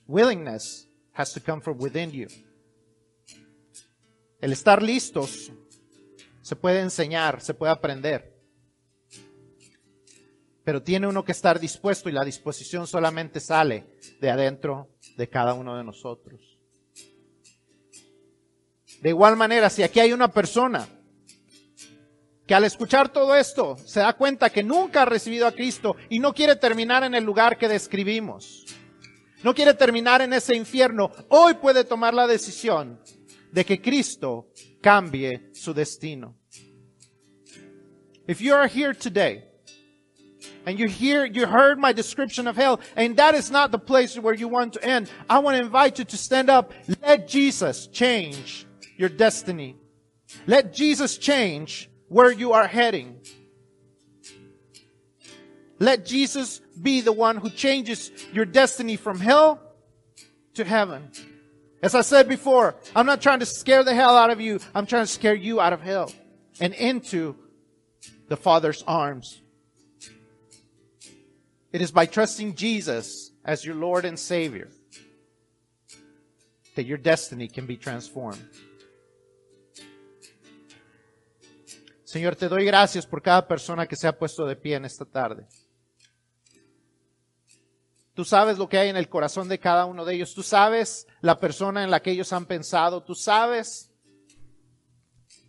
Willingness 0.07 0.86
has 1.12 1.32
to 1.34 1.40
come 1.40 1.61
from 1.61 1.78
within 1.78 2.11
you. 2.11 2.26
El 4.40 4.51
estar 4.51 4.82
listos 4.82 5.53
se 6.43 6.57
puede 6.57 6.80
enseñar, 6.80 7.40
se 7.40 7.55
puede 7.55 7.70
aprender. 7.70 8.32
Pero 10.65 10.83
tiene 10.83 11.07
uno 11.07 11.25
que 11.25 11.33
estar 11.33 11.59
dispuesto 11.59 12.09
y 12.09 12.13
la 12.13 12.25
disposición 12.25 12.87
solamente 12.87 13.41
sale 13.41 13.87
de 14.21 14.31
adentro 14.31 14.91
de 15.17 15.29
cada 15.29 15.55
uno 15.55 15.77
de 15.77 15.85
nosotros. 15.85 16.59
De 19.01 19.09
igual 19.09 19.37
manera, 19.37 19.69
si 19.69 19.83
aquí 19.83 19.99
hay 19.99 20.13
una 20.13 20.29
persona 20.29 20.87
que 22.47 22.55
al 22.55 22.65
escuchar 22.65 23.09
todo 23.09 23.35
esto 23.35 23.77
se 23.79 24.01
da 24.01 24.13
cuenta 24.13 24.51
que 24.51 24.63
nunca 24.63 25.03
ha 25.03 25.07
recibido 25.07 25.47
a 25.47 25.53
Cristo 25.53 25.97
y 26.09 26.21
no 26.21 26.33
quiere 26.33 26.55
terminar 26.55 27.03
en 27.03 27.15
el 27.15 27.25
lugar 27.25 27.59
que 27.59 27.69
describimos, 27.69 28.65
no 29.43 29.55
quiere 29.55 29.75
terminar 29.75 30.23
en 30.23 30.33
ese 30.33 30.55
infierno, 30.55 31.11
hoy 31.29 31.55
puede 31.55 31.83
tomar 31.83 32.15
la 32.15 32.29
decisión 32.29 33.01
de 33.51 33.65
que 33.65 33.81
Cristo 33.83 34.49
cambie 34.81 35.51
su 35.53 35.75
destino. 35.75 36.39
If 38.29 38.41
you 38.41 38.55
are 38.55 38.69
here 38.69 38.95
today 38.95 39.52
and 40.67 40.79
you 40.79 40.89
hear, 40.89 41.25
you 41.25 41.47
heard 41.47 41.79
my 41.79 41.93
description 41.93 42.47
of 42.47 42.57
hell 42.57 42.81
and 42.97 43.17
that 43.17 43.35
is 43.35 43.51
not 43.51 43.71
the 43.71 43.79
place 43.79 44.19
where 44.19 44.35
you 44.35 44.49
want 44.49 44.75
to 44.75 44.85
end, 44.85 45.11
I 45.29 45.39
want 45.41 45.57
to 45.57 45.63
invite 45.63 45.99
you 45.99 46.05
to 46.05 46.17
stand 46.17 46.51
up. 46.51 46.73
Let 47.03 47.29
Jesus 47.29 47.87
change 47.89 48.67
your 48.97 49.09
destiny. 49.09 49.77
Let 50.47 50.73
Jesus 50.73 51.19
change 51.19 51.91
where 52.09 52.33
you 52.33 52.53
are 52.53 52.67
heading. 52.67 53.19
Let 55.79 56.07
Jesus 56.07 56.61
be 56.81 57.01
the 57.01 57.13
one 57.13 57.37
who 57.37 57.51
changes 57.51 58.13
your 58.33 58.45
destiny 58.45 58.97
from 58.97 59.19
hell 59.19 59.61
to 60.55 60.65
heaven. 60.65 61.11
As 61.83 61.97
I 61.97 62.03
said 62.03 62.29
before, 62.29 62.77
I'm 62.95 63.07
not 63.07 63.21
trying 63.21 63.41
to 63.41 63.47
scare 63.47 63.83
the 63.83 63.95
hell 63.95 64.17
out 64.17 64.31
of 64.31 64.41
you. 64.41 64.61
I'm 64.75 64.87
trying 64.87 65.03
to 65.03 65.11
scare 65.11 65.35
you 65.35 65.61
out 65.61 65.73
of 65.73 65.81
hell 65.81 66.13
and 66.61 66.73
into 66.75 67.35
the 68.29 68.37
Father's 68.37 68.85
arms. 68.87 69.41
It 71.73 71.81
is 71.81 71.91
by 71.91 72.07
trusting 72.07 72.55
Jesus 72.55 73.33
as 73.45 73.64
your 73.64 73.75
Lord 73.75 74.05
and 74.05 74.18
Savior 74.18 74.68
that 76.77 76.85
your 76.85 76.99
destiny 76.99 77.49
can 77.49 77.66
be 77.66 77.77
transformed. 77.77 78.43
Señor, 82.05 82.37
te 82.37 82.49
doy 82.49 82.66
gracias 82.66 83.07
por 83.07 83.23
cada 83.23 83.49
persona 83.49 83.87
que 83.87 83.97
se 83.97 84.07
ha 84.07 84.18
puesto 84.18 84.47
de 84.47 84.55
pie 84.55 84.75
en 84.75 84.85
esta 84.85 85.07
tarde. 85.07 85.47
Tú 88.14 88.27
sabes 88.27 88.59
lo 88.59 88.68
que 88.68 88.77
hay 88.77 88.91
en 88.91 88.99
el 88.99 89.09
corazón 89.09 89.49
de 89.49 89.59
cada 89.59 89.87
uno 89.87 90.05
de 90.05 90.14
ellos. 90.14 90.35
Tú 90.35 90.43
sabes 90.43 91.07
la 91.23 91.41
persona 91.41 91.83
en 91.83 91.91
la 91.91 92.03
que 92.03 92.11
ellos 92.11 92.35
han 92.35 92.45
pensado. 92.45 93.03
Tú 93.03 93.14
sabes 93.14 93.91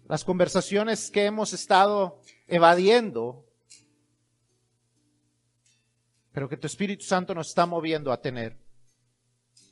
las 0.07 0.23
conversaciones 0.23 1.11
que 1.11 1.25
hemos 1.25 1.51
estado 1.51 2.21
evadiendo, 2.47 3.45
pero 6.33 6.49
que 6.49 6.57
tu 6.57 6.67
Espíritu 6.67 7.05
Santo 7.05 7.33
nos 7.33 7.47
está 7.47 7.65
moviendo 7.65 8.11
a 8.11 8.19
tener. 8.19 8.57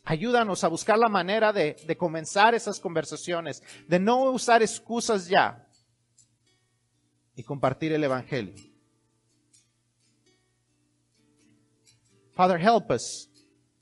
Ayúdanos 0.04 0.64
a 0.64 0.68
buscar 0.68 0.98
la 0.98 1.10
manera 1.10 1.52
de, 1.52 1.76
comenzar 1.98 2.54
esas 2.54 2.80
conversaciones, 2.80 3.62
de 3.88 4.00
no 4.00 4.32
usar 4.32 4.62
excusas 4.62 5.28
ya 5.28 5.68
y 7.36 7.44
compartir 7.44 7.92
el 7.92 8.04
Evangelio. 8.04 8.54
Father, 12.34 12.60
help 12.60 12.92
us. 12.92 13.28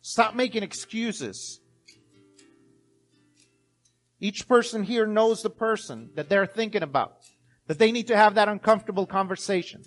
Stop 0.02 0.34
making 0.34 0.64
excuses. 0.64 1.62
Each 4.20 4.46
person 4.48 4.84
here 4.84 5.06
knows 5.06 5.44
the 5.44 5.50
person 5.50 6.12
that 6.16 6.28
they're 6.28 6.48
thinking 6.48 6.84
about, 6.84 7.18
that 7.68 7.78
they 7.78 7.92
need 7.92 8.08
to 8.08 8.18
have 8.18 8.36
that 8.36 8.50
uncomfortable 8.50 9.06
conversation. 9.06 9.84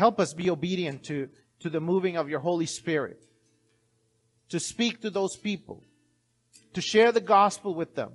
Help 0.00 0.18
us 0.18 0.32
be 0.32 0.48
obedient 0.48 1.04
to, 1.04 1.28
to 1.58 1.68
the 1.68 1.78
moving 1.78 2.16
of 2.16 2.30
your 2.30 2.40
Holy 2.40 2.64
Spirit, 2.64 3.22
to 4.48 4.58
speak 4.58 5.02
to 5.02 5.10
those 5.10 5.36
people, 5.36 5.84
to 6.72 6.80
share 6.80 7.12
the 7.12 7.20
gospel 7.20 7.74
with 7.74 7.94
them. 7.94 8.12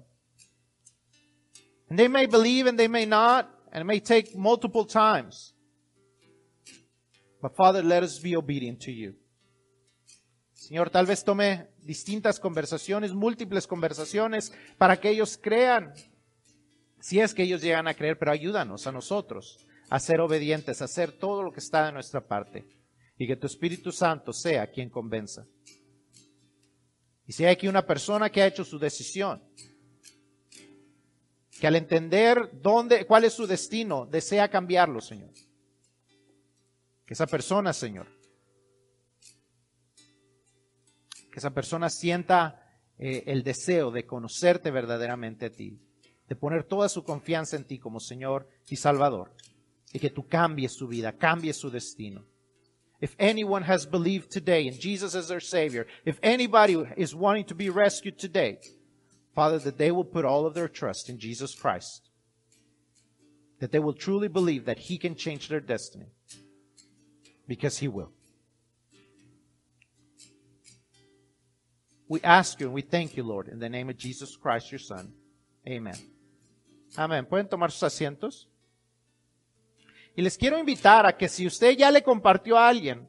And 1.87 1.99
they 1.99 2.07
may 2.07 2.25
believe 2.25 2.65
and 2.65 2.79
they 2.79 2.87
may 2.87 3.05
not, 3.05 3.51
and 3.71 3.81
it 3.81 3.85
may 3.85 3.99
take 3.99 4.35
multiple 4.35 4.85
times. 4.85 5.53
But 7.39 7.55
Father, 7.55 7.83
let 7.83 8.01
us 8.01 8.17
be 8.17 8.35
obedient 8.35 8.81
to 8.85 8.91
you. 8.91 9.13
Señor, 10.55 10.89
tal 10.89 11.05
vez 11.05 11.23
tome 11.23 11.67
distintas 11.85 12.39
conversaciones, 12.39 13.13
múltiples 13.13 13.67
conversaciones, 13.67 14.51
para 14.79 14.97
que 14.97 15.11
ellos 15.11 15.37
crean, 15.37 15.93
si 16.99 17.19
es 17.19 17.35
que 17.35 17.43
ellos 17.43 17.61
llegan 17.61 17.87
a 17.87 17.93
creer, 17.93 18.17
pero 18.17 18.31
ayúdanos 18.31 18.87
a 18.87 18.91
nosotros 18.91 19.59
a 19.89 19.99
ser 19.99 20.19
obedientes, 20.19 20.81
a 20.81 20.85
hacer 20.85 21.11
todo 21.11 21.43
lo 21.43 21.51
que 21.51 21.59
está 21.59 21.85
de 21.85 21.91
nuestra 21.91 22.25
parte, 22.27 22.65
y 23.17 23.27
que 23.27 23.35
tu 23.35 23.47
Espíritu 23.47 23.91
Santo 23.91 24.33
sea 24.33 24.71
quien 24.71 24.89
convenza. 24.89 25.45
Y 27.27 27.33
si 27.33 27.45
hay 27.45 27.53
aquí 27.53 27.67
una 27.67 27.85
persona 27.85 28.29
que 28.29 28.41
ha 28.41 28.47
hecho 28.47 28.63
su 28.63 28.77
decisión, 28.77 29.43
que 31.59 31.67
al 31.67 31.75
entender 31.75 32.49
dónde, 32.61 33.05
cuál 33.05 33.23
es 33.23 33.33
su 33.33 33.47
destino, 33.47 34.05
desea 34.05 34.49
cambiarlo, 34.49 35.01
Señor. 35.01 35.31
Que 37.05 37.13
esa 37.13 37.27
persona, 37.27 37.71
Señor, 37.71 38.07
que 41.31 41.39
esa 41.39 41.51
persona 41.51 41.89
sienta 41.89 42.79
eh, 42.97 43.23
el 43.27 43.43
deseo 43.43 43.91
de 43.91 44.05
conocerte 44.05 44.71
verdaderamente 44.71 45.47
a 45.47 45.51
ti, 45.51 45.81
de 46.27 46.35
poner 46.35 46.63
toda 46.63 46.89
su 46.89 47.03
confianza 47.03 47.55
en 47.55 47.65
ti 47.65 47.79
como 47.79 47.99
Señor 47.99 48.49
y 48.67 48.75
Salvador, 48.75 49.33
y 49.93 49.99
que 49.99 50.09
tú 50.09 50.27
cambies 50.27 50.73
su 50.73 50.87
vida, 50.87 51.11
cambies 51.13 51.57
su 51.57 51.69
destino. 51.69 52.23
If 53.01 53.15
anyone 53.19 53.63
has 53.63 53.85
believed 53.85 54.31
today 54.31 54.67
in 54.67 54.79
Jesus 54.79 55.15
as 55.15 55.27
their 55.27 55.39
Savior, 55.39 55.85
if 56.05 56.17
anybody 56.23 56.81
is 56.97 57.13
wanting 57.13 57.45
to 57.45 57.55
be 57.55 57.69
rescued 57.69 58.17
today, 58.17 58.59
Father, 59.33 59.59
that 59.59 59.77
they 59.77 59.91
will 59.91 60.05
put 60.05 60.23
all 60.23 60.45
of 60.45 60.53
their 60.53 60.69
trust 60.69 61.09
in 61.09 61.19
Jesus 61.19 61.53
Christ. 61.53 62.09
That 63.59 63.71
they 63.71 63.79
will 63.79 63.93
truly 63.93 64.29
believe 64.29 64.65
that 64.65 64.79
He 64.79 64.97
can 64.97 65.15
change 65.15 65.49
their 65.49 65.59
destiny. 65.59 66.07
Because 67.47 67.77
He 67.77 67.89
will. 67.89 68.11
We 72.07 72.21
ask 72.21 72.59
you 72.59 72.67
and 72.67 72.73
we 72.73 72.81
thank 72.81 73.17
you, 73.17 73.23
Lord, 73.23 73.49
in 73.49 73.59
the 73.59 73.69
name 73.69 73.89
of 73.89 73.97
Jesus 73.97 74.35
Christ, 74.37 74.71
your 74.71 74.79
Son. 74.79 75.11
Amen. 75.67 75.97
Amén. 76.97 77.27
¿Pueden 77.27 77.49
tomar 77.49 77.71
sus 77.71 77.83
asientos? 77.83 78.45
Y 80.15 80.21
les 80.21 80.37
quiero 80.37 80.57
invitar 80.57 81.05
a 81.05 81.17
que 81.17 81.27
si 81.27 81.45
usted 81.45 81.71
ya 81.71 81.91
le 81.91 82.01
compartió 82.01 82.57
a 82.57 82.69
alguien, 82.69 83.07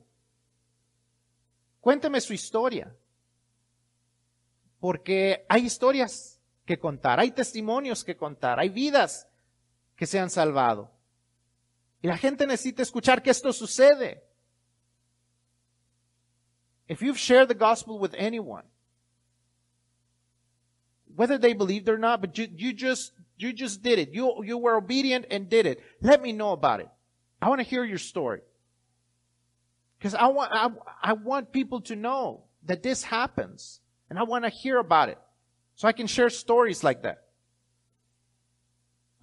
cuénteme 1.81 2.21
su 2.21 2.33
historia. 2.33 2.95
Porque 4.81 5.47
hay 5.49 5.67
historias 5.67 6.41
que 6.65 6.79
contar, 6.79 7.21
hay 7.21 7.31
testimonios 7.31 8.05
que 8.05 8.17
contar, 8.17 8.59
hay 8.59 8.69
vidas 8.69 9.29
que 9.95 10.07
se 10.07 10.19
han 10.19 10.31
salvado. 10.31 10.91
Y 12.03 12.09
la 12.09 12.19
gente 12.19 12.47
necesita 12.47 12.83
escuchar 12.83 13.23
que 13.23 13.31
esto 13.31 13.53
sucede. 13.53 14.23
If 16.89 17.01
you've 17.03 17.19
shared 17.19 17.49
the 17.49 17.55
gospel 17.55 17.99
with 17.99 18.15
anyone, 18.17 18.65
whether 21.17 21.39
they 21.39 21.55
believed 21.55 21.89
or 21.89 21.99
not, 21.99 22.21
but 22.21 22.37
you, 22.37 22.47
you 22.57 22.73
just 22.73 23.13
you 23.39 23.53
just 23.53 23.83
did 23.83 23.99
it. 23.99 24.13
You 24.13 24.45
you 24.45 24.59
were 24.59 24.77
obedient 24.77 25.27
and 25.31 25.49
did 25.49 25.67
it. 25.67 25.81
Let 26.01 26.21
me 26.21 26.33
know 26.33 26.53
about 26.53 26.81
it. 26.81 26.89
I 27.47 27.49
want 27.49 27.61
to 27.61 27.65
hear 27.65 27.85
your 27.85 27.99
story. 27.99 28.41
Because 29.97 30.17
I 30.17 30.27
want 30.27 30.51
I, 30.53 30.69
I 31.01 31.13
want 31.13 31.53
people 31.53 31.81
to 31.83 31.95
know 31.95 32.43
that 32.65 32.83
this 32.83 33.05
happens. 33.05 33.79
And 34.11 34.19
I 34.19 34.25
want 34.25 34.43
to 34.43 34.51
hear 34.51 34.79
about 34.79 35.11
it. 35.11 35.19
So 35.77 35.87
I 35.87 35.93
can 35.93 36.09
share 36.09 36.29
stories 36.29 36.83
like 36.83 37.05
that. 37.05 37.23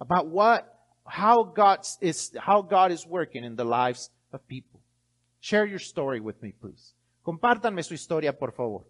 About 0.00 0.28
what 0.28 0.74
how 1.04 1.42
God 1.42 1.80
is 2.00 2.32
how 2.38 2.62
God 2.62 2.92
is 2.92 3.06
working 3.06 3.44
in 3.44 3.56
the 3.56 3.64
lives 3.66 4.08
of 4.32 4.48
people. 4.48 4.80
Share 5.40 5.66
your 5.66 5.78
story 5.78 6.20
with 6.20 6.42
me, 6.42 6.54
please. 6.58 6.94
Compártanme 7.26 7.84
su 7.84 7.92
historia, 7.92 8.32
por 8.32 8.52
favor. 8.52 8.84